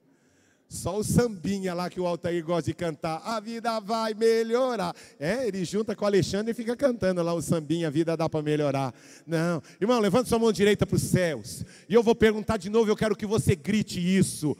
Só 0.68 0.98
o 0.98 1.04
sambinha 1.04 1.72
lá 1.72 1.88
que 1.88 2.00
o 2.00 2.06
Altair 2.08 2.44
gosta 2.44 2.64
de 2.64 2.74
cantar, 2.74 3.22
a 3.24 3.38
vida 3.38 3.78
vai 3.78 4.14
melhorar. 4.14 4.96
É, 5.18 5.46
ele 5.46 5.64
junta 5.64 5.94
com 5.94 6.04
o 6.04 6.08
Alexandre 6.08 6.50
e 6.50 6.54
fica 6.54 6.76
cantando 6.76 7.22
lá 7.22 7.32
o 7.32 7.40
sambinha, 7.40 7.86
a 7.86 7.90
vida 7.90 8.16
dá 8.16 8.28
para 8.28 8.42
melhorar. 8.42 8.92
Não, 9.24 9.62
irmão, 9.80 10.00
levanta 10.00 10.28
sua 10.28 10.40
mão 10.40 10.50
direita 10.50 10.84
para 10.84 10.96
os 10.96 11.02
céus. 11.02 11.64
E 11.88 11.94
eu 11.94 12.02
vou 12.02 12.16
perguntar 12.16 12.56
de 12.56 12.68
novo, 12.68 12.90
eu 12.90 12.96
quero 12.96 13.14
que 13.14 13.26
você 13.26 13.54
grite 13.54 14.00
isso. 14.00 14.56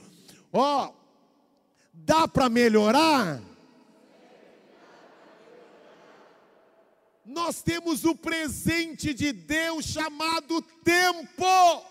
Ó, 0.53 0.87
oh, 0.87 0.94
dá 1.92 2.29
para 2.29 2.49
melhorar? 2.49 3.42
Nós 7.28 7.60
temos 7.62 8.04
o 8.04 8.14
presente 8.14 9.12
de 9.12 9.32
Deus 9.32 9.84
chamado 9.84 10.62
tempo. 10.62 11.84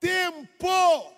Tempo. 0.00 1.12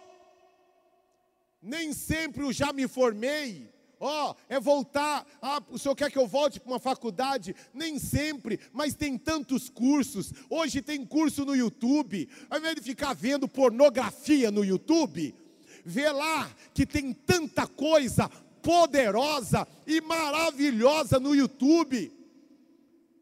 Nem 1.63 1.93
sempre 1.93 2.43
o 2.43 2.53
já 2.53 2.73
me 2.73 2.89
formei. 2.89 3.73
Ó, 4.01 4.31
oh, 4.31 4.37
é 4.49 4.59
voltar. 4.59 5.25
Ah, 5.41 5.63
o 5.71 5.79
senhor 5.79 5.95
quer 5.95 6.11
que 6.11 6.19
eu 6.19 6.27
volte 6.27 6.59
para 6.59 6.73
uma 6.73 6.81
faculdade? 6.81 7.55
Nem 7.73 8.01
sempre, 8.01 8.59
mas 8.73 8.95
tem 8.95 9.17
tantos 9.17 9.71
cursos. 9.71 10.33
Hoje 10.51 10.83
tem 10.83 11.07
curso 11.07 11.45
no 11.45 11.55
YouTube. 11.55 12.29
Ao 12.51 12.59
invés 12.59 12.75
de 12.75 12.83
ficar 12.83 13.15
vendo 13.15 13.49
pornografia 13.49 14.51
no 14.51 14.65
YouTube, 14.65 15.35
vê 15.85 16.11
lá 16.11 16.51
que 16.75 16.85
tem 16.85 17.13
tanta 17.13 17.65
coisa 17.67 18.29
poderosa 18.67 19.65
e 19.87 20.01
maravilhosa 20.01 21.21
no 21.21 21.37
YouTube. 21.37 22.13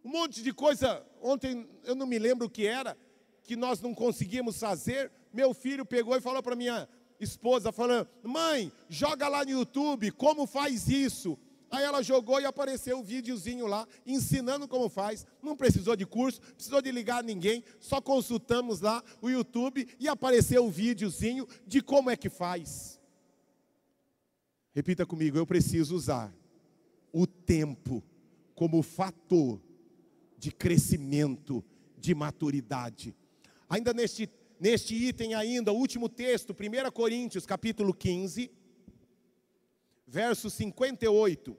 Um 0.03 0.09
monte 0.09 0.43
de 0.43 0.55
coisa, 0.55 1.05
ontem 1.21 1.69
eu 1.85 1.95
não 1.95 2.07
me 2.07 2.19
lembro 2.19 2.47
o 2.47 2.51
que 2.51 2.67
era, 2.67 2.97
que 3.43 3.55
nós 3.55 3.79
não 3.83 3.95
conseguimos 3.95 4.59
fazer. 4.59 5.13
Meu 5.35 5.53
filho 5.53 5.85
pegou 5.85 6.17
e 6.17 6.21
falou 6.23 6.43
para 6.43 6.57
minha 6.57 6.89
esposa, 7.21 7.71
falando: 7.71 8.09
Mãe, 8.23 8.73
joga 8.89 9.29
lá 9.29 9.45
no 9.45 9.51
YouTube, 9.51 10.13
como 10.13 10.47
faz 10.47 10.89
isso? 10.89 11.39
Aí 11.71 11.85
ela 11.85 12.03
jogou 12.03 12.41
e 12.41 12.47
apareceu 12.47 12.97
o 12.97 13.01
um 13.01 13.05
videozinho 13.05 13.67
lá, 13.67 13.87
ensinando 14.07 14.67
como 14.67 14.89
faz. 14.89 15.27
Não 15.43 15.55
precisou 15.55 15.95
de 15.95 16.07
curso, 16.07 16.41
precisou 16.41 16.81
de 16.81 16.91
ligar 16.91 17.23
ninguém, 17.23 17.63
só 17.79 18.01
consultamos 18.01 18.81
lá 18.81 19.05
o 19.21 19.29
YouTube 19.29 19.87
e 20.01 20.09
apareceu 20.09 20.65
o 20.65 20.69
um 20.69 20.71
videozinho 20.71 21.47
de 21.67 21.83
como 21.83 22.09
é 22.09 22.17
que 22.17 22.31
faz. 22.31 22.99
Repita 24.75 25.07
comigo, 25.07 25.39
eu 25.39 25.47
preciso 25.47 25.95
usar 25.95 26.35
o 27.13 27.27
tempo 27.27 28.03
como 28.55 28.83
fator 28.83 29.61
de 30.37 30.51
crescimento, 30.51 31.65
de 31.97 32.15
maturidade. 32.15 33.15
Ainda 33.69 33.93
neste 33.93 34.29
neste 34.59 34.95
item 34.95 35.35
ainda, 35.35 35.73
o 35.73 35.77
último 35.77 36.09
texto, 36.09 36.53
1 36.53 36.91
Coríntios, 36.91 37.45
capítulo 37.45 37.93
15, 37.93 38.51
verso 40.07 40.49
58. 40.49 41.57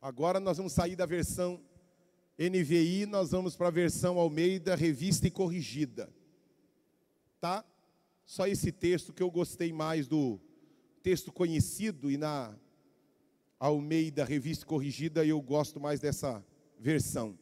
Agora 0.00 0.38
nós 0.38 0.58
vamos 0.58 0.72
sair 0.72 0.94
da 0.94 1.06
versão 1.06 1.60
NVI, 2.38 3.06
nós 3.06 3.32
vamos 3.32 3.56
para 3.56 3.66
a 3.66 3.72
versão 3.72 4.18
Almeida, 4.18 4.76
revista 4.76 5.26
e 5.26 5.30
corrigida. 5.30 6.08
Tá? 7.40 7.64
Só 8.24 8.46
esse 8.46 8.70
texto 8.70 9.12
que 9.12 9.22
eu 9.22 9.30
gostei 9.30 9.72
mais 9.72 10.06
do 10.06 10.40
texto 11.02 11.32
conhecido 11.32 12.10
e 12.10 12.16
na 12.16 12.54
Almeida, 13.58 14.24
revista 14.24 14.64
corrigida, 14.64 15.24
eu 15.24 15.40
gosto 15.40 15.80
mais 15.80 15.98
dessa 16.00 16.44
versão. 16.78 17.36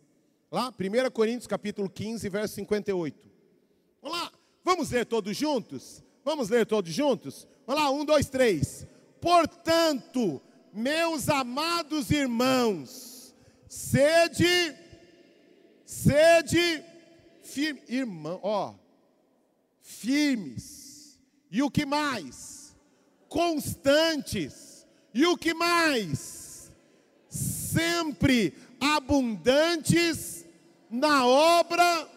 Lá, 0.51 0.71
1 0.71 1.11
Coríntios 1.11 1.47
capítulo 1.47 1.91
15, 1.91 2.29
verso 2.29 2.55
58. 2.55 3.29
Vamos 4.01 4.19
lá, 4.19 4.33
vamos 4.65 4.91
ler 4.91 5.05
todos 5.05 5.37
juntos? 5.37 6.03
Vamos 6.25 6.49
ler 6.49 6.65
todos 6.65 6.93
juntos? 6.93 7.47
Vamos 7.67 7.83
lá, 7.83 7.91
um, 7.91 8.05
dois, 8.05 8.29
três. 8.29 8.87
Portanto, 9.21 10.41
meus 10.73 11.29
amados 11.29 12.11
irmãos, 12.11 13.35
sede, 13.69 14.75
sede, 15.85 16.83
firme, 17.43 17.83
irmão, 17.89 18.41
ó, 18.43 18.75
firmes. 19.83 21.21
E 21.51 21.63
o 21.63 21.71
que 21.71 21.85
mais? 21.85 22.56
Constantes. 23.29 24.87
E 25.13 25.27
o 25.27 25.37
que 25.37 25.55
mais? 25.55 26.71
Sempre 27.29 28.55
abundantes 28.81 30.45
na 30.91 31.27
obra 31.27 32.09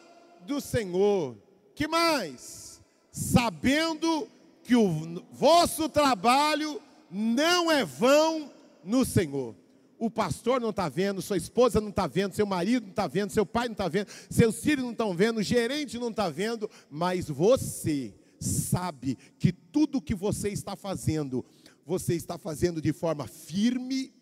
do 0.45 0.59
Senhor. 0.59 1.37
Que 1.75 1.87
mais? 1.87 2.81
Sabendo 3.11 4.27
que 4.63 4.75
o 4.75 5.23
vosso 5.31 5.89
trabalho 5.89 6.81
não 7.09 7.71
é 7.71 7.83
vão 7.83 8.51
no 8.83 9.03
Senhor. 9.03 9.55
O 9.97 10.09
pastor 10.09 10.61
não 10.61 10.69
está 10.69 10.87
vendo, 10.87 11.21
sua 11.21 11.37
esposa 11.37 11.81
não 11.81 11.89
está 11.89 12.07
vendo, 12.07 12.33
seu 12.33 12.45
marido 12.45 12.83
não 12.83 12.91
está 12.91 13.07
vendo, 13.07 13.31
seu 13.31 13.45
pai 13.45 13.67
não 13.67 13.73
está 13.73 13.87
vendo, 13.89 14.07
seus 14.29 14.61
filhos 14.61 14.83
não 14.83 14.91
estão 14.91 15.13
vendo, 15.13 15.39
o 15.39 15.43
gerente 15.43 15.99
não 15.99 16.09
está 16.09 16.29
vendo, 16.29 16.69
mas 16.89 17.27
você 17.27 18.13
sabe 18.39 19.15
que 19.37 19.51
tudo 19.51 20.01
que 20.01 20.15
você 20.15 20.49
está 20.49 20.75
fazendo, 20.75 21.45
você 21.85 22.15
está 22.15 22.37
fazendo 22.37 22.81
de 22.81 22.93
forma 22.93 23.27
firme, 23.27 24.13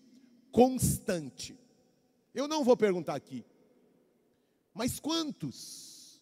constante. 0.51 1.57
Eu 2.33 2.47
não 2.47 2.63
vou 2.63 2.77
perguntar 2.77 3.15
aqui, 3.15 3.45
mas 4.73 4.99
quantos? 4.99 6.21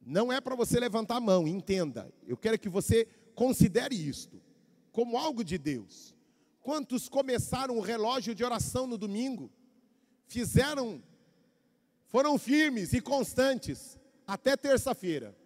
Não 0.00 0.32
é 0.32 0.40
para 0.40 0.54
você 0.54 0.80
levantar 0.80 1.16
a 1.16 1.20
mão, 1.20 1.46
entenda. 1.46 2.12
Eu 2.26 2.36
quero 2.36 2.58
que 2.58 2.68
você 2.68 3.06
considere 3.34 3.94
isto 3.94 4.40
como 4.90 5.18
algo 5.18 5.44
de 5.44 5.58
Deus. 5.58 6.14
Quantos 6.60 7.08
começaram 7.08 7.76
o 7.76 7.80
relógio 7.80 8.34
de 8.34 8.44
oração 8.44 8.86
no 8.86 8.98
domingo? 8.98 9.50
Fizeram, 10.26 11.02
foram 12.08 12.38
firmes 12.38 12.92
e 12.92 13.00
constantes 13.00 13.98
até 14.26 14.56
terça-feira. 14.56 15.36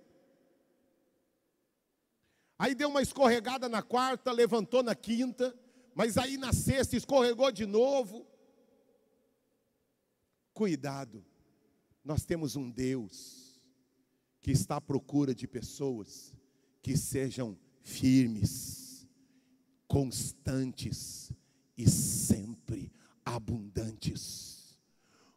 Aí 2.58 2.74
deu 2.74 2.88
uma 2.88 3.02
escorregada 3.02 3.68
na 3.68 3.82
quarta, 3.82 4.30
levantou 4.30 4.82
na 4.82 4.94
quinta, 4.94 5.54
mas 5.94 6.16
aí 6.16 6.36
na 6.36 6.52
sexta 6.52 6.96
escorregou 6.96 7.50
de 7.50 7.66
novo. 7.66 8.26
Cuidado, 10.54 11.24
nós 12.04 12.24
temos 12.24 12.56
um 12.56 12.70
Deus 12.70 13.60
que 14.40 14.50
está 14.50 14.76
à 14.76 14.80
procura 14.80 15.34
de 15.34 15.46
pessoas 15.46 16.34
que 16.82 16.96
sejam 16.96 17.56
firmes 17.82 19.08
constantes 19.86 21.32
e 21.76 21.88
sempre 21.88 22.92
abundantes. 23.24 24.78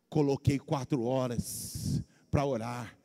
Coloquei 0.10 0.58
quatro 0.58 1.04
horas 1.04 2.02
para 2.32 2.46
orar, 2.46 2.98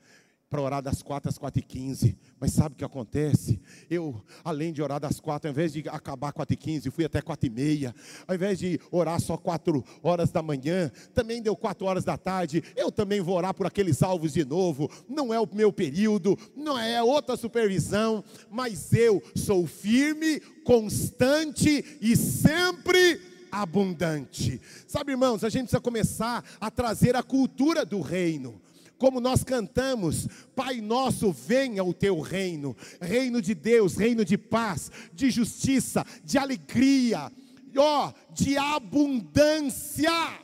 para 0.48 0.62
orar 0.62 0.82
das 0.82 1.02
quatro 1.02 1.28
às 1.28 1.38
quatro 1.38 1.60
e 1.60 1.62
quinze. 1.62 2.16
Mas 2.38 2.52
sabe 2.52 2.74
o 2.74 2.78
que 2.78 2.84
acontece? 2.84 3.59
Eu, 3.90 4.22
além 4.44 4.72
de 4.72 4.80
orar 4.80 5.00
das 5.00 5.18
quatro, 5.18 5.48
ao 5.48 5.52
invés 5.52 5.72
de 5.72 5.80
acabar 5.88 6.32
quatro 6.32 6.54
e 6.54 6.56
quinze, 6.56 6.92
fui 6.92 7.04
até 7.04 7.20
quatro 7.20 7.48
e 7.48 7.50
meia. 7.50 7.92
Ao 8.24 8.36
invés 8.36 8.56
de 8.56 8.80
orar 8.88 9.20
só 9.20 9.36
quatro 9.36 9.84
horas 10.00 10.30
da 10.30 10.40
manhã, 10.40 10.92
também 11.12 11.42
deu 11.42 11.56
quatro 11.56 11.86
horas 11.86 12.04
da 12.04 12.16
tarde. 12.16 12.62
Eu 12.76 12.92
também 12.92 13.20
vou 13.20 13.36
orar 13.36 13.52
por 13.52 13.66
aqueles 13.66 14.00
alvos 14.00 14.32
de 14.32 14.44
novo. 14.44 14.88
Não 15.08 15.34
é 15.34 15.40
o 15.40 15.48
meu 15.52 15.72
período, 15.72 16.38
não 16.54 16.78
é 16.78 17.02
outra 17.02 17.36
supervisão, 17.36 18.22
mas 18.48 18.92
eu 18.92 19.20
sou 19.34 19.66
firme, 19.66 20.38
constante 20.64 21.98
e 22.00 22.16
sempre 22.16 23.20
abundante. 23.50 24.60
Sabe, 24.86 25.10
irmãos, 25.10 25.42
a 25.42 25.48
gente 25.48 25.62
precisa 25.62 25.80
começar 25.80 26.44
a 26.60 26.70
trazer 26.70 27.16
a 27.16 27.24
cultura 27.24 27.84
do 27.84 28.00
reino 28.00 28.60
como 29.00 29.18
nós 29.18 29.42
cantamos, 29.42 30.28
Pai 30.54 30.82
nosso, 30.82 31.32
venha 31.32 31.82
o 31.82 31.94
teu 31.94 32.20
reino, 32.20 32.76
reino 33.00 33.40
de 33.40 33.54
Deus, 33.54 33.96
reino 33.96 34.26
de 34.26 34.36
paz, 34.36 34.92
de 35.14 35.30
justiça, 35.30 36.04
de 36.22 36.36
alegria, 36.36 37.32
ó, 37.74 38.12
de 38.30 38.58
abundância, 38.58 40.38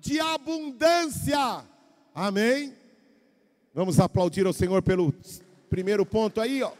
de 0.00 0.18
abundância. 0.18 1.62
Amém? 2.14 2.74
Vamos 3.74 4.00
aplaudir 4.00 4.46
ao 4.46 4.54
Senhor 4.54 4.80
pelo 4.82 5.14
primeiro 5.68 6.06
ponto 6.06 6.40
aí, 6.40 6.62
ó. 6.62 6.72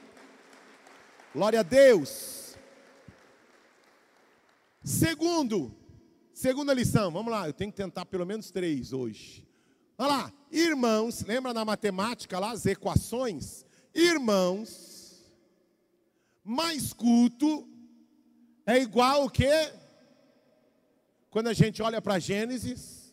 Glória 1.34 1.60
a 1.60 1.62
Deus. 1.62 2.56
Segundo, 4.82 5.70
segunda 6.32 6.72
lição, 6.72 7.10
vamos 7.10 7.30
lá, 7.30 7.46
eu 7.46 7.52
tenho 7.52 7.70
que 7.70 7.76
tentar 7.76 8.06
pelo 8.06 8.24
menos 8.24 8.50
três 8.50 8.94
hoje. 8.94 9.46
Olha 9.98 10.08
lá, 10.08 10.32
irmãos, 10.54 11.22
lembra 11.22 11.52
na 11.52 11.64
matemática 11.64 12.38
lá 12.38 12.52
as 12.52 12.64
equações? 12.64 13.66
Irmãos, 13.94 15.24
mais 16.44 16.92
culto 16.92 17.68
é 18.64 18.78
igual 18.78 19.24
o 19.24 19.30
quê? 19.30 19.72
Quando 21.28 21.48
a 21.48 21.52
gente 21.52 21.82
olha 21.82 22.00
para 22.00 22.18
Gênesis, 22.18 23.12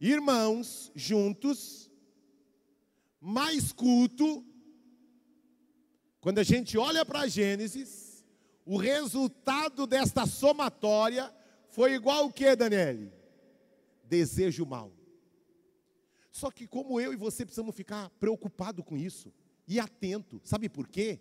irmãos 0.00 0.90
juntos, 0.94 1.88
mais 3.20 3.72
culto. 3.72 4.44
Quando 6.20 6.38
a 6.38 6.42
gente 6.42 6.76
olha 6.76 7.04
para 7.04 7.28
Gênesis, 7.28 8.24
o 8.64 8.76
resultado 8.76 9.86
desta 9.86 10.26
somatória 10.26 11.32
foi 11.68 11.94
igual 11.94 12.26
o 12.26 12.32
que, 12.32 12.54
Daniele? 12.56 13.12
Desejo 14.04 14.66
mal. 14.66 14.92
Só 16.32 16.50
que 16.50 16.66
como 16.66 16.98
eu 16.98 17.12
e 17.12 17.16
você 17.16 17.44
precisamos 17.44 17.76
ficar 17.76 18.08
preocupado 18.18 18.82
com 18.82 18.96
isso 18.96 19.30
e 19.68 19.78
atento. 19.78 20.40
Sabe 20.42 20.68
por 20.68 20.88
quê? 20.88 21.20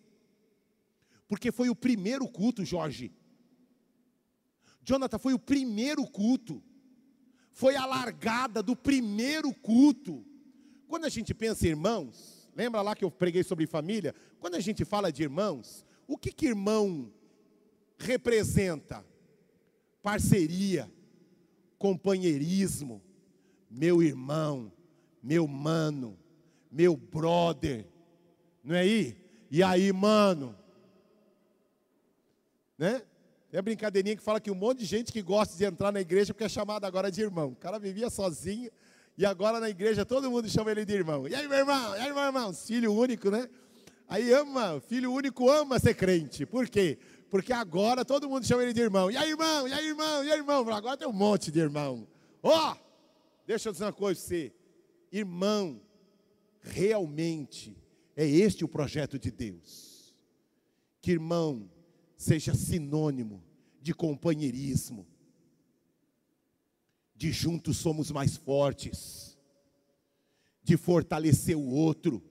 Porque 1.28 1.52
foi 1.52 1.70
o 1.70 1.76
primeiro 1.76 2.28
culto, 2.30 2.64
Jorge. 2.64 3.12
Jonathan, 4.82 5.20
foi 5.20 5.34
o 5.34 5.40
primeiro 5.40 6.08
culto. 6.08 6.64
Foi 7.52 7.76
a 7.76 7.86
largada 7.86 8.64
do 8.64 8.76
primeiro 8.76 9.54
culto. 9.54 10.26
Quando 10.88 11.06
a 11.06 11.10
gente 11.10 11.34
pensa 11.34 11.68
em 11.68 11.72
irmãos, 11.72 12.50
lembra 12.56 12.82
lá 12.82 12.96
que 12.96 13.04
eu 13.04 13.12
preguei 13.12 13.44
sobre 13.44 13.68
família? 13.68 14.16
Quando 14.40 14.56
a 14.56 14.62
gente 14.62 14.86
fala 14.86 15.12
de 15.12 15.24
irmãos, 15.24 15.86
o 16.08 16.18
que 16.18 16.32
que 16.32 16.48
irmão 16.48 17.12
representa? 17.98 19.06
Parceria, 20.02 20.92
companheirismo, 21.78 23.02
meu 23.70 24.02
irmão, 24.02 24.72
meu 25.22 25.48
mano, 25.48 26.18
meu 26.72 26.96
brother, 26.96 27.86
não 28.64 28.76
é 28.76 28.80
aí? 28.82 29.18
E 29.50 29.62
aí, 29.62 29.92
mano? 29.92 30.56
Né? 32.78 33.02
Tem 33.50 33.60
a 33.60 33.62
brincadeirinha 33.62 34.16
que 34.16 34.24
fala 34.24 34.40
que 34.40 34.50
um 34.50 34.56
monte 34.56 34.80
de 34.80 34.86
gente 34.86 35.12
que 35.12 35.22
gosta 35.22 35.58
de 35.58 35.66
entrar 35.66 35.92
na 35.92 36.00
igreja 36.00 36.34
porque 36.34 36.46
é 36.46 36.50
chamado 36.50 36.86
agora 36.86 37.12
de 37.12 37.22
irmão. 37.22 37.50
O 37.50 37.56
cara 37.56 37.78
vivia 37.78 38.10
sozinho 38.10 38.72
e 39.18 39.26
agora 39.26 39.60
na 39.60 39.70
igreja 39.70 40.06
todo 40.06 40.32
mundo 40.32 40.50
chama 40.50 40.72
ele 40.72 40.86
de 40.86 40.94
irmão. 40.94 41.28
E 41.28 41.36
aí, 41.36 41.48
meu 41.48 41.58
irmão? 41.58 41.96
E 41.96 42.00
aí, 42.00 42.14
meu 42.14 42.24
irmão? 42.24 42.54
Filho 42.54 42.94
único, 42.94 43.30
né? 43.30 43.50
Aí 44.08 44.32
ama, 44.32 44.82
filho 44.88 45.12
único 45.12 45.50
ama 45.50 45.80
ser 45.80 45.94
crente. 45.94 46.46
Por 46.46 46.70
quê? 46.70 46.98
Porque 47.30 47.52
agora 47.52 48.04
todo 48.04 48.30
mundo 48.30 48.46
chama 48.46 48.64
ele 48.64 48.74
de 48.74 48.82
irmão. 48.82 49.12
E 49.12 49.18
aí, 49.18 49.30
irmão? 49.30 49.68
E 49.68 49.74
aí, 49.74 49.88
irmão? 49.88 50.24
E 50.24 50.32
aí, 50.32 50.38
irmão? 50.40 50.70
Agora 50.70 50.98
tem 50.98 51.08
um 51.08 51.14
monte 51.14 51.52
de 51.52 51.60
irmão. 51.60 52.08
Ó, 52.42 52.72
oh, 52.72 52.78
deixa 53.46 53.70
eu 53.70 53.74
dizer 53.74 53.86
uma 53.86 53.94
coisa 53.94 54.20
para 54.20 54.28
você. 54.28 54.52
Irmão, 55.12 55.82
realmente 56.62 57.76
é 58.16 58.26
este 58.26 58.64
o 58.64 58.68
projeto 58.68 59.20
de 59.20 59.30
Deus. 59.32 60.16
Que 61.02 61.12
irmão 61.12 61.70
seja 62.16 62.54
sinônimo 62.54 63.44
de 63.82 63.94
companheirismo, 63.94 65.08
de 67.16 67.32
juntos 67.32 67.78
somos 67.78 68.12
mais 68.12 68.38
fortes, 68.38 69.38
de 70.64 70.78
fortalecer 70.78 71.58
o 71.58 71.68
outro. 71.68 72.22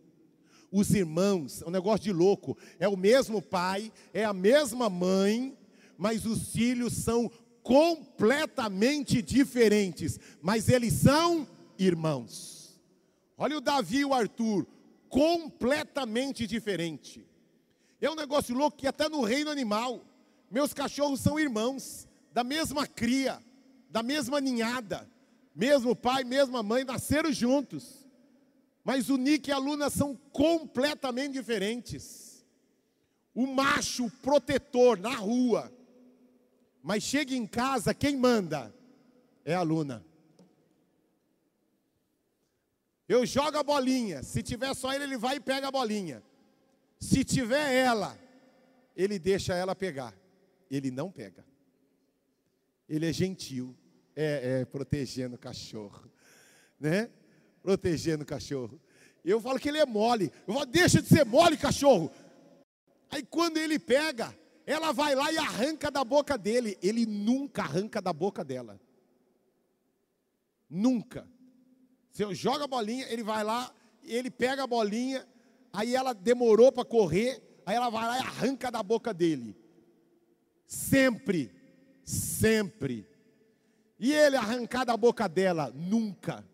Os 0.71 0.91
irmãos, 0.95 1.63
é 1.63 1.67
um 1.67 1.71
negócio 1.71 2.05
de 2.05 2.13
louco. 2.13 2.57
É 2.79 2.89
o 2.89 2.97
mesmo 2.97 3.43
pai, 3.43 3.93
é 4.15 4.25
a 4.25 4.33
mesma 4.33 4.89
mãe, 4.89 5.59
mas 5.99 6.25
os 6.25 6.53
filhos 6.53 6.93
são 6.93 7.31
completamente 7.63 9.21
diferentes, 9.21 10.19
mas 10.41 10.69
eles 10.69 10.95
são 10.95 11.47
irmãos. 11.79 12.60
Olha 13.43 13.57
o 13.57 13.61
Davi 13.63 14.01
e 14.01 14.05
o 14.05 14.13
Arthur, 14.13 14.67
completamente 15.09 16.47
diferente. 16.47 17.27
É 17.99 18.11
um 18.11 18.15
negócio 18.15 18.55
louco 18.55 18.77
que 18.77 18.87
até 18.87 19.09
no 19.09 19.23
reino 19.23 19.51
animal, 19.51 20.05
meus 20.51 20.75
cachorros 20.75 21.21
são 21.21 21.41
irmãos, 21.41 22.07
da 22.35 22.45
mesma 22.45 22.87
cria, 22.87 23.43
da 23.89 24.03
mesma 24.03 24.43
ninhada, 24.43 25.11
mesmo 25.57 25.97
pai, 25.97 26.23
mesma 26.23 26.63
mãe, 26.63 26.85
nasceram 26.85 27.33
juntos. 27.33 28.07
Mas 28.85 29.09
o 29.09 29.17
Nick 29.17 29.49
e 29.49 29.53
a 29.55 29.57
Luna 29.57 29.89
são 29.89 30.15
completamente 30.31 31.33
diferentes. 31.33 32.45
O 33.35 33.47
macho 33.47 34.11
protetor 34.23 34.99
na 34.99 35.15
rua, 35.15 35.73
mas 36.83 37.05
chega 37.05 37.35
em 37.35 37.47
casa, 37.47 37.95
quem 37.95 38.19
manda? 38.19 38.71
É 39.47 39.55
a 39.55 39.63
Luna. 39.63 40.05
Eu 43.11 43.27
jogo 43.27 43.59
a 43.59 43.63
bolinha. 43.65 44.23
Se 44.23 44.41
tiver 44.41 44.73
só 44.73 44.95
ele, 44.95 45.03
ele 45.03 45.17
vai 45.19 45.35
e 45.35 45.41
pega 45.41 45.67
a 45.67 45.71
bolinha. 45.73 46.23
Se 47.01 47.25
tiver 47.25 47.75
ela, 47.75 48.17
ele 48.95 49.19
deixa 49.19 49.53
ela 49.53 49.75
pegar. 49.75 50.15
Ele 50.71 50.93
não 50.93 51.11
pega. 51.11 51.45
Ele 52.89 53.09
é 53.09 53.13
gentil. 53.13 53.77
É, 54.15 54.61
é 54.61 54.65
protegendo 54.65 55.35
o 55.35 55.39
cachorro. 55.39 56.09
Né? 56.79 57.11
Protegendo 57.63 58.23
o 58.23 58.27
cachorro. 58.27 58.81
Eu 59.23 59.39
falo 59.39 59.59
que 59.59 59.69
ele 59.69 59.77
é 59.77 59.85
mole. 59.85 60.33
Eu 60.47 60.55
falo, 60.55 60.65
deixa 60.65 61.03
de 61.03 61.09
ser 61.09 61.27
mole, 61.27 61.59
cachorro. 61.59 62.11
Aí 63.11 63.23
quando 63.23 63.59
ele 63.59 63.79
pega, 63.79 64.35
ela 64.65 64.91
vai 64.91 65.15
lá 65.15 65.31
e 65.31 65.37
arranca 65.37 65.91
da 65.91 66.03
boca 66.03 66.39
dele. 66.39 66.79
Ele 66.81 67.05
nunca 67.05 67.63
arranca 67.63 68.01
da 68.01 68.15
boca 68.15 68.43
dela. 68.43 68.81
Nunca. 70.71 71.29
Eu 72.23 72.35
jogo 72.35 72.63
a 72.63 72.67
bolinha, 72.67 73.07
ele 73.09 73.23
vai 73.23 73.43
lá, 73.43 73.73
ele 74.05 74.31
pega 74.31 74.65
a 74.65 74.67
bolinha, 74.67 75.27
aí 75.73 75.95
ela 75.95 76.13
demorou 76.13 76.71
para 76.71 76.85
correr, 76.85 77.43
aí 77.65 77.77
ela 77.77 77.91
vai 77.91 78.07
lá 78.07 78.19
e 78.19 78.21
arranca 78.21 78.71
da 78.71 78.83
boca 78.83 79.15
dele. 79.15 79.57
Sempre, 80.67 81.53
sempre. 82.05 83.09
E 83.99 84.13
ele 84.13 84.37
arrancar 84.37 84.85
da 84.85 84.97
boca 84.97 85.29
dela, 85.29 85.73
nunca. 85.75 86.45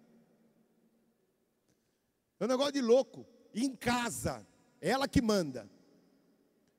É 2.38 2.44
um 2.44 2.48
negócio 2.48 2.72
de 2.72 2.80
louco. 2.80 3.26
Em 3.54 3.74
casa, 3.74 4.46
ela 4.80 5.08
que 5.08 5.22
manda. 5.22 5.70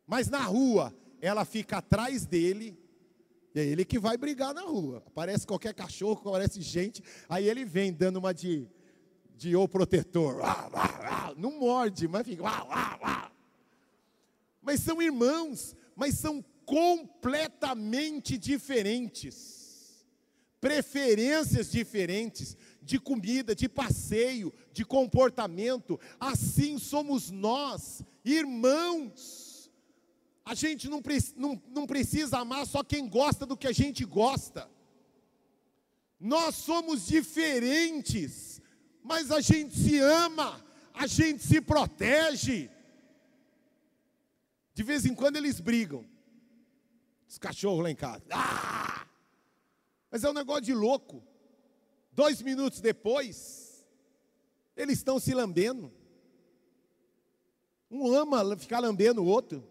Mas 0.06 0.30
na 0.30 0.44
rua, 0.44 0.96
ela 1.20 1.44
fica 1.44 1.78
atrás 1.78 2.26
dele, 2.26 2.80
e 3.54 3.60
é 3.60 3.66
ele 3.66 3.84
que 3.84 3.98
vai 3.98 4.18
brigar 4.18 4.54
na 4.54 4.62
rua. 4.62 5.04
Aparece 5.08 5.48
qualquer 5.48 5.74
cachorro, 5.74 6.30
aparece 6.30 6.62
gente, 6.62 7.04
aí 7.28 7.50
ele 7.50 7.66
vem 7.66 7.92
dando 7.92 8.18
uma 8.18 8.34
de, 8.34 8.70
de 9.38 9.56
o 9.56 9.68
protetor. 9.68 10.42
Não 11.38 11.60
morde, 11.60 12.08
mas 12.08 12.26
fica. 12.26 12.44
Mas 14.62 14.82
são 14.82 15.02
irmãos, 15.02 15.76
mas 15.96 16.16
são 16.16 16.44
completamente 16.66 18.38
diferentes. 18.38 20.06
Preferências 20.60 21.72
diferentes 21.72 22.58
de 22.82 23.00
comida, 23.00 23.54
de 23.54 23.70
passeio, 23.70 24.54
de 24.74 24.84
comportamento. 24.84 26.00
Assim 26.20 26.80
somos 26.80 27.30
nós, 27.30 28.02
irmãos. 28.26 29.72
A 30.44 30.56
gente 30.56 30.90
não, 30.90 31.02
não, 31.36 31.62
não 31.70 31.86
precisa 31.86 32.40
amar 32.40 32.66
só 32.66 32.84
quem 32.84 33.08
gosta 33.08 33.46
do 33.46 33.58
que 33.58 33.68
a 33.68 33.74
gente 33.74 34.04
gosta. 34.06 34.70
Nós 36.20 36.56
somos 36.56 37.06
diferentes, 37.06 38.47
mas 39.08 39.32
a 39.32 39.40
gente 39.40 39.74
se 39.74 39.98
ama, 40.00 40.64
a 40.94 41.08
gente 41.08 41.42
se 41.42 41.62
protege. 41.62 42.70
De 44.74 44.84
vez 44.84 45.06
em 45.06 45.16
quando 45.16 45.38
eles 45.38 45.60
brigam. 45.60 46.06
Os 47.28 47.38
cachorros 47.38 47.84
lá 47.84 47.90
em 47.90 47.96
casa. 47.96 48.24
Ah! 48.30 49.08
Mas 50.12 50.24
é 50.24 50.30
um 50.30 50.34
negócio 50.34 50.64
de 50.64 50.74
louco. 50.74 51.24
Dois 52.12 52.42
minutos 52.42 52.82
depois, 52.82 53.86
eles 54.76 54.98
estão 54.98 55.20
se 55.20 55.34
lambendo. 55.34 55.92
Um 57.90 58.14
ama 58.14 58.58
ficar 58.58 58.80
lambendo 58.80 59.24
o 59.24 59.26
outro. 59.26 59.64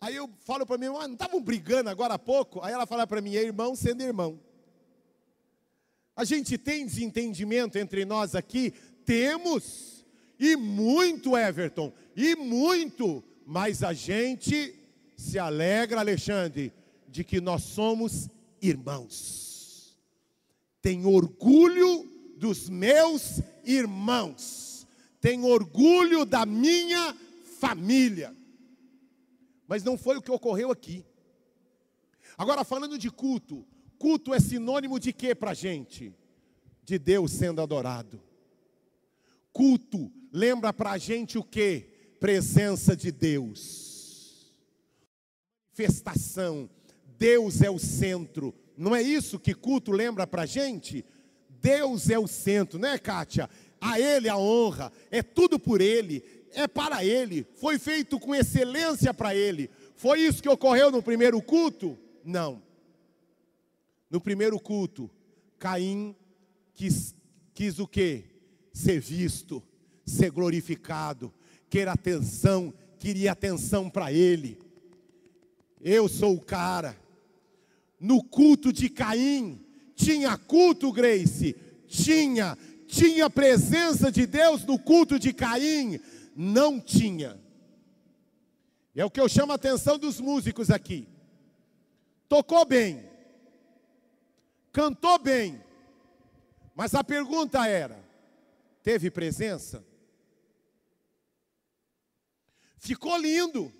Aí 0.00 0.14
eu 0.14 0.30
falo 0.40 0.64
para 0.64 0.78
mim, 0.78 0.86
ah, 0.86 1.06
não 1.06 1.14
estavam 1.14 1.42
brigando 1.42 1.90
agora 1.90 2.14
há 2.14 2.18
pouco? 2.18 2.60
Aí 2.62 2.72
ela 2.72 2.86
fala 2.86 3.06
para 3.06 3.20
mim, 3.20 3.34
é 3.34 3.42
irmão 3.42 3.74
sendo 3.74 4.02
irmão. 4.02 4.40
A 6.20 6.24
gente 6.24 6.58
tem 6.58 6.84
desentendimento 6.84 7.78
entre 7.78 8.04
nós 8.04 8.34
aqui? 8.34 8.74
Temos, 9.06 10.04
e 10.38 10.54
muito, 10.54 11.34
Everton, 11.34 11.94
e 12.14 12.36
muito, 12.36 13.24
mas 13.46 13.82
a 13.82 13.94
gente 13.94 14.78
se 15.16 15.38
alegra, 15.38 16.00
Alexandre, 16.00 16.74
de 17.08 17.24
que 17.24 17.40
nós 17.40 17.62
somos 17.62 18.28
irmãos. 18.60 19.98
Tenho 20.82 21.10
orgulho 21.10 22.06
dos 22.36 22.68
meus 22.68 23.40
irmãos, 23.64 24.86
tenho 25.22 25.46
orgulho 25.46 26.26
da 26.26 26.44
minha 26.44 27.16
família. 27.58 28.36
Mas 29.66 29.82
não 29.82 29.96
foi 29.96 30.18
o 30.18 30.22
que 30.22 30.30
ocorreu 30.30 30.70
aqui. 30.70 31.02
Agora, 32.36 32.62
falando 32.62 32.98
de 32.98 33.10
culto, 33.10 33.66
culto 34.00 34.34
é 34.34 34.40
sinônimo 34.40 34.98
de 34.98 35.12
quê 35.12 35.34
para 35.34 35.50
a 35.50 35.54
gente? 35.54 36.12
De 36.82 36.98
Deus 36.98 37.30
sendo 37.30 37.60
adorado. 37.60 38.20
Culto 39.52 40.10
lembra 40.32 40.72
para 40.72 40.92
a 40.92 40.98
gente 40.98 41.36
o 41.36 41.44
que? 41.44 41.86
Presença 42.18 42.96
de 42.96 43.12
Deus. 43.12 43.90
Manifestação. 45.80 46.68
Deus 47.18 47.60
é 47.60 47.70
o 47.70 47.78
centro. 47.78 48.54
Não 48.76 48.96
é 48.96 49.02
isso 49.02 49.38
que 49.38 49.54
culto 49.54 49.92
lembra 49.92 50.26
para 50.26 50.42
a 50.42 50.46
gente? 50.46 51.04
Deus 51.48 52.08
é 52.08 52.18
o 52.18 52.26
centro, 52.26 52.78
né, 52.78 52.98
Kátia? 52.98 53.48
A 53.78 54.00
Ele 54.00 54.28
a 54.28 54.36
honra, 54.36 54.90
é 55.10 55.22
tudo 55.22 55.58
por 55.58 55.80
Ele, 55.80 56.22
é 56.52 56.66
para 56.66 57.04
Ele, 57.04 57.46
foi 57.54 57.78
feito 57.78 58.18
com 58.18 58.34
excelência 58.34 59.12
para 59.12 59.34
Ele. 59.34 59.70
Foi 59.94 60.20
isso 60.20 60.42
que 60.42 60.48
ocorreu 60.48 60.90
no 60.90 61.02
primeiro 61.02 61.40
culto? 61.42 61.98
Não. 62.24 62.62
No 64.10 64.20
primeiro 64.20 64.58
culto, 64.58 65.10
Caim 65.58 66.16
quis, 66.74 67.14
quis 67.54 67.78
o 67.78 67.86
quê? 67.86 68.24
Ser 68.72 69.00
visto, 69.00 69.62
ser 70.04 70.30
glorificado, 70.30 71.32
querer 71.68 71.88
atenção, 71.88 72.74
queria 72.98 73.32
atenção 73.32 73.88
para 73.88 74.12
ele. 74.12 74.58
Eu 75.80 76.08
sou 76.08 76.34
o 76.34 76.40
cara. 76.40 76.96
No 77.98 78.22
culto 78.22 78.72
de 78.72 78.88
Caim, 78.88 79.64
tinha 79.94 80.36
culto, 80.36 80.92
Grace? 80.92 81.54
Tinha. 81.86 82.56
Tinha 82.86 83.30
presença 83.30 84.10
de 84.10 84.26
Deus 84.26 84.64
no 84.64 84.76
culto 84.78 85.18
de 85.18 85.32
Caim? 85.32 86.00
não 86.34 86.80
tinha. 86.80 87.38
É 88.94 89.04
o 89.04 89.10
que 89.10 89.20
eu 89.20 89.28
chamo 89.28 89.52
a 89.52 89.56
atenção 89.56 89.98
dos 89.98 90.20
músicos 90.20 90.70
aqui. 90.70 91.06
Tocou 92.28 92.64
bem, 92.64 93.04
cantou 94.72 95.18
bem, 95.18 95.62
mas 96.74 96.94
a 96.94 97.04
pergunta 97.04 97.66
era: 97.66 98.02
teve 98.82 99.10
presença? 99.10 99.84
Ficou 102.78 103.16
lindo, 103.18 103.72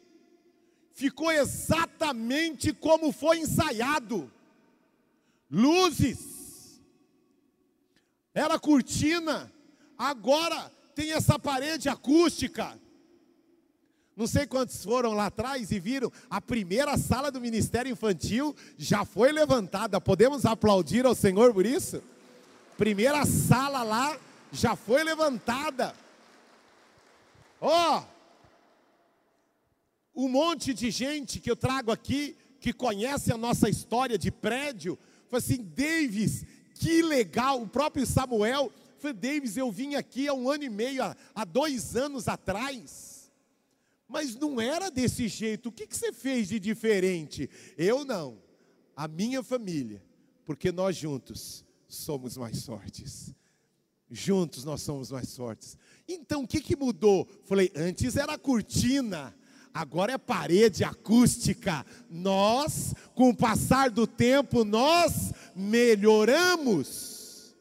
ficou 0.93 1.33
exatamente 1.33 2.73
como 2.73 3.13
foi 3.13 3.39
ensaiado. 3.39 4.31
Luzes, 5.51 6.81
era 8.35 8.59
cortina, 8.59 9.53
agora 9.97 10.71
tem 10.95 11.13
essa 11.13 11.39
parede 11.39 11.89
acústica. 11.89 12.79
Não 14.21 14.27
sei 14.27 14.47
quantos 14.47 14.85
foram 14.85 15.15
lá 15.15 15.27
atrás 15.29 15.73
e 15.73 15.81
viram, 15.81 16.13
a 16.29 16.43
primeira 16.43 16.95
sala 16.99 17.33
do 17.33 17.41
Ministério 17.41 17.91
Infantil 17.91 18.55
já 18.77 19.03
foi 19.03 19.33
levantada. 19.33 19.99
Podemos 19.99 20.45
aplaudir 20.45 21.07
ao 21.07 21.15
Senhor 21.15 21.55
por 21.55 21.65
isso? 21.65 22.03
Primeira 22.77 23.25
sala 23.25 23.83
lá 23.83 24.21
já 24.53 24.77
foi 24.77 25.03
levantada. 25.03 25.95
Ó, 27.63 28.03
oh, 30.15 30.23
um 30.23 30.29
monte 30.29 30.75
de 30.75 30.91
gente 30.91 31.41
que 31.41 31.51
eu 31.51 31.57
trago 31.57 31.91
aqui, 31.91 32.37
que 32.61 32.75
conhece 32.75 33.33
a 33.33 33.39
nossa 33.39 33.71
história 33.71 34.19
de 34.19 34.31
prédio, 34.31 34.99
falou 35.31 35.39
assim: 35.39 35.63
Davis, 35.63 36.45
que 36.75 37.01
legal. 37.01 37.63
O 37.63 37.67
próprio 37.67 38.05
Samuel 38.05 38.71
Falei, 38.99 39.17
Davis, 39.17 39.57
eu 39.57 39.73
vim 39.73 39.95
aqui 39.95 40.29
há 40.29 40.35
um 40.35 40.51
ano 40.51 40.65
e 40.65 40.69
meio, 40.69 41.03
há, 41.03 41.17
há 41.35 41.47
dois 41.47 41.97
anos 41.97 42.29
atrás. 42.29 43.10
Mas 44.11 44.35
não 44.35 44.61
era 44.61 44.91
desse 44.91 45.29
jeito. 45.29 45.69
O 45.69 45.73
que, 45.73 45.87
que 45.87 45.97
você 45.97 46.13
fez 46.13 46.49
de 46.49 46.59
diferente? 46.59 47.49
Eu 47.79 48.05
não. 48.05 48.39
A 48.97 49.07
minha 49.07 49.43
família. 49.43 50.03
Porque 50.45 50.73
nós 50.73 50.97
juntos 50.97 51.65
somos 51.89 52.37
mais 52.37 52.67
fortes. 52.67 53.33
Juntos 54.11 54.65
nós 54.65 54.83
somos 54.83 55.11
mais 55.11 55.35
fortes. 55.37 55.79
Então 56.09 56.43
o 56.43 56.49
que, 56.49 56.61
que 56.61 56.75
mudou? 56.75 57.29
Falei, 57.45 57.71
antes 57.77 58.17
era 58.17 58.37
cortina 58.37 59.35
agora 59.73 60.13
é 60.13 60.19
parede 60.19 60.85
acústica. 60.85 61.85
Nós, 62.09 62.95
com 63.15 63.31
o 63.31 63.37
passar 63.37 63.91
do 63.91 64.07
tempo, 64.07 64.65
nós 64.65 65.33
melhoramos. 65.55 67.55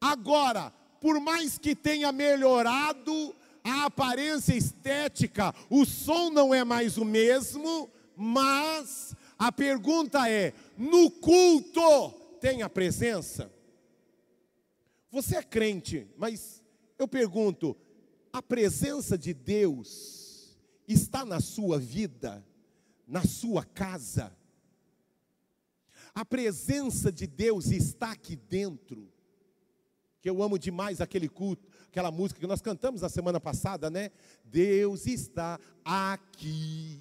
Agora, 0.00 0.72
por 1.00 1.20
mais 1.20 1.58
que 1.58 1.74
tenha 1.74 2.12
melhorado 2.12 3.34
a 3.64 3.86
aparência 3.86 4.54
estética, 4.54 5.54
o 5.68 5.84
som 5.84 6.30
não 6.30 6.54
é 6.54 6.64
mais 6.64 6.96
o 6.96 7.04
mesmo, 7.04 7.90
mas 8.16 9.14
a 9.38 9.52
pergunta 9.52 10.28
é: 10.28 10.52
no 10.76 11.10
culto 11.10 12.10
tem 12.40 12.62
a 12.62 12.68
presença? 12.68 13.52
Você 15.10 15.36
é 15.36 15.42
crente, 15.42 16.06
mas 16.16 16.62
eu 16.98 17.08
pergunto, 17.08 17.76
a 18.32 18.42
presença 18.42 19.16
de 19.16 19.32
Deus 19.32 20.56
está 20.86 21.24
na 21.24 21.40
sua 21.40 21.78
vida, 21.78 22.44
na 23.06 23.24
sua 23.24 23.64
casa. 23.64 24.36
A 26.14 26.24
presença 26.24 27.12
de 27.12 27.26
Deus 27.26 27.66
está 27.70 28.12
aqui 28.12 28.36
dentro. 28.36 29.10
Que 30.20 30.28
eu 30.28 30.42
amo 30.42 30.58
demais 30.58 31.00
aquele 31.00 31.28
culto, 31.28 31.67
aquela 31.88 32.10
música 32.10 32.40
que 32.40 32.46
nós 32.46 32.60
cantamos 32.60 33.00
na 33.00 33.08
semana 33.08 33.40
passada, 33.40 33.90
né? 33.90 34.10
Deus 34.44 35.06
está 35.06 35.58
aqui. 35.84 37.00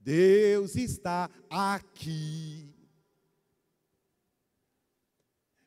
Deus 0.00 0.76
está 0.76 1.30
aqui. 1.48 2.68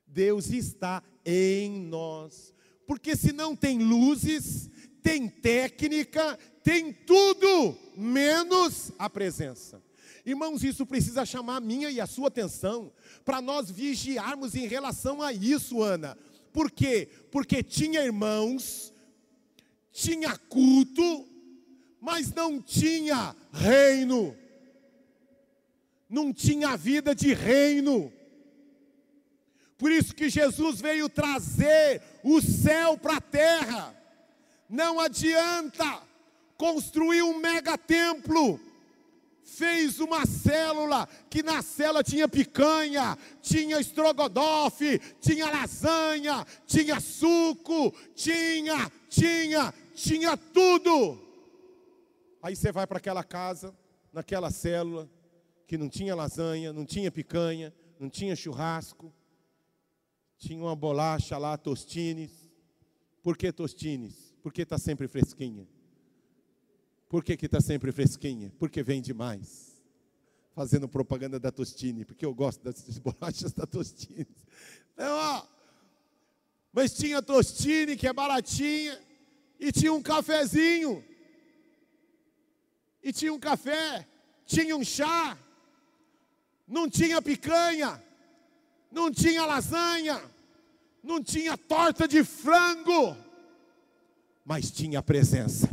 Deus 0.06 0.50
está 0.52 1.02
em 1.26 1.72
nós. 1.86 2.54
Porque 2.86 3.16
se 3.16 3.32
não 3.32 3.56
tem 3.56 3.80
luzes, 3.82 4.70
tem 5.02 5.28
técnica, 5.28 6.38
tem 6.64 6.94
tudo, 6.94 7.78
menos 7.96 8.92
a 9.00 9.10
presença. 9.10 9.82
Irmãos, 10.26 10.64
isso 10.64 10.86
precisa 10.86 11.26
chamar 11.26 11.58
a 11.58 11.62
minha 11.62 11.90
e 11.90 12.00
a 12.00 12.08
sua 12.08 12.30
atenção, 12.30 12.92
para 13.26 13.42
nós 13.42 13.70
vigiarmos 13.70 14.56
em 14.56 14.68
relação 14.68 15.22
a 15.22 15.34
isso, 15.34 15.82
Ana. 15.82 16.18
Por 16.54 16.70
quê? 16.70 17.10
Porque 17.32 17.64
tinha 17.64 18.02
irmãos, 18.02 18.94
tinha 19.92 20.38
culto, 20.38 21.28
mas 22.00 22.32
não 22.32 22.62
tinha 22.62 23.36
reino, 23.52 24.38
não 26.08 26.32
tinha 26.32 26.78
vida 26.78 27.16
de 27.16 27.34
reino. 27.34 28.14
Por 29.78 29.92
isso 29.92 30.14
que 30.14 30.30
Jesus 30.30 30.80
veio 30.80 31.10
trazer 31.10 32.02
o 32.24 32.40
céu 32.40 32.98
para 32.98 33.18
a 33.18 33.22
terra. 33.22 33.96
Não 34.70 35.00
adianta 35.00 36.02
construir 36.56 37.24
um 37.24 37.40
mega 37.40 37.78
templo. 37.78 38.60
Fez 39.44 40.00
uma 40.00 40.26
célula, 40.26 41.08
que 41.30 41.44
na 41.44 41.62
célula 41.62 42.04
tinha 42.04 42.28
picanha, 42.28 43.18
tinha 43.42 43.80
estrogonofe, 43.80 45.00
tinha 45.20 45.50
lasanha, 45.50 46.46
tinha 46.66 47.00
suco, 47.00 47.92
tinha, 48.16 48.92
tinha, 49.10 49.74
tinha 49.94 50.38
tudo. 50.38 51.22
Aí 52.42 52.56
você 52.56 52.72
vai 52.72 52.88
para 52.88 52.98
aquela 52.98 53.24
casa, 53.24 53.76
naquela 54.12 54.50
célula, 54.50 55.10
que 55.68 55.78
não 55.78 55.90
tinha 55.90 56.16
lasanha, 56.16 56.72
não 56.74 56.86
tinha 56.86 57.12
picanha, 57.12 57.74
não 58.00 58.10
tinha 58.10 58.36
churrasco, 58.36 59.14
tinha 60.38 60.62
uma 60.62 60.76
bolacha 60.76 61.38
lá, 61.38 61.58
tostines. 61.58 62.50
Por 63.22 63.38
que 63.38 63.52
tostines? 63.52 64.36
Porque 64.42 64.64
está 64.64 64.78
sempre 64.78 65.08
fresquinha. 65.08 65.68
Por 67.14 67.24
que 67.24 67.34
está 67.34 67.62
sempre 67.62 67.92
fresquinha? 67.92 68.52
Porque 68.58 68.82
vende 68.82 69.14
mais. 69.14 69.80
Fazendo 70.56 70.90
propaganda 70.90 71.40
da 71.40 71.52
Tostine, 71.52 72.04
porque 72.04 72.26
eu 72.26 72.34
gosto 72.34 72.64
das 72.64 72.82
bolachas 72.98 73.54
da 73.54 73.68
Tostine. 73.68 74.26
Então, 74.96 75.16
ó, 75.16 75.46
mas 76.72 76.92
tinha 76.92 77.22
Tostine, 77.22 77.96
que 77.96 78.08
é 78.08 78.14
baratinha, 78.14 79.00
e 79.60 79.72
tinha 79.72 79.94
um 79.94 80.02
cafezinho. 80.02 81.06
E 83.04 83.14
tinha 83.14 83.32
um 83.32 83.40
café, 83.40 84.08
tinha 84.44 84.76
um 84.76 84.84
chá, 84.84 85.38
não 86.68 86.90
tinha 86.90 87.22
picanha, 87.22 88.04
não 88.92 89.12
tinha 89.12 89.46
lasanha, 89.46 90.20
não 91.04 91.22
tinha 91.22 91.56
torta 91.56 92.08
de 92.08 92.24
frango 92.24 93.16
mas 94.46 94.72
tinha 94.72 95.02
presença. 95.02 95.70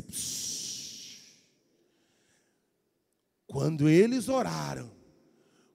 Quando 3.51 3.89
eles 3.89 4.29
oraram, 4.29 4.93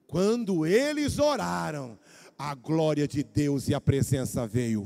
quando 0.06 0.64
eles 0.64 1.18
oraram, 1.18 1.98
a 2.38 2.54
glória 2.54 3.06
de 3.06 3.22
Deus 3.22 3.68
e 3.68 3.74
a 3.74 3.80
presença 3.82 4.46
veio. 4.46 4.82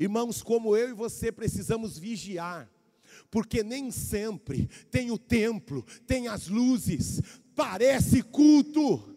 Irmãos, 0.00 0.42
como 0.42 0.74
eu 0.74 0.88
e 0.88 0.94
você 0.94 1.30
precisamos 1.30 1.98
vigiar, 1.98 2.66
porque 3.30 3.62
nem 3.62 3.90
sempre 3.90 4.70
tem 4.90 5.10
o 5.10 5.18
templo, 5.18 5.84
tem 6.06 6.28
as 6.28 6.48
luzes, 6.48 7.20
parece 7.54 8.22
culto, 8.22 9.14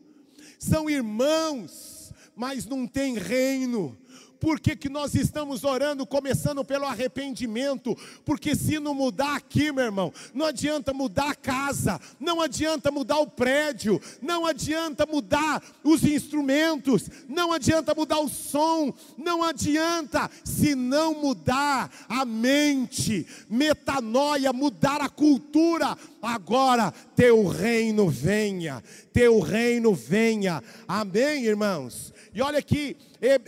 são 0.59 0.89
irmãos, 0.89 2.11
mas 2.35 2.65
não 2.65 2.85
tem 2.85 3.17
reino, 3.17 3.97
por 4.39 4.59
que, 4.59 4.75
que 4.75 4.89
nós 4.89 5.13
estamos 5.15 5.63
orando, 5.63 6.05
começando 6.05 6.63
pelo 6.63 6.85
arrependimento? 6.85 7.95
Porque 8.23 8.55
se 8.55 8.79
não 8.79 8.93
mudar 8.93 9.35
aqui, 9.35 9.71
meu 9.71 9.83
irmão, 9.83 10.13
não 10.33 10.45
adianta 10.45 10.93
mudar 10.93 11.31
a 11.31 11.35
casa, 11.35 11.99
não 12.19 12.41
adianta 12.41 12.89
mudar 12.89 13.19
o 13.19 13.27
prédio, 13.27 14.01
não 14.21 14.45
adianta 14.45 15.05
mudar 15.05 15.61
os 15.83 16.03
instrumentos, 16.03 17.09
não 17.27 17.51
adianta 17.51 17.93
mudar 17.93 18.19
o 18.19 18.29
som, 18.29 18.93
não 19.17 19.43
adianta 19.43 20.29
se 20.43 20.73
não 20.73 21.13
mudar 21.13 21.91
a 22.07 22.23
mente, 22.23 23.27
metanoia, 23.49 24.53
mudar 24.53 25.01
a 25.01 25.09
cultura. 25.09 25.97
Agora 26.21 26.93
teu 27.15 27.47
reino 27.47 28.09
venha, 28.09 28.83
teu 29.11 29.39
reino 29.39 29.93
venha. 29.93 30.63
Amém, 30.87 31.45
irmãos? 31.45 32.13
E 32.31 32.41
olha 32.43 32.59
aqui, 32.59 32.95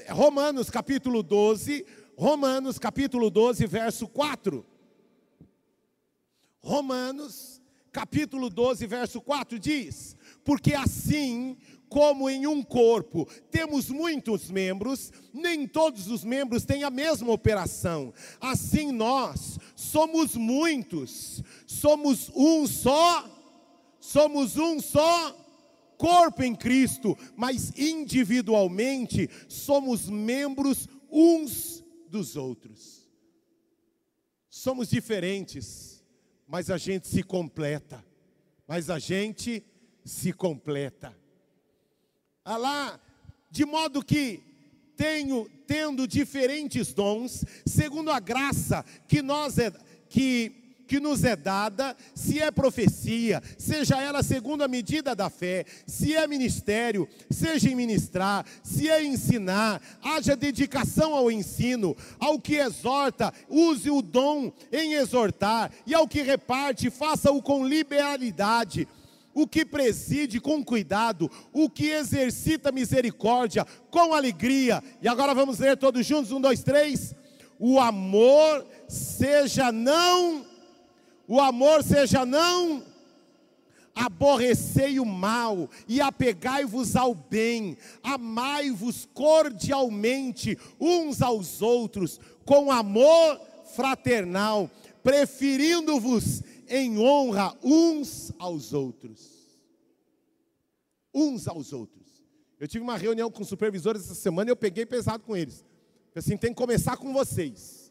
Romanos 0.10 0.70
capítulo 0.72 1.22
12, 1.22 1.86
Romanos 2.18 2.80
capítulo 2.80 3.30
12, 3.30 3.68
verso 3.68 4.08
4. 4.08 4.66
Romanos 6.60 7.62
capítulo 7.92 8.50
12, 8.50 8.88
verso 8.88 9.22
4 9.22 9.60
diz: 9.60 10.16
Porque 10.44 10.74
assim 10.74 11.58
como 11.88 12.28
em 12.28 12.48
um 12.48 12.64
corpo 12.64 13.28
temos 13.52 13.90
muitos 13.90 14.50
membros, 14.50 15.12
nem 15.32 15.68
todos 15.68 16.08
os 16.08 16.24
membros 16.24 16.66
têm 16.66 16.84
a 16.84 16.90
mesma 16.90 17.32
operação. 17.32 18.12
Assim 18.40 18.92
nós 18.92 19.60
somos 19.76 20.36
muitos, 20.36 21.44
somos 21.68 22.32
um 22.34 22.66
só, 22.66 23.30
somos 24.00 24.58
um 24.58 24.80
só 24.80 25.41
corpo 26.02 26.42
em 26.42 26.56
Cristo, 26.56 27.16
mas 27.38 27.72
individualmente 27.78 29.30
somos 29.48 30.10
membros 30.10 30.90
uns 31.12 31.84
dos 32.10 32.36
outros. 32.36 33.08
Somos 34.50 34.90
diferentes, 34.90 36.04
mas 36.48 36.72
a 36.72 36.78
gente 36.80 37.08
se 37.08 37.22
completa. 37.22 38.04
Mas 38.68 38.90
a 38.90 38.98
gente 38.98 39.64
se 40.04 40.34
completa. 40.34 41.16
Ah 42.44 42.58
lá, 42.58 43.00
de 43.52 43.64
modo 43.64 44.04
que 44.04 44.42
tenho 44.96 45.48
tendo 45.68 46.08
diferentes 46.08 46.96
dons, 46.96 47.46
segundo 47.64 48.10
a 48.10 48.20
graça 48.20 48.84
que 49.08 49.22
nós 49.22 49.60
é, 49.60 49.72
que 50.10 50.61
que 50.92 51.00
nos 51.00 51.24
é 51.24 51.38
dada, 51.38 51.96
se 52.14 52.42
é 52.42 52.52
profecia, 52.52 53.42
seja 53.58 54.02
ela 54.02 54.22
segundo 54.22 54.62
a 54.62 54.68
medida 54.68 55.16
da 55.16 55.30
fé, 55.30 55.64
se 55.88 56.14
é 56.14 56.28
ministério, 56.28 57.08
seja 57.30 57.70
em 57.70 57.76
ministrar, 57.76 58.46
se 58.62 58.90
é 58.90 59.02
ensinar, 59.02 59.82
haja 60.04 60.36
dedicação 60.36 61.16
ao 61.16 61.32
ensino, 61.32 61.96
ao 62.20 62.38
que 62.38 62.56
exorta, 62.56 63.34
use 63.48 63.90
o 63.90 64.02
dom 64.02 64.52
em 64.70 64.96
exortar, 64.96 65.72
e 65.88 65.96
ao 65.96 66.06
que 66.06 66.22
reparte, 66.24 66.90
faça-o 66.90 67.42
com 67.42 67.66
liberalidade 67.66 68.86
o 69.34 69.48
que 69.48 69.64
preside 69.64 70.42
com 70.42 70.62
cuidado, 70.62 71.32
o 71.54 71.70
que 71.70 71.88
exercita 71.88 72.70
misericórdia 72.70 73.66
com 73.90 74.14
alegria. 74.14 74.84
E 75.02 75.08
agora 75.08 75.34
vamos 75.34 75.58
ler 75.58 75.78
todos 75.78 76.06
juntos: 76.06 76.34
um, 76.34 76.42
dois, 76.42 76.62
três. 76.62 77.16
O 77.58 77.80
amor 77.80 78.66
seja 78.90 79.72
não, 79.72 80.46
o 81.32 81.40
amor 81.40 81.82
seja 81.82 82.26
não 82.26 82.84
aborrecei 83.96 85.00
o 85.00 85.06
mal 85.06 85.70
e 85.88 86.02
apegai-vos 86.02 86.98
ao 86.98 87.16
bem, 87.16 87.78
amai-vos 88.04 89.08
cordialmente 89.14 90.58
uns 90.78 91.22
aos 91.22 91.62
outros, 91.62 92.20
com 92.44 92.70
amor 92.70 93.40
fraternal, 93.74 94.70
preferindo-vos 95.02 96.44
em 96.68 97.00
honra 97.00 97.56
uns 97.64 98.34
aos 98.38 98.74
outros. 98.74 99.32
Uns 101.14 101.48
aos 101.48 101.72
outros. 101.72 102.26
Eu 102.60 102.68
tive 102.68 102.84
uma 102.84 102.98
reunião 102.98 103.32
com 103.32 103.46
supervisores 103.46 104.04
essa 104.04 104.16
semana 104.16 104.50
e 104.50 104.52
eu 104.52 104.58
peguei 104.58 104.86
pesado 104.86 105.24
com 105.24 105.38
eles. 105.38 105.64
Assim, 106.14 106.36
tem 106.36 106.52
que 106.52 106.58
começar 106.58 106.98
com 106.98 107.14
vocês. 107.14 107.82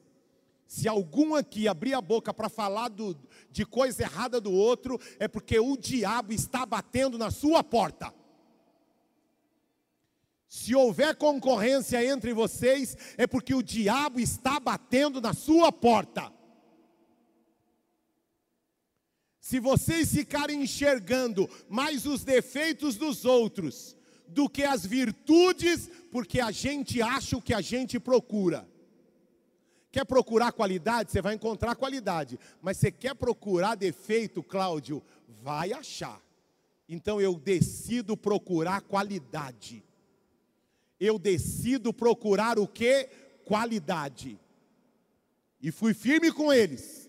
Se 0.70 0.86
algum 0.86 1.34
aqui 1.34 1.66
abrir 1.66 1.94
a 1.94 2.00
boca 2.00 2.32
para 2.32 2.48
falar 2.48 2.86
do, 2.88 3.18
de 3.50 3.64
coisa 3.64 4.02
errada 4.02 4.40
do 4.40 4.52
outro, 4.52 4.98
é 5.18 5.26
porque 5.26 5.58
o 5.58 5.76
diabo 5.76 6.32
está 6.32 6.64
batendo 6.64 7.18
na 7.18 7.30
sua 7.30 7.62
porta. 7.62 8.12
Se 10.48 10.74
houver 10.74 11.14
concorrência 11.14 12.04
entre 12.04 12.32
vocês, 12.32 12.96
é 13.16 13.26
porque 13.26 13.54
o 13.54 13.62
diabo 13.62 14.18
está 14.18 14.58
batendo 14.58 15.20
na 15.20 15.32
sua 15.32 15.70
porta. 15.70 16.32
Se 19.40 19.58
vocês 19.58 20.12
ficarem 20.12 20.62
enxergando 20.62 21.48
mais 21.68 22.06
os 22.06 22.24
defeitos 22.24 22.96
dos 22.96 23.24
outros 23.24 23.96
do 24.26 24.48
que 24.48 24.62
as 24.62 24.86
virtudes, 24.86 25.88
porque 26.10 26.40
a 26.40 26.50
gente 26.50 27.02
acha 27.02 27.36
o 27.36 27.42
que 27.42 27.54
a 27.54 27.60
gente 27.60 27.98
procura. 27.98 28.68
Quer 29.90 30.04
procurar 30.04 30.52
qualidade? 30.52 31.10
Você 31.10 31.20
vai 31.20 31.34
encontrar 31.34 31.74
qualidade. 31.74 32.38
Mas 32.62 32.76
você 32.76 32.92
quer 32.92 33.14
procurar 33.14 33.74
defeito, 33.74 34.42
Cláudio? 34.42 35.02
Vai 35.42 35.72
achar. 35.72 36.20
Então 36.88 37.20
eu 37.20 37.34
decido 37.34 38.16
procurar 38.16 38.80
qualidade. 38.82 39.84
Eu 40.98 41.18
decido 41.18 41.92
procurar 41.92 42.58
o 42.58 42.68
que? 42.68 43.08
Qualidade. 43.44 44.38
E 45.60 45.70
fui 45.72 45.92
firme 45.92 46.30
com 46.30 46.52
eles. 46.52 47.08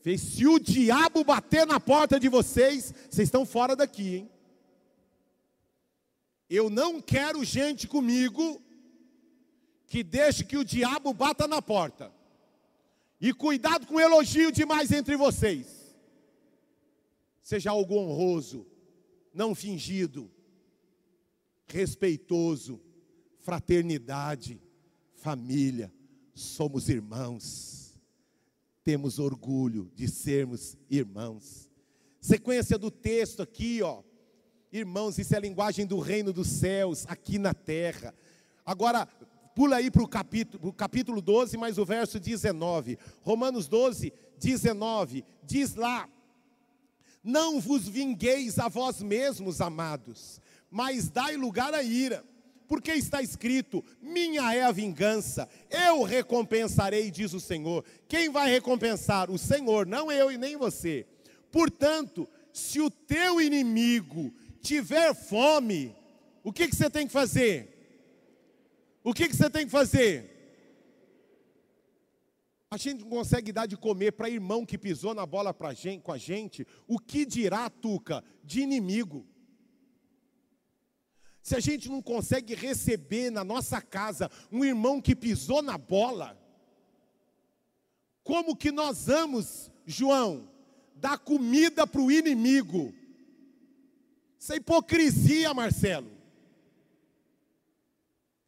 Fez, 0.00 0.20
se 0.20 0.46
o 0.46 0.58
diabo 0.58 1.24
bater 1.24 1.66
na 1.66 1.78
porta 1.78 2.18
de 2.18 2.28
vocês, 2.28 2.94
vocês 3.10 3.26
estão 3.26 3.44
fora 3.44 3.74
daqui, 3.74 4.16
hein? 4.16 4.30
Eu 6.48 6.70
não 6.70 7.00
quero 7.00 7.44
gente 7.44 7.86
comigo 7.86 8.62
que 9.88 10.04
deixe 10.04 10.44
que 10.44 10.56
o 10.56 10.64
diabo 10.64 11.12
bata 11.12 11.48
na 11.48 11.60
porta. 11.60 12.12
E 13.20 13.32
cuidado 13.32 13.86
com 13.86 13.94
o 13.94 14.00
elogio 14.00 14.52
demais 14.52 14.92
entre 14.92 15.16
vocês. 15.16 15.96
Seja 17.42 17.70
algo 17.70 17.96
honroso, 17.96 18.66
não 19.32 19.54
fingido, 19.54 20.30
respeitoso, 21.66 22.80
fraternidade, 23.40 24.60
família, 25.14 25.92
somos 26.34 26.88
irmãos. 26.88 27.98
Temos 28.84 29.18
orgulho 29.18 29.90
de 29.94 30.06
sermos 30.06 30.76
irmãos. 30.88 31.68
Sequência 32.20 32.78
do 32.78 32.90
texto 32.90 33.42
aqui, 33.42 33.82
ó. 33.82 34.02
Irmãos, 34.70 35.18
isso 35.18 35.34
é 35.34 35.38
a 35.38 35.40
linguagem 35.40 35.86
do 35.86 35.98
reino 35.98 36.32
dos 36.32 36.48
céus 36.48 37.06
aqui 37.08 37.38
na 37.38 37.54
terra. 37.54 38.14
Agora, 38.64 39.08
pula 39.58 39.78
aí 39.78 39.90
para 39.90 40.04
o 40.04 40.06
capítulo, 40.06 40.72
capítulo 40.72 41.20
12, 41.20 41.56
mais 41.56 41.78
o 41.78 41.84
verso 41.84 42.20
19. 42.20 42.96
Romanos 43.22 43.66
12, 43.66 44.12
19. 44.38 45.24
Diz 45.42 45.74
lá: 45.74 46.08
Não 47.24 47.58
vos 47.60 47.88
vingueis 47.88 48.60
a 48.60 48.68
vós 48.68 49.02
mesmos, 49.02 49.60
amados, 49.60 50.40
mas 50.70 51.10
dai 51.10 51.36
lugar 51.36 51.74
à 51.74 51.82
ira. 51.82 52.24
Porque 52.68 52.92
está 52.92 53.20
escrito: 53.20 53.84
Minha 54.00 54.54
é 54.54 54.62
a 54.62 54.70
vingança, 54.70 55.48
eu 55.68 56.04
recompensarei, 56.04 57.10
diz 57.10 57.32
o 57.32 57.40
Senhor. 57.40 57.84
Quem 58.06 58.30
vai 58.30 58.48
recompensar? 58.48 59.28
O 59.28 59.36
Senhor, 59.36 59.88
não 59.88 60.12
eu 60.12 60.30
e 60.30 60.38
nem 60.38 60.56
você. 60.56 61.04
Portanto, 61.50 62.28
se 62.52 62.80
o 62.80 62.88
teu 62.88 63.40
inimigo 63.40 64.32
tiver 64.62 65.12
fome, 65.16 65.96
o 66.44 66.52
que, 66.52 66.68
que 66.68 66.76
você 66.76 66.88
tem 66.88 67.08
que 67.08 67.12
fazer? 67.12 67.77
O 69.02 69.14
que, 69.14 69.28
que 69.28 69.36
você 69.36 69.48
tem 69.48 69.64
que 69.64 69.72
fazer? 69.72 70.38
A 72.70 72.76
gente 72.76 73.02
não 73.02 73.08
consegue 73.08 73.50
dar 73.50 73.66
de 73.66 73.76
comer 73.76 74.12
para 74.12 74.28
irmão 74.28 74.66
que 74.66 74.76
pisou 74.76 75.14
na 75.14 75.24
bola 75.24 75.54
pra 75.54 75.72
gente, 75.72 76.02
com 76.02 76.12
a 76.12 76.18
gente. 76.18 76.66
O 76.86 76.98
que 76.98 77.24
dirá, 77.24 77.70
Tuca, 77.70 78.22
de 78.44 78.60
inimigo? 78.60 79.26
Se 81.42 81.56
a 81.56 81.60
gente 81.60 81.88
não 81.88 82.02
consegue 82.02 82.54
receber 82.54 83.30
na 83.30 83.42
nossa 83.42 83.80
casa 83.80 84.30
um 84.52 84.62
irmão 84.62 85.00
que 85.00 85.16
pisou 85.16 85.62
na 85.62 85.78
bola, 85.78 86.38
como 88.22 88.54
que 88.54 88.70
nós 88.70 89.06
vamos, 89.06 89.70
João, 89.86 90.50
dar 90.94 91.16
comida 91.18 91.86
para 91.86 92.02
o 92.02 92.12
inimigo? 92.12 92.92
Isso 94.38 94.52
é 94.52 94.56
hipocrisia, 94.56 95.54
Marcelo. 95.54 96.17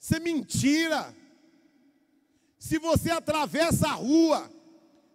Isso 0.01 0.16
é 0.16 0.18
mentira. 0.18 1.14
Se 2.59 2.78
você 2.78 3.11
atravessa 3.11 3.88
a 3.88 3.92
rua 3.92 4.51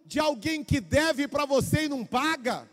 de 0.04 0.20
alguém 0.20 0.62
que 0.62 0.80
deve 0.80 1.26
para 1.26 1.44
você 1.44 1.84
e 1.84 1.88
não 1.88 2.04
paga, 2.04 2.70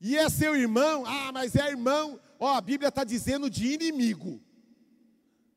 e 0.00 0.16
é 0.16 0.28
seu 0.28 0.56
irmão, 0.56 1.04
ah, 1.06 1.30
mas 1.30 1.54
é 1.54 1.68
irmão, 1.68 2.18
ó, 2.40 2.56
a 2.56 2.60
Bíblia 2.60 2.88
está 2.88 3.04
dizendo 3.04 3.48
de 3.48 3.72
inimigo. 3.72 4.40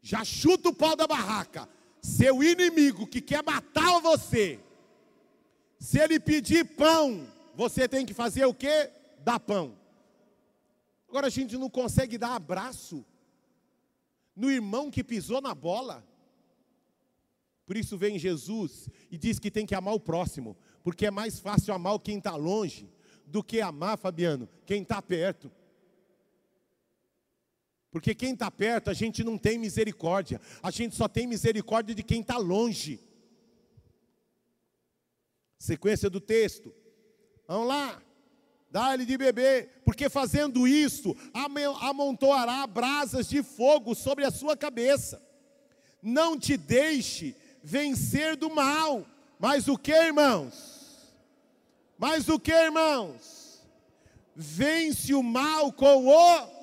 Já 0.02 0.24
chuta 0.24 0.70
o 0.70 0.76
pau 0.76 0.96
da 0.96 1.08
barraca. 1.08 1.68
Seu 2.02 2.44
inimigo 2.44 3.08
que 3.08 3.22
quer 3.22 3.42
matar 3.42 4.02
você, 4.02 4.60
se 5.80 5.98
ele 5.98 6.20
pedir 6.20 6.66
pão, 6.76 7.26
você 7.56 7.88
tem 7.88 8.06
que 8.06 8.14
fazer 8.14 8.46
o 8.46 8.54
que? 8.54 8.92
Dar 9.20 9.40
pão. 9.40 9.78
Agora 11.08 11.28
a 11.28 11.30
gente 11.30 11.58
não 11.58 11.70
consegue 11.70 12.18
dar 12.18 12.36
abraço 12.36 13.06
no 14.36 14.50
irmão 14.50 14.90
que 14.90 15.04
pisou 15.04 15.42
na 15.42 15.54
bola. 15.54 16.06
Por 17.66 17.78
isso 17.78 17.98
vem 17.98 18.20
Jesus 18.20 18.90
e 19.10 19.18
diz 19.18 19.40
que 19.40 19.52
tem 19.52 19.66
que 19.66 19.76
amar 19.76 19.94
o 19.94 20.00
próximo, 20.00 20.58
porque 20.84 21.06
é 21.06 21.12
mais 21.12 21.40
fácil 21.40 21.74
amar 21.74 21.98
quem 22.00 22.18
está 22.18 22.36
longe 22.36 22.90
do 23.26 23.44
que 23.44 23.62
amar, 23.62 23.98
Fabiano, 23.98 24.50
quem 24.66 24.82
está 24.82 25.02
perto. 25.02 25.52
Porque 27.90 28.14
quem 28.16 28.34
está 28.34 28.50
perto 28.50 28.90
a 28.90 28.94
gente 28.94 29.24
não 29.24 29.38
tem 29.38 29.58
misericórdia, 29.58 30.42
a 30.62 30.72
gente 30.72 30.96
só 30.96 31.08
tem 31.08 31.28
misericórdia 31.28 31.96
de 31.96 32.04
quem 32.04 32.22
está 32.22 32.38
longe. 32.38 33.00
Sequência 35.58 36.10
do 36.10 36.20
texto. 36.20 36.74
Vamos 37.48 37.68
lá 37.68 38.02
dá-lhe 38.74 39.06
de 39.06 39.16
beber, 39.20 39.70
porque 39.86 40.10
fazendo 40.10 40.68
isto, 40.68 41.16
amontoará 41.80 42.66
brasas 42.66 43.30
de 43.30 43.44
fogo 43.44 43.94
sobre 43.94 44.26
a 44.26 44.32
sua 44.32 44.58
cabeça. 44.58 45.22
Não 46.02 46.40
te 46.40 46.58
deixe 46.58 47.36
vencer 47.62 48.36
do 48.36 48.50
mal. 48.50 49.06
Mas 49.38 49.68
o 49.68 49.78
que, 49.78 49.92
irmãos? 49.92 51.14
Mas 52.00 52.28
o 52.28 52.40
que, 52.40 52.52
irmãos? 52.52 53.62
Vence 54.36 55.14
o 55.14 55.22
mal 55.22 55.72
com 55.72 56.08
o 56.08 56.54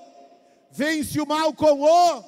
vence 0.72 1.20
o 1.20 1.26
mal 1.26 1.54
com 1.54 1.80
o 1.80 2.24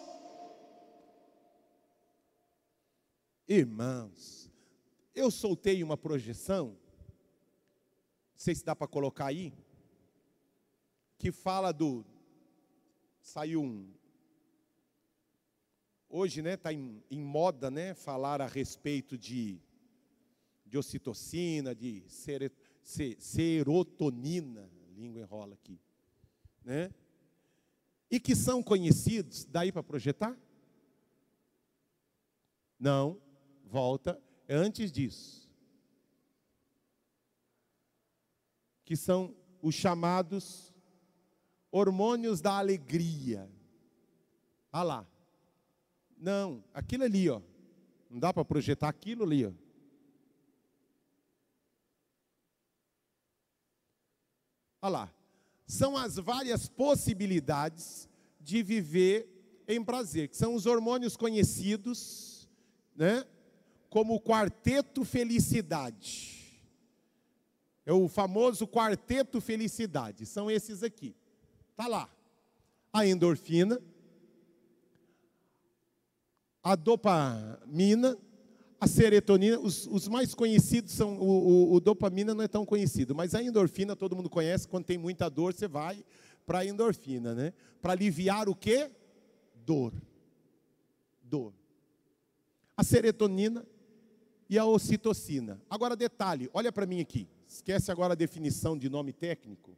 Irmãos, 3.48 4.48
eu 5.12 5.28
soltei 5.28 5.82
uma 5.82 5.96
projeção, 5.96 6.68
não 6.68 6.76
sei 8.36 8.54
se 8.54 8.64
dá 8.64 8.74
para 8.74 8.86
colocar 8.86 9.26
aí, 9.26 9.52
que 11.22 11.30
fala 11.30 11.70
do. 11.72 12.04
Saiu 13.20 13.62
um. 13.62 13.88
Hoje, 16.08 16.42
né, 16.42 16.54
está 16.54 16.72
em, 16.72 17.00
em, 17.08 17.20
moda, 17.20 17.70
né, 17.70 17.94
falar 17.94 18.42
a 18.42 18.46
respeito 18.46 19.16
de, 19.16 19.60
de 20.66 20.76
ocitocina, 20.76 21.76
de 21.76 22.02
ser, 22.08 22.52
ser, 22.82 23.16
serotonina, 23.20 24.68
língua 24.96 25.20
enrola 25.20 25.54
aqui, 25.54 25.80
né? 26.64 26.92
E 28.10 28.18
que 28.18 28.34
são 28.34 28.60
conhecidos, 28.60 29.44
daí 29.44 29.70
para 29.70 29.82
projetar? 29.82 30.36
Não, 32.80 33.22
volta, 33.64 34.20
antes 34.48 34.90
disso. 34.90 35.48
Que 38.84 38.96
são 38.96 39.34
os 39.62 39.76
chamados 39.76 40.71
hormônios 41.72 42.40
da 42.42 42.58
alegria. 42.58 43.50
Ah 44.70 44.82
lá. 44.82 45.06
Não, 46.18 46.62
aquilo 46.72 47.04
ali, 47.04 47.28
ó. 47.28 47.40
Não 48.08 48.20
dá 48.20 48.32
para 48.32 48.44
projetar 48.44 48.88
aquilo 48.88 49.24
ali, 49.24 49.46
ó. 49.46 49.52
Olha 54.82 54.92
lá. 54.92 55.14
São 55.66 55.96
as 55.96 56.16
várias 56.16 56.68
possibilidades 56.68 58.08
de 58.38 58.62
viver 58.62 59.26
em 59.66 59.82
prazer, 59.82 60.28
que 60.28 60.36
são 60.36 60.54
os 60.54 60.66
hormônios 60.66 61.16
conhecidos, 61.16 62.48
né? 62.94 63.24
Como 63.88 64.14
o 64.14 64.20
quarteto 64.20 65.04
felicidade. 65.04 66.60
É 67.86 67.92
o 67.92 68.08
famoso 68.08 68.66
quarteto 68.66 69.40
felicidade. 69.40 70.26
São 70.26 70.50
esses 70.50 70.82
aqui. 70.82 71.16
Tá 71.76 71.86
lá. 71.86 72.08
A 72.92 73.06
endorfina, 73.06 73.80
a 76.62 76.76
dopamina, 76.76 78.18
a 78.78 78.86
serotonina, 78.86 79.58
os, 79.58 79.86
os 79.86 80.08
mais 80.08 80.34
conhecidos 80.34 80.92
são, 80.92 81.18
o, 81.18 81.24
o, 81.24 81.72
o, 81.74 81.80
dopamina 81.80 82.34
não 82.34 82.44
é 82.44 82.48
tão 82.48 82.66
conhecido, 82.66 83.14
mas 83.14 83.34
a 83.34 83.42
endorfina 83.42 83.96
todo 83.96 84.14
mundo 84.14 84.28
conhece, 84.28 84.68
quando 84.68 84.84
tem 84.84 84.98
muita 84.98 85.30
dor 85.30 85.54
você 85.54 85.66
vai 85.66 86.04
para 86.44 86.58
a 86.58 86.66
endorfina, 86.66 87.34
né? 87.34 87.52
Para 87.80 87.92
aliviar 87.92 88.48
o 88.48 88.54
que? 88.54 88.90
Dor. 89.54 89.94
Dor. 91.22 91.54
A 92.76 92.84
serotonina 92.84 93.64
e 94.50 94.58
a 94.58 94.66
ocitocina. 94.66 95.62
Agora 95.70 95.96
detalhe, 95.96 96.50
olha 96.52 96.70
para 96.70 96.84
mim 96.84 97.00
aqui, 97.00 97.28
esquece 97.46 97.90
agora 97.90 98.12
a 98.12 98.16
definição 98.16 98.76
de 98.76 98.88
nome 98.88 99.12
técnico. 99.12 99.76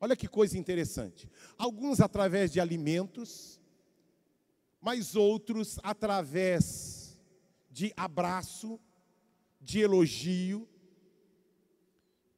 Olha 0.00 0.16
que 0.16 0.28
coisa 0.28 0.58
interessante. 0.58 1.28
Alguns 1.56 2.00
através 2.00 2.52
de 2.52 2.60
alimentos, 2.60 3.60
mas 4.80 5.16
outros 5.16 5.78
através 5.82 7.18
de 7.70 7.92
abraço, 7.96 8.78
de 9.60 9.80
elogio 9.80 10.68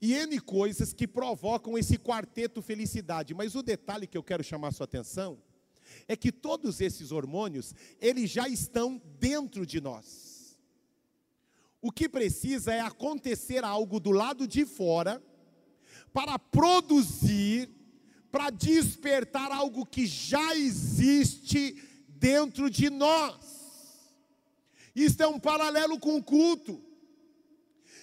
e 0.01 0.15
N 0.15 0.41
coisas 0.41 0.93
que 0.93 1.07
provocam 1.07 1.77
esse 1.77 1.99
quarteto 1.99 2.63
felicidade. 2.63 3.35
Mas 3.35 3.55
o 3.55 3.63
detalhe 3.63 4.07
que 4.07 4.17
eu 4.17 4.23
quero 4.23 4.45
chamar 4.45 4.73
sua 4.73 4.85
atenção 4.85 5.39
é 6.07 6.17
que 6.17 6.31
todos 6.31 6.81
esses 6.81 7.11
hormônios, 7.11 7.75
eles 8.01 8.31
já 8.31 8.49
estão 8.49 9.03
dentro 9.19 9.67
de 9.67 9.81
nós. 9.81 10.59
O 11.81 11.91
que 11.91 12.09
precisa 12.09 12.73
é 12.73 12.81
acontecer 12.81 13.65
algo 13.65 14.01
do 14.01 14.11
lado 14.11 14.47
de 14.47 14.65
fora 14.65 15.23
para 16.19 16.37
produzir, 16.37 17.71
para 18.29 18.51
despertar 18.51 19.53
algo 19.53 19.87
que 19.87 20.05
já 20.05 20.57
existe 20.57 21.81
dentro 22.09 22.69
de 22.69 22.91
nós. 22.91 23.37
Isto 24.97 25.23
é 25.23 25.29
um 25.29 25.39
paralelo 25.39 25.97
com 25.97 26.17
o 26.17 26.23
culto. 26.23 26.83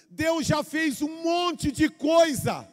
Deus 0.08 0.46
já 0.46 0.62
fez 0.64 1.02
um 1.02 1.22
monte 1.22 1.70
de 1.70 1.90
coisa 1.90 2.66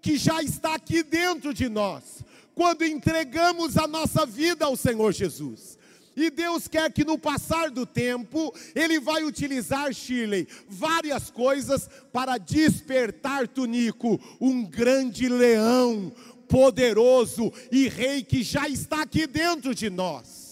que 0.00 0.16
já 0.16 0.42
está 0.42 0.76
aqui 0.76 1.02
dentro 1.02 1.52
de 1.52 1.68
nós, 1.68 2.24
quando 2.54 2.82
entregamos 2.82 3.76
a 3.76 3.86
nossa 3.86 4.24
vida 4.24 4.64
ao 4.64 4.74
Senhor 4.74 5.12
Jesus. 5.12 5.78
E 6.16 6.30
Deus 6.30 6.68
quer 6.68 6.92
que 6.92 7.04
no 7.04 7.18
passar 7.18 7.70
do 7.70 7.86
tempo, 7.86 8.54
Ele 8.74 9.00
vai 9.00 9.24
utilizar, 9.24 9.92
Shirley, 9.92 10.46
várias 10.68 11.30
coisas 11.30 11.88
para 12.12 12.38
despertar 12.38 13.48
Tunico, 13.48 14.20
um 14.40 14.64
grande 14.64 15.28
leão, 15.28 16.12
poderoso 16.48 17.50
e 17.70 17.88
rei 17.88 18.22
que 18.22 18.42
já 18.42 18.68
está 18.68 19.02
aqui 19.02 19.26
dentro 19.26 19.74
de 19.74 19.88
nós. 19.88 20.42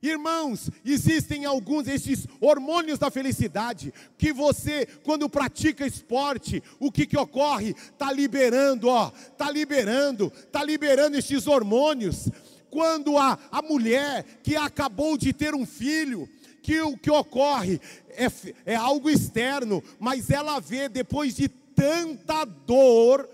Irmãos, 0.00 0.70
existem 0.84 1.44
alguns 1.44 1.88
esses 1.88 2.26
hormônios 2.40 3.00
da 3.00 3.10
felicidade 3.10 3.92
que 4.16 4.32
você, 4.32 4.86
quando 5.02 5.28
pratica 5.28 5.84
esporte, 5.84 6.62
o 6.78 6.90
que 6.92 7.04
que 7.04 7.18
ocorre? 7.18 7.74
Tá 7.96 8.12
liberando, 8.12 8.88
ó, 8.88 9.10
tá 9.36 9.50
liberando, 9.50 10.30
tá 10.52 10.62
liberando 10.62 11.16
esses 11.16 11.48
hormônios. 11.48 12.28
Quando 12.70 13.16
a, 13.16 13.38
a 13.50 13.62
mulher 13.62 14.24
que 14.42 14.56
acabou 14.56 15.16
de 15.16 15.32
ter 15.32 15.54
um 15.54 15.66
filho, 15.66 16.28
que 16.62 16.80
o 16.80 16.96
que 16.96 17.10
ocorre 17.10 17.80
é, 18.10 18.26
é 18.72 18.74
algo 18.74 19.08
externo, 19.08 19.82
mas 19.98 20.30
ela 20.30 20.60
vê 20.60 20.88
depois 20.88 21.34
de 21.34 21.48
tanta 21.48 22.44
dor, 22.44 23.28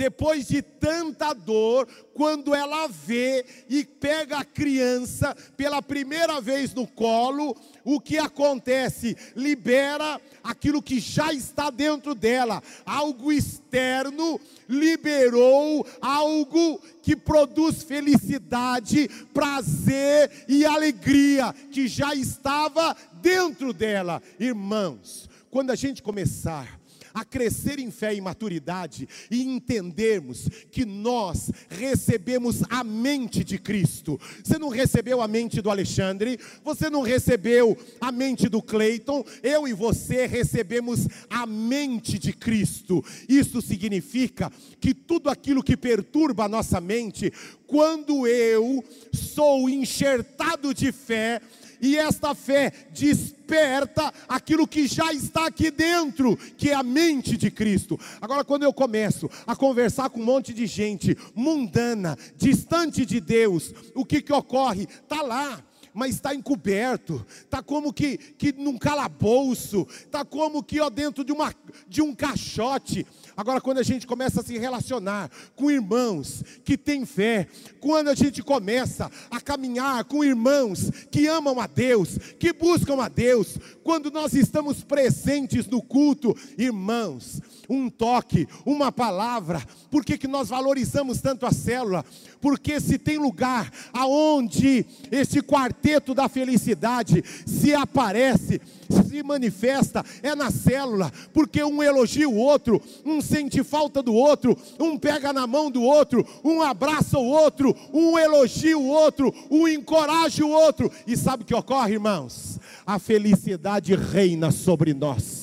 depois 0.00 0.48
de 0.48 0.62
tanta 0.62 1.34
dor, 1.34 1.86
quando 2.14 2.54
ela 2.54 2.88
vê 2.88 3.44
e 3.68 3.84
pega 3.84 4.38
a 4.38 4.44
criança 4.46 5.36
pela 5.58 5.82
primeira 5.82 6.40
vez 6.40 6.72
no 6.72 6.86
colo, 6.86 7.54
o 7.84 8.00
que 8.00 8.16
acontece? 8.16 9.14
Libera 9.36 10.18
aquilo 10.42 10.80
que 10.80 10.98
já 10.98 11.34
está 11.34 11.68
dentro 11.68 12.14
dela, 12.14 12.62
algo 12.86 13.30
externo 13.30 14.40
liberou 14.66 15.86
algo 16.00 16.80
que 17.02 17.14
produz 17.14 17.82
felicidade, 17.82 19.06
prazer 19.34 20.46
e 20.48 20.64
alegria 20.64 21.54
que 21.70 21.86
já 21.86 22.14
estava 22.14 22.96
dentro 23.20 23.74
dela. 23.74 24.22
Irmãos, 24.38 25.28
quando 25.50 25.72
a 25.72 25.76
gente 25.76 26.02
começar 26.02 26.79
a 27.12 27.24
crescer 27.24 27.78
em 27.78 27.90
fé 27.90 28.14
e 28.14 28.20
maturidade 28.20 29.08
e 29.30 29.42
entendermos 29.42 30.48
que 30.70 30.84
nós 30.84 31.50
recebemos 31.68 32.62
a 32.68 32.82
mente 32.84 33.44
de 33.44 33.58
Cristo. 33.58 34.20
Você 34.42 34.58
não 34.58 34.68
recebeu 34.68 35.20
a 35.20 35.28
mente 35.28 35.60
do 35.60 35.70
Alexandre, 35.70 36.38
você 36.64 36.88
não 36.88 37.02
recebeu 37.02 37.76
a 38.00 38.10
mente 38.12 38.48
do 38.48 38.62
Cleiton, 38.62 39.24
eu 39.42 39.66
e 39.66 39.72
você 39.72 40.26
recebemos 40.26 41.06
a 41.28 41.46
mente 41.46 42.18
de 42.18 42.32
Cristo. 42.32 43.04
Isso 43.28 43.60
significa 43.60 44.50
que 44.80 44.94
tudo 44.94 45.28
aquilo 45.28 45.62
que 45.62 45.76
perturba 45.76 46.44
a 46.44 46.48
nossa 46.48 46.80
mente, 46.80 47.32
quando 47.66 48.26
eu 48.26 48.84
sou 49.12 49.68
enxertado 49.68 50.74
de 50.74 50.92
fé, 50.92 51.40
e 51.80 51.96
esta 51.96 52.34
fé 52.34 52.72
desperta 52.92 54.12
aquilo 54.28 54.66
que 54.66 54.86
já 54.86 55.12
está 55.12 55.46
aqui 55.46 55.70
dentro, 55.70 56.36
que 56.56 56.70
é 56.70 56.74
a 56.74 56.82
mente 56.82 57.36
de 57.36 57.50
Cristo. 57.50 57.98
Agora, 58.20 58.44
quando 58.44 58.62
eu 58.62 58.72
começo 58.72 59.30
a 59.46 59.56
conversar 59.56 60.10
com 60.10 60.20
um 60.20 60.24
monte 60.24 60.52
de 60.52 60.66
gente 60.66 61.16
mundana, 61.34 62.16
distante 62.36 63.04
de 63.04 63.20
Deus, 63.20 63.72
o 63.94 64.04
que, 64.04 64.22
que 64.22 64.32
ocorre? 64.32 64.84
Está 64.84 65.22
lá 65.22 65.62
mas 65.92 66.14
está 66.14 66.34
encoberto, 66.34 67.24
está 67.40 67.62
como 67.62 67.92
que, 67.92 68.16
que 68.16 68.52
num 68.52 68.78
calabouço, 68.78 69.86
está 69.90 70.24
como 70.24 70.62
que 70.62 70.80
ó, 70.80 70.88
dentro 70.88 71.24
de, 71.24 71.32
uma, 71.32 71.54
de 71.88 72.02
um 72.02 72.14
caixote. 72.14 73.06
Agora, 73.36 73.60
quando 73.60 73.78
a 73.78 73.82
gente 73.82 74.06
começa 74.06 74.40
a 74.40 74.44
se 74.44 74.58
relacionar 74.58 75.30
com 75.56 75.70
irmãos 75.70 76.42
que 76.64 76.76
têm 76.76 77.06
fé, 77.06 77.48
quando 77.80 78.08
a 78.08 78.14
gente 78.14 78.42
começa 78.42 79.10
a 79.30 79.40
caminhar 79.40 80.04
com 80.04 80.24
irmãos 80.24 80.90
que 81.10 81.26
amam 81.26 81.58
a 81.60 81.66
Deus, 81.66 82.18
que 82.38 82.52
buscam 82.52 83.02
a 83.02 83.08
Deus, 83.08 83.58
quando 83.82 84.10
nós 84.10 84.34
estamos 84.34 84.84
presentes 84.84 85.66
no 85.66 85.82
culto, 85.82 86.36
irmãos, 86.58 87.40
um 87.70 87.88
toque, 87.88 88.48
uma 88.66 88.90
palavra, 88.90 89.62
por 89.90 90.04
que, 90.04 90.18
que 90.18 90.26
nós 90.26 90.48
valorizamos 90.48 91.20
tanto 91.20 91.46
a 91.46 91.52
célula? 91.52 92.04
Porque 92.40 92.80
se 92.80 92.98
tem 92.98 93.16
lugar 93.16 93.70
aonde 93.92 94.84
esse 95.10 95.40
quarteto 95.40 96.12
da 96.12 96.28
felicidade 96.28 97.22
se 97.46 97.72
aparece, 97.72 98.60
se 99.08 99.22
manifesta, 99.22 100.04
é 100.22 100.34
na 100.34 100.50
célula, 100.50 101.12
porque 101.32 101.62
um 101.62 101.80
elogia 101.82 102.28
o 102.28 102.36
outro, 102.36 102.82
um 103.04 103.20
sente 103.20 103.62
falta 103.62 104.02
do 104.02 104.14
outro, 104.14 104.56
um 104.78 104.98
pega 104.98 105.32
na 105.32 105.46
mão 105.46 105.70
do 105.70 105.82
outro, 105.82 106.26
um 106.42 106.62
abraça 106.62 107.18
o 107.18 107.26
outro, 107.26 107.74
um 107.92 108.18
elogia 108.18 108.76
o 108.76 108.86
outro, 108.86 109.32
um 109.48 109.68
encoraja 109.68 110.44
o 110.44 110.50
outro. 110.50 110.90
E 111.06 111.16
sabe 111.16 111.44
o 111.44 111.46
que 111.46 111.54
ocorre, 111.54 111.92
irmãos? 111.92 112.58
A 112.84 112.98
felicidade 112.98 113.94
reina 113.94 114.50
sobre 114.50 114.92
nós. 114.92 115.39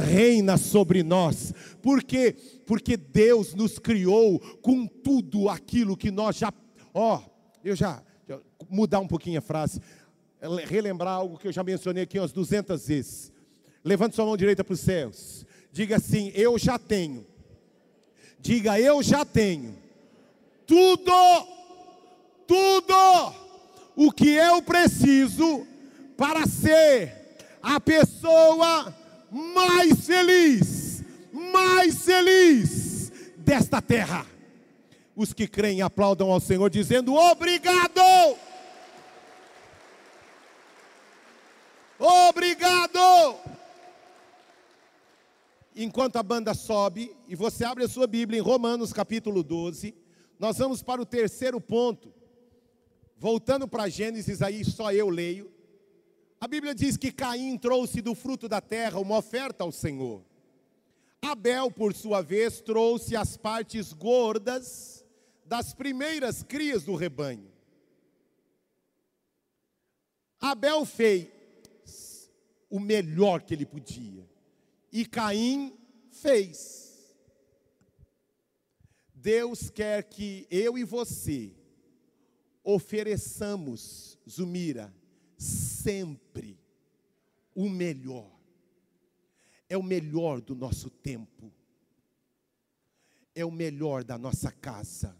Reina 0.00 0.56
sobre 0.56 1.02
nós. 1.02 1.52
Por 1.82 2.02
quê? 2.02 2.34
Porque 2.66 2.96
Deus 2.96 3.54
nos 3.54 3.78
criou 3.78 4.40
com 4.60 4.86
tudo 4.86 5.48
aquilo 5.48 5.96
que 5.96 6.10
nós 6.10 6.36
já. 6.36 6.52
Ó, 6.92 7.16
oh, 7.18 7.30
eu 7.64 7.76
já. 7.76 8.02
Mudar 8.68 9.00
um 9.00 9.08
pouquinho 9.08 9.38
a 9.38 9.42
frase 9.42 9.80
relembrar 10.66 11.14
algo 11.14 11.38
que 11.38 11.48
eu 11.48 11.52
já 11.52 11.62
mencionei 11.62 12.04
aqui 12.04 12.18
umas 12.18 12.32
200 12.32 12.86
vezes. 12.86 13.32
Levante 13.84 14.14
sua 14.14 14.24
mão 14.24 14.36
direita 14.36 14.64
para 14.64 14.74
os 14.74 14.80
céus. 14.80 15.44
Diga 15.72 15.96
assim: 15.96 16.32
Eu 16.34 16.58
já 16.58 16.78
tenho. 16.78 17.26
Diga: 18.38 18.80
Eu 18.80 19.02
já 19.02 19.24
tenho. 19.24 19.76
Tudo, 20.66 21.12
tudo 22.46 23.34
o 23.96 24.10
que 24.12 24.28
eu 24.28 24.62
preciso 24.62 25.66
para 26.16 26.46
ser 26.46 27.36
a 27.62 27.80
pessoa 27.80 28.94
mais 29.30 30.06
feliz, 30.06 31.04
mais 31.32 32.04
feliz 32.04 33.12
desta 33.36 33.80
terra. 33.80 34.26
Os 35.14 35.32
que 35.32 35.46
creem 35.46 35.82
aplaudam 35.82 36.30
ao 36.30 36.40
Senhor, 36.40 36.70
dizendo: 36.70 37.14
Obrigado! 37.14 38.00
Obrigado! 41.98 43.36
Enquanto 45.76 46.16
a 46.16 46.22
banda 46.22 46.54
sobe, 46.54 47.14
e 47.28 47.34
você 47.34 47.64
abre 47.64 47.84
a 47.84 47.88
sua 47.88 48.06
Bíblia 48.06 48.38
em 48.38 48.42
Romanos 48.42 48.92
capítulo 48.92 49.42
12, 49.42 49.94
nós 50.38 50.58
vamos 50.58 50.82
para 50.82 51.00
o 51.00 51.06
terceiro 51.06 51.60
ponto. 51.60 52.12
Voltando 53.18 53.68
para 53.68 53.88
Gênesis, 53.88 54.40
aí 54.40 54.64
só 54.64 54.92
eu 54.92 55.10
leio. 55.10 55.49
A 56.40 56.48
Bíblia 56.48 56.74
diz 56.74 56.96
que 56.96 57.12
Caim 57.12 57.58
trouxe 57.58 58.00
do 58.00 58.14
fruto 58.14 58.48
da 58.48 58.62
terra 58.62 58.98
uma 58.98 59.18
oferta 59.18 59.62
ao 59.62 59.70
Senhor. 59.70 60.24
Abel, 61.20 61.70
por 61.70 61.94
sua 61.94 62.22
vez, 62.22 62.62
trouxe 62.62 63.14
as 63.14 63.36
partes 63.36 63.92
gordas 63.92 65.04
das 65.44 65.74
primeiras 65.74 66.42
crias 66.42 66.84
do 66.84 66.94
rebanho. 66.94 67.52
Abel 70.40 70.86
fez 70.86 71.28
o 72.70 72.80
melhor 72.80 73.42
que 73.42 73.52
ele 73.52 73.66
podia, 73.66 74.26
e 74.90 75.04
Caim 75.04 75.76
fez. 76.10 77.14
Deus 79.14 79.68
quer 79.68 80.04
que 80.04 80.46
eu 80.50 80.78
e 80.78 80.84
você 80.84 81.52
ofereçamos, 82.64 84.18
Zumira, 84.26 84.94
sempre 85.82 86.58
o 87.54 87.68
melhor. 87.68 88.30
É 89.68 89.76
o 89.76 89.82
melhor 89.82 90.40
do 90.40 90.54
nosso 90.54 90.90
tempo. 90.90 91.52
É 93.34 93.44
o 93.44 93.50
melhor 93.50 94.02
da 94.02 94.18
nossa 94.18 94.50
casa. 94.50 95.16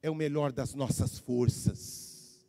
É 0.00 0.10
o 0.10 0.14
melhor 0.14 0.52
das 0.52 0.74
nossas 0.74 1.18
forças. 1.18 2.44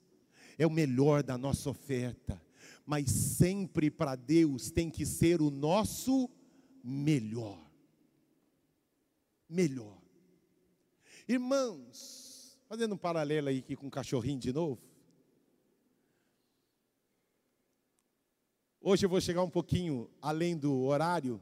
É 0.58 0.68
o 0.68 0.72
melhor 0.72 1.24
da 1.24 1.38
nossa 1.38 1.70
oferta. 1.70 2.42
Mas 2.86 3.10
sempre 3.10 3.90
para 3.90 4.16
Deus 4.16 4.70
tem 4.70 4.90
que 4.90 5.06
ser 5.06 5.42
o 5.42 5.50
nosso 5.50 6.30
melhor. 6.84 7.60
Melhor. 9.50 9.98
Irmãos, 11.28 12.60
fazendo 12.68 12.94
um 12.94 12.98
paralelo 12.98 13.48
aí 13.48 13.60
aqui 13.60 13.76
com 13.76 13.88
o 13.88 13.92
cachorrinho 13.92 14.40
de 14.40 14.54
novo. 14.54 14.95
Hoje 18.88 19.04
eu 19.04 19.10
vou 19.10 19.20
chegar 19.20 19.42
um 19.42 19.50
pouquinho 19.50 20.08
além 20.22 20.56
do 20.56 20.84
horário, 20.84 21.42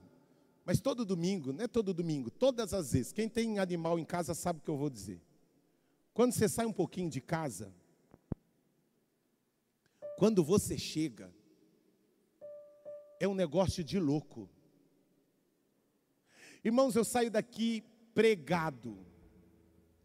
mas 0.64 0.80
todo 0.80 1.04
domingo, 1.04 1.52
não 1.52 1.66
é 1.66 1.68
todo 1.68 1.94
domingo, 1.94 2.32
todas 2.32 2.74
as 2.74 2.94
vezes, 2.94 3.12
quem 3.12 3.28
tem 3.28 3.60
animal 3.60 4.00
em 4.00 4.06
casa 4.06 4.34
sabe 4.34 4.60
o 4.60 4.62
que 4.62 4.70
eu 4.70 4.78
vou 4.78 4.90
dizer. 4.90 5.22
Quando 6.14 6.32
você 6.32 6.48
sai 6.48 6.66
um 6.66 6.72
pouquinho 6.72 7.10
de 7.10 7.20
casa, 7.20 7.70
quando 10.18 10.42
você 10.42 10.78
chega, 10.78 11.30
é 13.20 13.28
um 13.28 13.36
negócio 13.36 13.84
de 13.84 14.00
louco. 14.00 14.50
Irmãos, 16.64 16.96
eu 16.96 17.04
saio 17.04 17.30
daqui 17.30 17.84
pregado. 18.14 19.06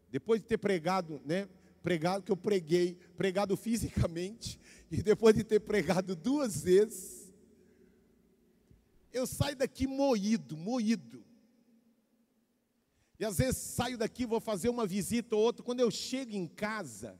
Depois 0.09 0.41
de 0.41 0.47
ter 0.47 0.57
pregado, 0.57 1.21
né? 1.23 1.47
Pregado 1.81 2.21
que 2.21 2.33
eu 2.33 2.37
preguei, 2.37 2.97
pregado 3.15 3.55
fisicamente, 3.55 4.59
e 4.91 5.01
depois 5.01 5.33
de 5.33 5.45
ter 5.45 5.61
pregado 5.61 6.17
duas 6.17 6.63
vezes, 6.63 7.18
eu 9.11 9.25
saio 9.25 9.55
daqui 9.55 9.87
moído, 9.87 10.55
moído. 10.55 11.23
E 13.19 13.25
às 13.25 13.37
vezes 13.37 13.57
saio 13.57 13.97
daqui, 13.97 14.25
vou 14.25 14.39
fazer 14.39 14.69
uma 14.69 14.87
visita 14.87 15.35
ou 15.35 15.41
outra. 15.41 15.63
Quando 15.63 15.81
eu 15.81 15.91
chego 15.91 16.35
em 16.35 16.47
casa, 16.47 17.19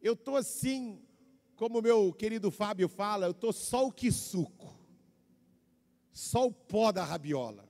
eu 0.00 0.14
estou 0.14 0.36
assim, 0.36 1.00
como 1.56 1.82
meu 1.82 2.12
querido 2.12 2.50
Fábio 2.50 2.88
fala, 2.88 3.26
eu 3.26 3.32
estou 3.32 3.52
só 3.52 3.86
o 3.86 3.92
que 3.92 4.10
suco, 4.10 4.74
só 6.10 6.46
o 6.46 6.52
pó 6.52 6.90
da 6.90 7.04
rabiola. 7.04 7.68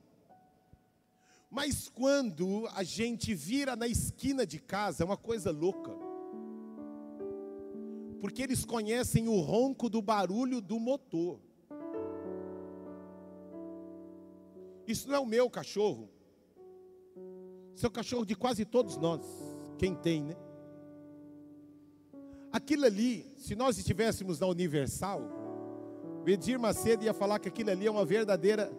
Mas 1.50 1.88
quando 1.88 2.68
a 2.74 2.82
gente 2.82 3.34
vira 3.34 3.76
na 3.76 3.86
esquina 3.86 4.44
de 4.44 4.58
casa, 4.58 5.02
é 5.02 5.06
uma 5.06 5.16
coisa 5.16 5.50
louca. 5.50 5.92
Porque 8.20 8.42
eles 8.42 8.64
conhecem 8.64 9.28
o 9.28 9.38
ronco 9.40 9.88
do 9.88 10.02
barulho 10.02 10.60
do 10.60 10.80
motor. 10.80 11.40
Isso 14.86 15.08
não 15.08 15.16
é 15.16 15.18
o 15.20 15.26
meu 15.26 15.48
cachorro. 15.50 16.08
Isso 17.74 17.86
é 17.86 17.88
o 17.88 17.92
cachorro 17.92 18.24
de 18.24 18.34
quase 18.34 18.64
todos 18.64 18.96
nós. 18.96 19.22
Quem 19.78 19.94
tem, 19.94 20.22
né? 20.24 20.36
Aquilo 22.52 22.84
ali, 22.84 23.26
se 23.36 23.56
nós 23.56 23.78
estivéssemos 23.78 24.38
na 24.38 24.46
Universal, 24.46 25.20
o 26.24 26.28
Edir 26.28 26.58
Macedo 26.58 27.04
ia 27.04 27.12
falar 27.12 27.38
que 27.40 27.48
aquilo 27.48 27.70
ali 27.70 27.86
é 27.86 27.90
uma 27.90 28.04
verdadeira 28.04 28.72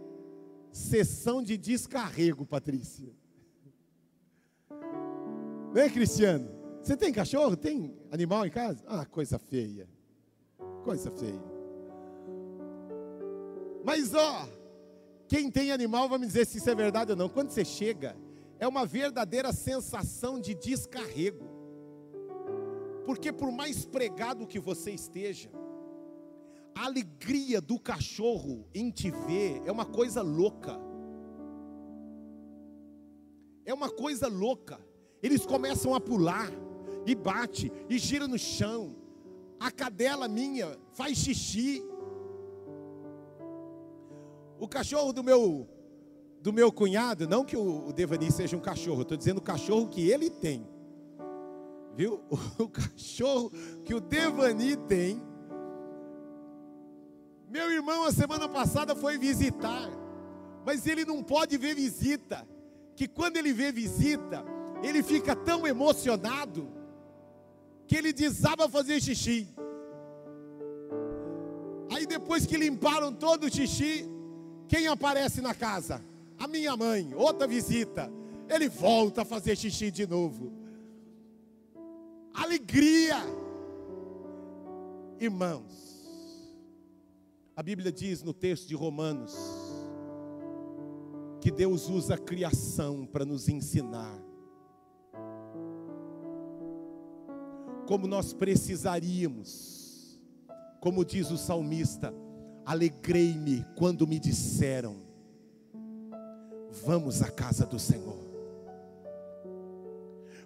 sessão 0.72 1.43
de 1.43 1.58
descarrego, 1.58 2.45
Patrícia. 2.45 3.14
Não 5.74 5.82
é, 5.82 5.89
Cristiano? 5.89 6.49
Você 6.82 6.95
tem 6.95 7.12
cachorro? 7.12 7.58
Tem 7.58 7.93
animal 8.12 8.45
em 8.45 8.49
casa? 8.49 8.82
Ah, 8.88 9.06
coisa 9.06 9.38
feia. 9.38 9.89
Coisa 10.84 11.12
feia. 11.12 11.43
Mas 13.84 14.14
ó, 14.14 14.47
quem 15.28 15.49
tem 15.49 15.71
animal 15.71 16.07
vai 16.07 16.19
me 16.19 16.28
dizer 16.28 16.45
se 16.45 16.57
isso 16.57 16.69
é 16.69 16.76
verdade 16.76 17.11
ou 17.11 17.17
não. 17.17 17.30
Quando 17.30 17.49
você 17.49 17.65
chega, 17.65 18.15
é 18.59 18.67
uma 18.67 18.86
verdadeira 18.86 19.51
sensação 19.51 20.39
de 20.39 20.53
descarrego. 20.53 21.45
Porque 23.05 23.32
por 23.32 23.51
mais 23.51 23.86
pregado 23.86 24.47
que 24.47 24.59
você 24.59 24.91
esteja, 24.91 25.49
a 26.76 26.86
alegria 26.86 27.61
do 27.61 27.80
cachorro 27.80 28.67
em 28.73 28.89
te 28.91 29.09
ver 29.09 29.61
é 29.65 29.71
uma 29.71 29.86
coisa 29.86 30.21
louca. 30.21 30.80
É 33.63 33.73
uma 33.73 33.89
coisa 33.89 34.28
louca. 34.28 34.80
Eles 35.23 35.45
começam 35.45 35.95
a 35.95 35.99
pular 35.99 36.51
e 37.05 37.15
bate 37.15 37.71
e 37.89 37.97
gira 37.97 38.28
no 38.28 38.38
chão. 38.38 38.95
A 39.59 39.71
cadela 39.71 40.28
minha 40.28 40.78
faz 40.91 41.17
xixi 41.17 41.84
o 44.60 44.68
cachorro 44.68 45.12
do 45.12 45.24
meu 45.24 45.68
do 46.41 46.53
meu 46.53 46.72
cunhado, 46.72 47.28
não 47.28 47.43
que 47.43 47.58
o, 47.58 47.91
Devani 47.91 48.32
seja 48.32 48.56
um 48.56 48.60
cachorro, 48.60 49.01
estou 49.01 49.18
dizendo 49.18 49.39
o 49.39 49.41
cachorro 49.41 49.88
que 49.88 50.12
ele 50.12 50.30
tem. 50.30 50.68
Viu? 51.95 52.22
O 52.60 52.68
cachorro 52.68 53.51
que 53.84 53.95
o 53.95 53.99
Devani 53.99 54.76
tem. 54.78 55.20
Meu 57.49 57.72
irmão, 57.72 58.03
a 58.03 58.12
semana 58.12 58.47
passada 58.47 58.95
foi 58.95 59.18
visitar, 59.18 59.89
mas 60.64 60.86
ele 60.86 61.03
não 61.03 61.24
pode 61.24 61.58
ver 61.58 61.74
visita, 61.74 62.47
que 62.95 63.08
quando 63.08 63.38
ele 63.38 63.51
vê 63.51 63.72
visita, 63.72 64.45
ele 64.84 65.01
fica 65.01 65.36
tão 65.36 65.66
emocionado 65.66 66.70
que 67.88 67.95
ele 67.95 68.14
desaba 68.14 68.70
fazer 68.70 69.01
xixi. 69.01 69.47
Aí 71.91 72.06
depois 72.06 72.45
que 72.45 72.56
limparam 72.56 73.12
todo 73.12 73.45
o 73.45 73.51
xixi, 73.51 74.08
quem 74.68 74.88
aparece 74.88 75.41
na 75.41 75.53
casa? 75.53 76.03
A 76.38 76.47
minha 76.47 76.76
mãe, 76.76 77.13
outra 77.16 77.47
visita. 77.47 78.11
Ele 78.49 78.70
volta 78.70 79.22
a 79.22 79.26
fazer 79.26 79.55
xixi 79.55 79.89
de 79.89 80.05
novo. 80.05 80.51
Alegria. 82.34 83.18
Irmãos, 85.20 86.09
a 87.55 87.63
Bíblia 87.63 87.91
diz 87.91 88.22
no 88.22 88.34
texto 88.34 88.68
de 88.68 88.76
Romanos 88.76 89.36
que 91.39 91.49
Deus 91.49 91.89
usa 91.89 92.16
a 92.16 92.18
criação 92.18 93.05
para 93.05 93.24
nos 93.24 93.47
ensinar 93.47 94.26
como 97.86 98.07
nós 98.07 98.34
precisaríamos, 98.34 100.20
como 100.80 101.05
diz 101.05 101.32
o 101.32 101.38
salmista, 101.38 102.13
Alegrei-me 102.66 103.63
quando 103.76 104.07
me 104.07 104.18
disseram: 104.18 104.95
Vamos 106.84 107.22
à 107.22 107.30
casa 107.30 107.63
do 107.63 107.78
Senhor. 107.78 108.18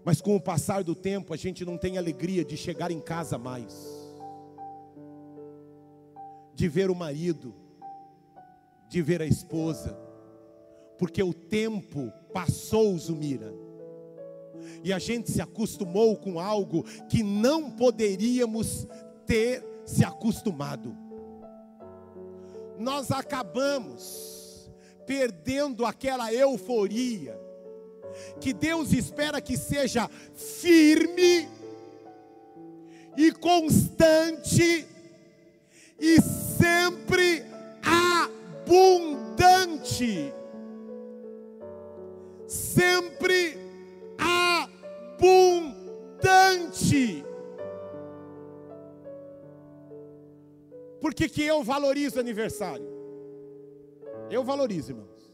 Mas 0.04 0.20
com 0.20 0.36
o 0.36 0.42
passar 0.42 0.84
do 0.84 0.94
tempo, 0.94 1.34
a 1.34 1.38
gente 1.38 1.64
não 1.64 1.78
tem 1.78 1.98
alegria 1.98 2.44
de 2.44 2.58
chegar 2.58 2.92
em 2.92 3.00
casa 3.00 3.38
mais, 3.38 3.74
de 6.54 6.68
ver 6.68 6.90
o 6.90 6.96
marido, 6.96 7.54
de 8.90 9.02
ver 9.02 9.22
a 9.22 9.26
esposa, 9.26 9.98
porque 10.98 11.24
o 11.24 11.34
tempo 11.34 12.12
passou, 12.34 12.98
Zumira, 12.98 13.54
e 14.84 14.92
a 14.92 15.00
gente 15.00 15.32
se 15.32 15.42
acostumou 15.42 16.18
com 16.18 16.40
algo 16.40 16.84
que 17.08 17.24
não 17.24 17.72
poderíamos 17.72 18.88
ter 19.26 19.64
se 19.86 20.04
acostumado 20.04 21.09
nós 22.80 23.12
acabamos 23.12 24.72
perdendo 25.06 25.86
aquela 25.86 26.34
euforia 26.34 27.38
que 28.40 28.54
Deus 28.54 28.94
espera 28.94 29.42
que 29.42 29.58
seja 29.58 30.10
firme 30.34 31.48
e 33.18 33.32
constante 33.34 34.88
e 36.00 36.22
sempre 36.22 37.44
abundante. 38.66 40.34
Sempre 42.48 43.58
abundante. 45.18 45.60
Por 51.10 51.16
que, 51.16 51.28
que 51.28 51.42
eu 51.44 51.64
valorizo 51.64 52.20
aniversário? 52.20 52.88
Eu 54.30 54.44
valorizo, 54.44 54.92
irmãos. 54.92 55.34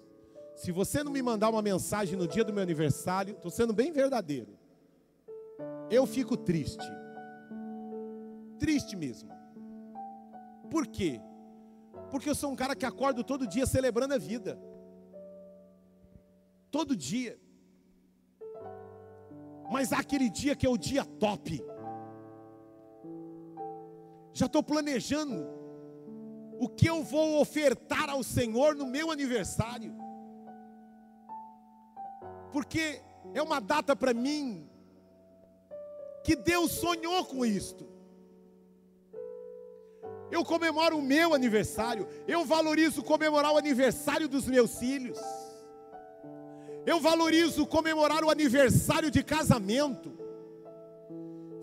Se 0.55 0.71
você 0.71 1.03
não 1.03 1.11
me 1.11 1.21
mandar 1.21 1.49
uma 1.49 1.61
mensagem 1.61 2.17
no 2.17 2.25
dia 2.25 2.45
do 2.45 2.53
meu 2.53 2.63
aniversário, 2.63 3.33
estou 3.33 3.51
sendo 3.51 3.73
bem 3.73 3.91
verdadeiro. 3.91 4.57
Eu 5.91 6.05
fico 6.05 6.37
triste. 6.37 6.89
Triste 8.57 8.95
mesmo. 8.95 9.29
Por 10.71 10.87
quê? 10.87 11.19
Porque 12.09 12.29
eu 12.29 12.35
sou 12.35 12.51
um 12.51 12.55
cara 12.55 12.73
que 12.73 12.85
acordo 12.85 13.21
todo 13.21 13.45
dia 13.45 13.65
celebrando 13.65 14.13
a 14.13 14.17
vida. 14.17 14.57
Todo 16.71 16.95
dia. 16.95 17.37
Mas 19.69 19.91
há 19.91 19.99
aquele 19.99 20.29
dia 20.29 20.55
que 20.55 20.65
é 20.65 20.69
o 20.69 20.77
dia 20.77 21.03
top. 21.03 21.61
Já 24.31 24.45
estou 24.45 24.63
planejando 24.63 25.64
o 26.59 26.69
que 26.69 26.87
eu 26.87 27.03
vou 27.03 27.39
ofertar 27.39 28.09
ao 28.09 28.23
Senhor 28.23 28.75
no 28.75 28.85
meu 28.85 29.11
aniversário. 29.11 29.93
Porque 32.51 33.01
é 33.33 33.41
uma 33.41 33.59
data 33.59 33.95
para 33.95 34.13
mim 34.13 34.69
que 36.23 36.35
Deus 36.35 36.71
sonhou 36.71 37.25
com 37.25 37.45
isto. 37.45 37.87
Eu 40.31 40.43
comemoro 40.43 40.97
o 40.97 41.01
meu 41.01 41.33
aniversário, 41.33 42.07
eu 42.27 42.43
valorizo 42.43 43.03
comemorar 43.03 43.51
o 43.53 43.57
aniversário 43.57 44.27
dos 44.27 44.45
meus 44.47 44.79
filhos. 44.79 45.19
Eu 46.85 46.99
valorizo 46.99 47.65
comemorar 47.65 48.23
o 48.23 48.29
aniversário 48.29 49.09
de 49.09 49.23
casamento. 49.23 50.13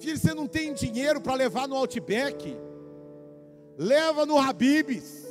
Filho, 0.01 0.19
você 0.19 0.35
não 0.35 0.47
tem 0.47 0.73
dinheiro 0.73 1.21
para 1.21 1.35
levar 1.35 1.69
no 1.69 1.77
Outback? 1.77 2.57
Leva 3.79 4.27
no 4.27 4.39
Habibs. 4.39 5.27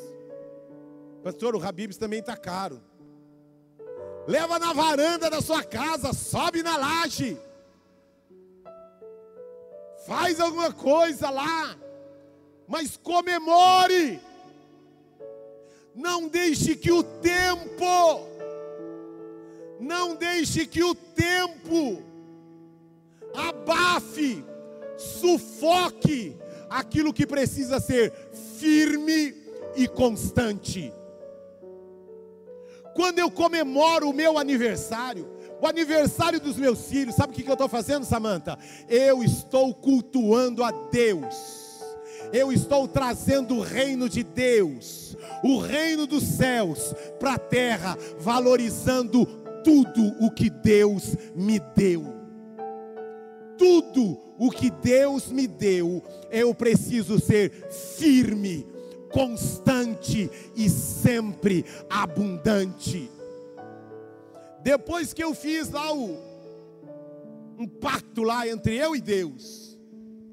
Pastor, 1.24 1.56
o 1.56 1.64
Habibs 1.64 1.98
também 1.98 2.20
está 2.20 2.36
caro. 2.36 2.82
Leva 4.28 4.60
na 4.60 4.74
varanda 4.74 5.30
da 5.30 5.42
sua 5.42 5.64
casa, 5.64 6.14
sobe 6.14 6.64
na 6.64 6.78
laje. 6.78 7.38
Faz 10.06 10.40
alguma 10.40 10.74
coisa 10.74 11.30
lá. 11.30 11.76
Mas 12.68 12.98
comemore. 12.98 14.20
Não 15.94 16.28
deixe 16.28 16.76
que 16.76 16.92
o 16.92 17.04
tempo 17.04 18.32
não 19.82 20.16
deixe 20.16 20.68
que 20.68 20.84
o 20.84 20.94
tempo 20.94 22.04
abafe, 23.34 24.46
sufoque 24.96 26.38
aquilo 26.72 27.14
que 27.14 27.28
precisa 27.28 27.80
ser 27.80 28.14
firme 28.58 29.36
e 29.76 29.88
constante. 29.88 30.92
Quando 32.96 33.20
eu 33.20 33.30
comemoro 33.30 34.10
o 34.10 34.14
meu 34.14 34.38
aniversário, 34.38 35.28
o 35.62 35.68
aniversário 35.68 36.40
dos 36.40 36.58
meus 36.58 36.86
filhos, 36.88 37.16
sabe 37.16 37.34
o 37.34 37.36
que 37.36 37.48
eu 37.48 37.54
estou 37.54 37.70
fazendo, 37.70 38.06
Samanta? 38.06 38.58
Eu 38.90 39.22
estou 39.22 39.74
cultuando 39.76 40.64
a 40.64 40.72
Deus. 40.72 41.60
Eu 42.34 42.52
estou 42.52 42.88
trazendo 42.88 43.56
o 43.56 43.62
reino 43.62 44.08
de 44.08 44.24
Deus, 44.24 45.18
o 45.44 45.60
reino 45.60 46.08
dos 46.08 46.24
céus, 46.24 46.94
para 47.20 47.34
a 47.34 47.40
terra, 47.40 47.98
valorizando 48.20 49.26
tudo 49.64 50.16
o 50.20 50.32
que 50.32 50.50
Deus 50.50 51.16
me 51.36 51.60
deu 51.76 52.22
tudo 53.62 54.18
o 54.42 54.50
que 54.50 54.72
Deus 54.72 55.32
me 55.32 55.46
deu, 55.46 56.04
eu 56.32 56.52
preciso 56.56 57.20
ser 57.20 57.52
firme, 57.96 58.66
constante 59.12 60.32
e 60.56 60.68
sempre 60.68 61.64
abundante. 61.88 63.08
Depois 64.64 65.14
que 65.14 65.24
eu 65.24 65.36
fiz 65.36 65.70
lá 65.70 65.94
o, 65.94 66.18
um 67.56 67.68
pacto 67.68 68.24
lá 68.24 68.48
entre 68.48 68.76
eu 68.76 68.96
e 68.96 69.00
Deus, 69.00 69.78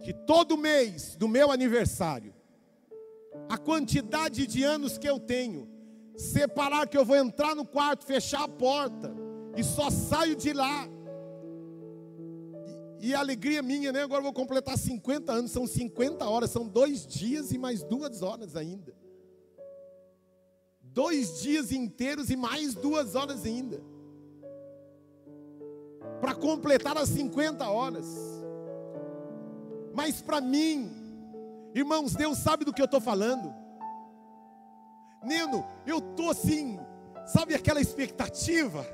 que 0.03 0.15
todo 0.15 0.57
mês 0.57 1.15
do 1.15 1.29
meu 1.29 1.51
aniversário, 1.51 2.33
a 3.47 3.59
quantidade 3.59 4.47
de 4.47 4.65
anos 4.65 4.97
que 4.97 5.07
eu 5.07 5.21
tenho, 5.21 5.69
separar 6.17 6.89
que 6.89 6.97
eu 6.97 7.05
vou 7.05 7.17
entrar 7.17 7.55
no 7.55 7.67
quarto, 7.67 8.07
fechar 8.07 8.45
a 8.45 8.49
porta 8.49 9.15
e 9.55 9.63
só 9.63 9.91
saio 9.91 10.35
de 10.35 10.55
lá 10.55 10.89
e 13.01 13.15
a 13.15 13.21
alegria 13.21 13.63
minha, 13.63 13.93
né? 13.93 14.03
Agora 14.03 14.23
vou 14.23 14.33
completar 14.33 14.77
50 14.77 15.33
anos, 15.33 15.51
são 15.51 15.67
50 15.67 16.29
horas, 16.29 16.51
são 16.51 16.67
dois 16.67 17.07
dias 17.07 17.53
e 17.53 17.59
mais 17.59 17.83
duas 17.83 18.23
horas 18.23 18.57
ainda. 18.57 18.95
Dois 20.83 21.41
dias 21.41 21.71
inteiros 21.71 22.29
e 22.29 22.37
mais 22.37 22.75
duas 22.75 23.15
horas 23.15 23.45
ainda. 23.45 23.81
Para 26.21 26.35
completar 26.35 26.99
as 26.99 27.09
50 27.11 27.69
horas. 27.69 28.07
Mas 29.95 30.21
para 30.21 30.41
mim, 30.41 30.91
irmãos, 31.75 32.15
Deus 32.15 32.39
sabe 32.39 32.65
do 32.65 32.73
que 32.73 32.83
eu 32.83 32.87
estou 32.87 33.01
falando. 33.01 33.55
Neno, 35.23 35.65
eu 35.87 35.99
estou 35.99 36.31
assim, 36.31 36.79
sabe 37.27 37.55
aquela 37.55 37.81
expectativa, 37.81 38.87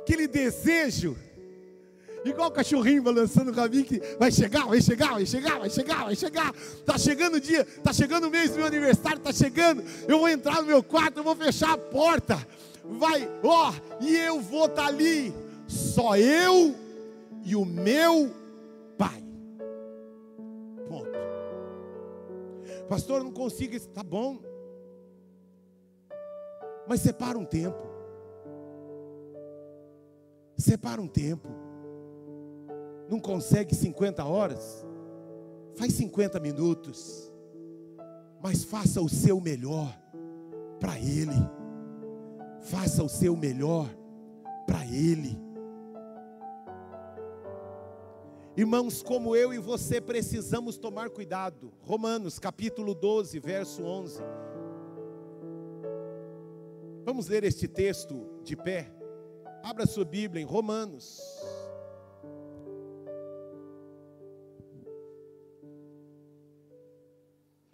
aquele 0.00 0.28
desejo 0.28 1.16
Igual 2.26 2.48
o 2.48 2.52
cachorrinho 2.52 3.02
balançando 3.02 3.52
o 3.52 3.54
rabinho 3.54 3.84
que 3.84 4.00
vai 4.18 4.32
chegar, 4.32 4.66
vai 4.66 4.80
chegar, 4.80 5.12
vai 5.12 5.24
chegar, 5.24 5.58
vai 5.60 5.70
chegar, 5.70 6.04
vai 6.04 6.16
chegar. 6.16 6.54
Tá 6.84 6.98
chegando 6.98 7.36
o 7.36 7.40
dia, 7.40 7.64
tá 7.84 7.92
chegando 7.92 8.26
o 8.26 8.30
mês 8.30 8.50
do 8.50 8.56
meu 8.56 8.66
aniversário, 8.66 9.20
tá 9.20 9.32
chegando. 9.32 9.84
Eu 10.08 10.18
vou 10.18 10.28
entrar 10.28 10.56
no 10.56 10.66
meu 10.66 10.82
quarto, 10.82 11.18
eu 11.18 11.24
vou 11.24 11.36
fechar 11.36 11.74
a 11.74 11.78
porta. 11.78 12.36
Vai, 12.84 13.28
ó, 13.44 13.72
e 14.00 14.16
eu 14.16 14.40
vou 14.40 14.66
estar 14.66 14.82
tá 14.82 14.88
ali. 14.88 15.32
Só 15.68 16.16
eu 16.16 16.74
e 17.44 17.54
o 17.54 17.64
meu 17.64 18.34
pai. 18.98 19.22
Ponto. 20.88 21.10
Pastor, 22.88 23.18
eu 23.18 23.24
não 23.24 23.32
consigo, 23.32 23.78
tá 23.90 24.02
bom. 24.02 24.40
Mas 26.88 27.00
separa 27.00 27.38
um 27.38 27.44
tempo. 27.44 27.86
Separa 30.56 31.00
um 31.00 31.08
tempo 31.08 31.55
não 33.08 33.20
consegue 33.20 33.74
50 33.74 34.24
horas, 34.24 34.84
faz 35.76 35.92
50 35.94 36.40
minutos, 36.40 37.32
mas 38.42 38.64
faça 38.64 39.00
o 39.00 39.08
seu 39.08 39.40
melhor 39.40 39.96
para 40.80 40.98
Ele. 40.98 41.36
Faça 42.60 43.02
o 43.02 43.08
seu 43.08 43.36
melhor 43.36 43.88
para 44.66 44.84
Ele. 44.86 45.38
Irmãos, 48.56 49.02
como 49.02 49.36
eu 49.36 49.52
e 49.52 49.58
você 49.58 50.00
precisamos 50.00 50.78
tomar 50.78 51.10
cuidado. 51.10 51.72
Romanos 51.82 52.38
capítulo 52.38 52.94
12, 52.94 53.38
verso 53.38 53.84
11. 53.84 54.22
Vamos 57.04 57.28
ler 57.28 57.44
este 57.44 57.68
texto 57.68 58.26
de 58.42 58.56
pé. 58.56 58.90
Abra 59.62 59.86
sua 59.86 60.04
Bíblia 60.04 60.42
em 60.42 60.46
Romanos. 60.46 61.20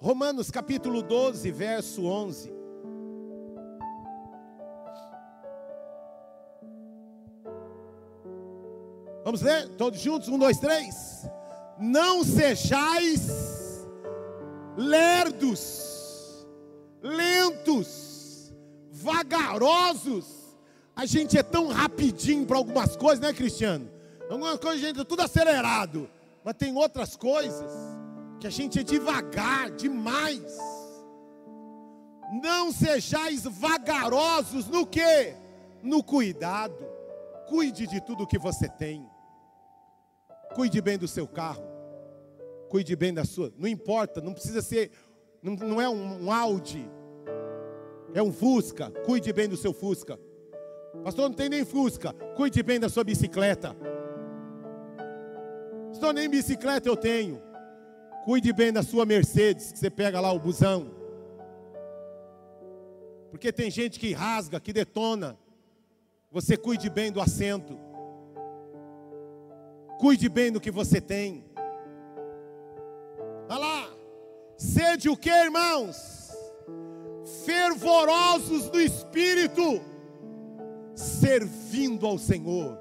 Romanos 0.03 0.51
capítulo 0.51 1.01
12, 1.01 1.49
verso 1.53 2.05
11. 2.07 2.53
Vamos 9.25 9.43
ler? 9.43 9.69
Todos 9.77 10.01
juntos? 10.01 10.29
Um, 10.29 10.39
dois, 10.39 10.59
três. 10.59 11.25
Não 11.79 12.25
sejais 12.25 13.87
lerdos, 14.77 16.45
lentos, 17.01 18.53
vagarosos. 18.91 20.57
A 20.97 21.07
gente 21.07 21.39
é 21.39 21.45
tão 21.45 21.69
rapidinho 21.69 22.45
para 22.45 22.57
algumas 22.57 22.97
coisas, 22.97 23.21
né, 23.21 23.33
Cristiano? 23.33 23.89
Algumas 24.29 24.59
coisas 24.59 24.83
a 24.83 24.87
gente 24.89 25.01
é 25.01 25.05
tudo 25.05 25.23
acelerado, 25.23 26.11
mas 26.43 26.57
tem 26.57 26.77
outras 26.77 27.15
coisas 27.15 27.92
que 28.43 28.49
a 28.49 28.51
gente 28.51 28.81
é 28.81 28.83
devagar 28.83 29.71
demais. 29.71 30.59
Não 32.43 32.73
sejais 32.73 33.45
vagarosos 33.45 34.67
no 34.69 34.85
que? 34.85 35.33
No 35.81 36.03
cuidado. 36.03 36.75
cuide 37.49 37.87
de 37.87 38.01
tudo 38.01 38.27
que 38.27 38.39
você 38.39 38.69
tem. 38.69 39.09
Cuide 40.57 40.81
bem 40.81 40.99
do 40.99 41.07
seu 41.07 41.29
carro. 41.29 41.63
Cuide 42.69 42.97
bem 42.97 43.15
da 43.15 43.25
sua. 43.25 43.53
Não 43.57 43.69
importa, 43.69 44.21
não 44.21 44.33
precisa 44.33 44.61
ser. 44.61 44.91
Não, 45.41 45.55
não 45.55 45.81
é 45.81 45.89
um, 45.89 46.25
um 46.25 46.33
Audi. 46.33 46.91
É 48.13 48.21
um 48.21 48.33
Fusca. 48.33 48.91
Cuide 49.05 49.33
bem 49.33 49.49
do 49.49 49.57
seu 49.57 49.73
Fusca. 49.73 50.19
Pastor, 51.05 51.29
não 51.29 51.37
tem 51.37 51.49
nem 51.49 51.65
Fusca. 51.65 52.13
Cuide 52.35 52.61
bem 52.61 52.81
da 52.81 52.89
sua 52.89 53.05
bicicleta. 53.05 53.77
Pastor, 55.91 56.13
nem 56.13 56.29
bicicleta 56.29 56.89
eu 56.89 56.97
tenho. 56.97 57.52
Cuide 58.25 58.53
bem 58.53 58.73
da 58.73 58.83
sua 58.83 59.05
Mercedes, 59.05 59.73
que 59.73 59.79
você 59.79 59.91
pega 59.91 60.21
lá 60.21 60.33
o 60.33 60.39
busão. 60.39 60.91
Porque 63.31 63.53
tem 63.53 63.71
gente 63.71 63.99
que 63.99 64.13
rasga, 64.13 64.61
que 64.61 64.73
detona. 64.73 65.39
Você 66.31 66.57
cuide 66.57 66.89
bem 66.89 67.11
do 67.11 67.21
assento. 67.21 67.79
Cuide 69.99 70.29
bem 70.29 70.53
do 70.53 70.61
que 70.61 70.71
você 70.71 71.01
tem. 71.01 71.45
Olha 73.49 73.59
lá. 73.59 73.91
Sede 74.57 75.09
o 75.09 75.17
que, 75.17 75.29
irmãos? 75.29 76.31
Fervorosos 77.45 78.71
no 78.71 78.81
espírito, 78.81 79.81
servindo 80.95 82.07
ao 82.07 82.19
Senhor. 82.19 82.79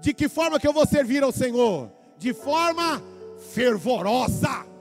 De 0.00 0.12
que 0.12 0.28
forma 0.28 0.60
que 0.60 0.68
eu 0.68 0.72
vou 0.72 0.86
servir 0.86 1.22
ao 1.22 1.32
Senhor? 1.32 1.90
De 2.18 2.34
forma 2.34 3.02
fervorosa. 3.52 4.71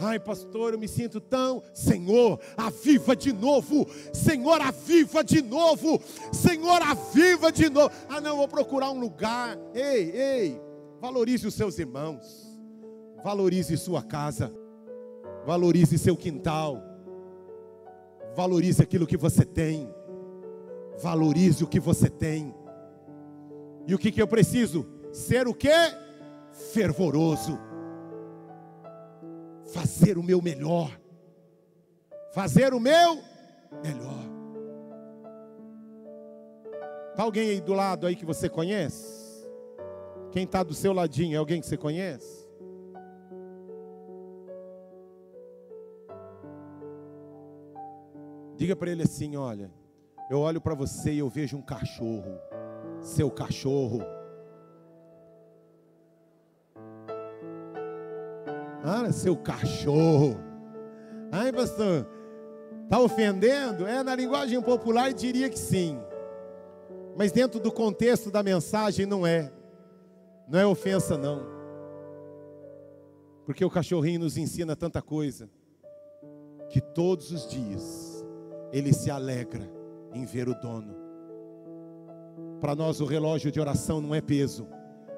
Ai, 0.00 0.18
pastor, 0.18 0.72
eu 0.72 0.78
me 0.78 0.88
sinto 0.88 1.20
tão. 1.20 1.62
Senhor, 1.72 2.40
aviva 2.56 3.14
de 3.14 3.32
novo. 3.32 3.86
Senhor, 4.12 4.60
aviva 4.60 5.22
de 5.22 5.42
novo. 5.42 6.00
Senhor, 6.32 6.82
aviva 6.82 7.52
de 7.52 7.68
novo. 7.68 7.90
Ah, 8.08 8.20
não, 8.20 8.36
vou 8.36 8.48
procurar 8.48 8.90
um 8.90 8.98
lugar. 8.98 9.58
Ei, 9.74 10.10
ei, 10.10 10.60
valorize 11.00 11.46
os 11.46 11.54
seus 11.54 11.78
irmãos. 11.78 12.44
Valorize 13.22 13.76
sua 13.76 14.02
casa. 14.02 14.52
Valorize 15.46 15.98
seu 15.98 16.16
quintal. 16.16 16.82
Valorize 18.34 18.82
aquilo 18.82 19.06
que 19.06 19.16
você 19.16 19.44
tem. 19.44 19.88
Valorize 21.00 21.62
o 21.62 21.66
que 21.66 21.80
você 21.80 22.08
tem. 22.08 22.54
E 23.86 23.94
o 23.94 23.98
que, 23.98 24.10
que 24.10 24.20
eu 24.20 24.26
preciso? 24.26 24.86
Ser 25.12 25.46
o 25.46 25.54
que? 25.54 25.70
Fervoroso 26.72 27.58
fazer 29.74 30.16
o 30.16 30.22
meu 30.22 30.40
melhor. 30.40 30.96
Fazer 32.32 32.72
o 32.72 32.78
meu 32.78 33.18
melhor. 33.82 34.24
Está 37.10 37.24
alguém 37.24 37.50
aí 37.50 37.60
do 37.60 37.74
lado 37.74 38.06
aí 38.06 38.14
que 38.14 38.24
você 38.24 38.48
conhece? 38.48 39.24
Quem 40.30 40.44
está 40.44 40.62
do 40.62 40.74
seu 40.74 40.92
ladinho 40.92 41.34
é 41.34 41.38
alguém 41.38 41.60
que 41.60 41.66
você 41.66 41.76
conhece? 41.76 42.44
Diga 48.56 48.76
para 48.76 48.90
ele 48.90 49.02
assim: 49.02 49.36
olha, 49.36 49.70
eu 50.30 50.38
olho 50.40 50.60
para 50.60 50.74
você 50.74 51.12
e 51.12 51.18
eu 51.18 51.28
vejo 51.28 51.56
um 51.56 51.62
cachorro, 51.62 52.38
seu 53.00 53.30
cachorro 53.30 54.02
Ah, 58.86 59.10
seu 59.10 59.34
cachorro. 59.34 60.38
Ai, 61.32 61.50
pastor, 61.50 62.06
está 62.82 63.00
ofendendo? 63.00 63.86
É, 63.86 64.02
na 64.02 64.14
linguagem 64.14 64.60
popular 64.60 65.10
diria 65.14 65.48
que 65.48 65.58
sim. 65.58 65.98
Mas 67.16 67.32
dentro 67.32 67.58
do 67.58 67.72
contexto 67.72 68.30
da 68.30 68.42
mensagem 68.42 69.06
não 69.06 69.26
é. 69.26 69.50
Não 70.46 70.58
é 70.58 70.66
ofensa, 70.66 71.16
não. 71.16 71.46
Porque 73.46 73.64
o 73.64 73.70
cachorrinho 73.70 74.20
nos 74.20 74.36
ensina 74.36 74.76
tanta 74.76 75.00
coisa. 75.00 75.48
Que 76.68 76.80
todos 76.80 77.30
os 77.30 77.48
dias 77.48 78.22
ele 78.70 78.92
se 78.92 79.10
alegra 79.10 79.66
em 80.12 80.26
ver 80.26 80.46
o 80.46 80.54
dono. 80.54 80.94
Para 82.60 82.74
nós 82.74 83.00
o 83.00 83.06
relógio 83.06 83.50
de 83.50 83.58
oração 83.58 84.02
não 84.02 84.14
é 84.14 84.20
peso, 84.20 84.68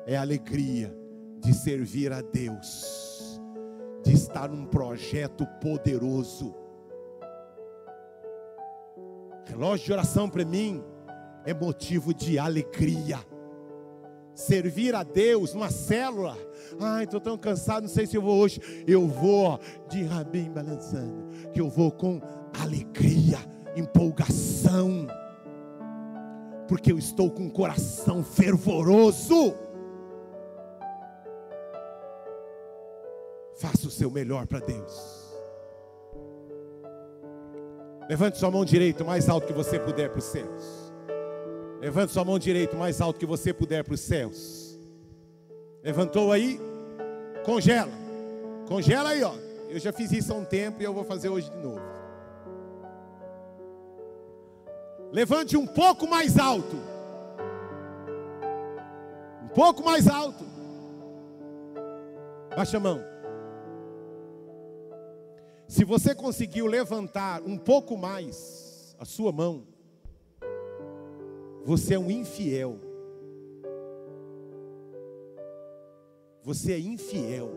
é 0.06 0.16
alegria 0.16 0.96
de 1.40 1.52
servir 1.52 2.12
a 2.12 2.20
Deus 2.20 3.25
de 4.06 4.14
estar 4.14 4.48
num 4.48 4.64
projeto 4.64 5.44
poderoso. 5.60 6.54
Relógio 9.44 9.86
de 9.86 9.92
oração 9.92 10.30
para 10.30 10.44
mim 10.44 10.80
é 11.44 11.52
motivo 11.52 12.14
de 12.14 12.38
alegria. 12.38 13.18
Servir 14.32 14.94
a 14.94 15.02
Deus 15.02 15.54
numa 15.54 15.70
célula. 15.70 16.36
Ai, 16.78 17.02
estou 17.04 17.20
tão 17.20 17.36
cansado, 17.36 17.82
não 17.82 17.88
sei 17.88 18.06
se 18.06 18.16
eu 18.16 18.22
vou 18.22 18.38
hoje. 18.38 18.60
Eu 18.86 19.08
vou 19.08 19.58
de 19.88 20.04
rabim 20.04 20.52
balançando. 20.52 21.26
Que 21.52 21.60
eu 21.60 21.68
vou 21.68 21.90
com 21.90 22.20
alegria, 22.62 23.38
empolgação. 23.74 25.08
Porque 26.68 26.92
eu 26.92 26.98
estou 26.98 27.28
com 27.28 27.44
um 27.44 27.50
coração 27.50 28.22
fervoroso. 28.22 29.65
Faça 33.56 33.86
o 33.86 33.90
seu 33.90 34.10
melhor 34.10 34.46
para 34.46 34.60
Deus. 34.60 35.26
Levante 38.08 38.38
sua 38.38 38.50
mão 38.50 38.64
direita 38.64 39.02
o 39.02 39.06
mais 39.06 39.28
alto 39.28 39.46
que 39.46 39.52
você 39.52 39.80
puder 39.80 40.10
para 40.10 40.18
os 40.18 40.24
céus. 40.24 40.92
Levante 41.80 42.12
sua 42.12 42.24
mão 42.24 42.38
direita 42.38 42.76
o 42.76 42.78
mais 42.78 43.00
alto 43.00 43.18
que 43.18 43.26
você 43.26 43.52
puder 43.52 43.82
para 43.82 43.94
os 43.94 44.00
céus. 44.00 44.78
Levantou 45.82 46.32
aí? 46.32 46.60
Congela. 47.44 47.92
Congela 48.68 49.10
aí, 49.10 49.22
ó. 49.22 49.34
Eu 49.68 49.78
já 49.78 49.92
fiz 49.92 50.12
isso 50.12 50.32
há 50.32 50.36
um 50.36 50.44
tempo 50.44 50.80
e 50.82 50.84
eu 50.84 50.94
vou 50.94 51.04
fazer 51.04 51.28
hoje 51.28 51.50
de 51.50 51.56
novo. 51.56 51.80
Levante 55.12 55.56
um 55.56 55.66
pouco 55.66 56.06
mais 56.06 56.38
alto. 56.38 56.76
Um 59.44 59.48
pouco 59.48 59.84
mais 59.84 60.06
alto. 60.06 60.44
Baixa 62.54 62.76
a 62.76 62.80
mão. 62.80 63.15
Se 65.68 65.84
você 65.84 66.14
conseguiu 66.14 66.66
levantar 66.66 67.42
um 67.42 67.56
pouco 67.58 67.96
mais 67.96 68.94
a 68.98 69.04
sua 69.04 69.32
mão, 69.32 69.66
você 71.64 71.94
é 71.94 71.98
um 71.98 72.10
infiel. 72.10 72.78
Você 76.42 76.72
é 76.72 76.78
infiel. 76.78 77.50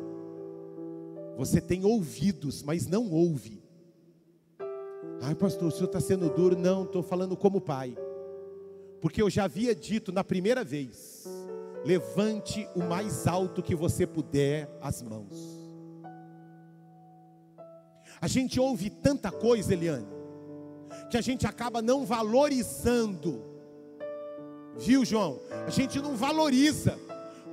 Você 1.37 1.61
tem 1.61 1.85
ouvidos, 1.85 2.63
mas 2.63 2.87
não 2.87 3.11
ouve. 3.11 3.61
Ai, 5.21 5.35
pastor, 5.35 5.67
o 5.67 5.71
senhor 5.71 5.85
está 5.85 5.99
sendo 5.99 6.29
duro. 6.29 6.57
Não, 6.57 6.83
estou 6.83 7.03
falando 7.03 7.37
como 7.37 7.61
pai. 7.61 7.95
Porque 8.99 9.21
eu 9.21 9.29
já 9.29 9.43
havia 9.43 9.75
dito 9.75 10.11
na 10.11 10.23
primeira 10.23 10.63
vez: 10.63 11.25
levante 11.85 12.67
o 12.75 12.79
mais 12.79 13.27
alto 13.27 13.61
que 13.61 13.75
você 13.75 14.07
puder 14.07 14.67
as 14.81 15.03
mãos. 15.03 15.58
A 18.21 18.27
gente 18.27 18.59
ouve 18.59 18.89
tanta 18.89 19.31
coisa, 19.31 19.73
Eliane, 19.73 20.07
que 21.09 21.17
a 21.17 21.21
gente 21.21 21.47
acaba 21.47 21.81
não 21.81 22.05
valorizando. 22.05 23.43
Viu, 24.77 25.05
João? 25.05 25.39
A 25.65 25.69
gente 25.69 25.99
não 25.99 26.15
valoriza, 26.15 26.97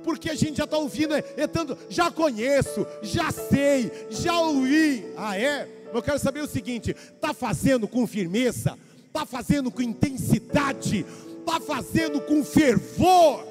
porque 0.03 0.29
a 0.29 0.35
gente 0.35 0.57
já 0.57 0.65
está 0.65 0.77
ouvindo, 0.77 1.13
é, 1.13 1.23
é 1.37 1.47
tanto, 1.47 1.77
já 1.89 2.11
conheço, 2.11 2.85
já 3.01 3.31
sei, 3.31 3.91
já 4.09 4.39
ouvi. 4.39 5.05
Ah, 5.17 5.37
é? 5.37 5.69
Eu 5.93 6.01
quero 6.01 6.19
saber 6.19 6.41
o 6.41 6.47
seguinte: 6.47 6.91
está 6.91 7.33
fazendo 7.33 7.87
com 7.87 8.05
firmeza, 8.05 8.77
está 9.05 9.25
fazendo 9.25 9.71
com 9.71 9.81
intensidade, 9.81 11.05
está 11.39 11.59
fazendo 11.59 12.19
com 12.21 12.43
fervor, 12.43 13.45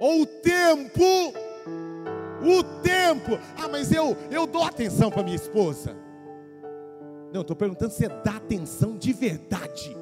ou 0.00 0.22
o 0.22 0.26
tempo 0.26 1.04
o 2.50 2.62
tempo. 2.82 3.38
Ah, 3.56 3.68
mas 3.68 3.92
eu, 3.92 4.16
eu 4.30 4.46
dou 4.46 4.62
atenção 4.62 5.10
para 5.10 5.22
minha 5.22 5.36
esposa. 5.36 5.96
Não, 7.32 7.42
estou 7.42 7.56
perguntando 7.56 7.92
se 7.92 8.08
dá 8.08 8.36
atenção 8.36 8.96
de 8.96 9.12
verdade. 9.12 9.96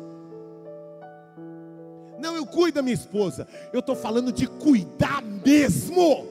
Não, 2.18 2.36
eu 2.36 2.46
cuido 2.46 2.76
da 2.76 2.82
minha 2.82 2.94
esposa. 2.94 3.46
Eu 3.72 3.80
estou 3.80 3.96
falando 3.96 4.32
de 4.32 4.46
cuidar 4.46 5.22
mesmo. 5.22 6.26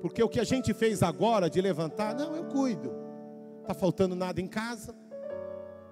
Porque 0.00 0.22
o 0.22 0.28
que 0.28 0.40
a 0.40 0.44
gente 0.44 0.72
fez 0.74 1.02
agora 1.02 1.48
de 1.48 1.60
levantar, 1.60 2.14
não, 2.14 2.34
eu 2.34 2.44
cuido. 2.44 2.92
Está 3.60 3.74
faltando 3.74 4.14
nada 4.14 4.40
em 4.40 4.46
casa. 4.46 4.94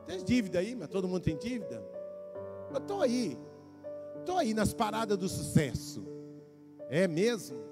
Tem 0.06 0.24
dívida 0.24 0.58
aí, 0.58 0.74
mas 0.74 0.88
todo 0.88 1.06
mundo 1.06 1.20
tem 1.20 1.36
dívida. 1.36 1.82
Eu 2.70 2.78
estou 2.78 3.02
aí. 3.02 3.38
Estou 4.18 4.36
aí 4.36 4.52
nas 4.52 4.72
paradas 4.72 5.16
do 5.16 5.28
sucesso. 5.28 6.06
É 6.88 7.06
mesmo? 7.06 7.67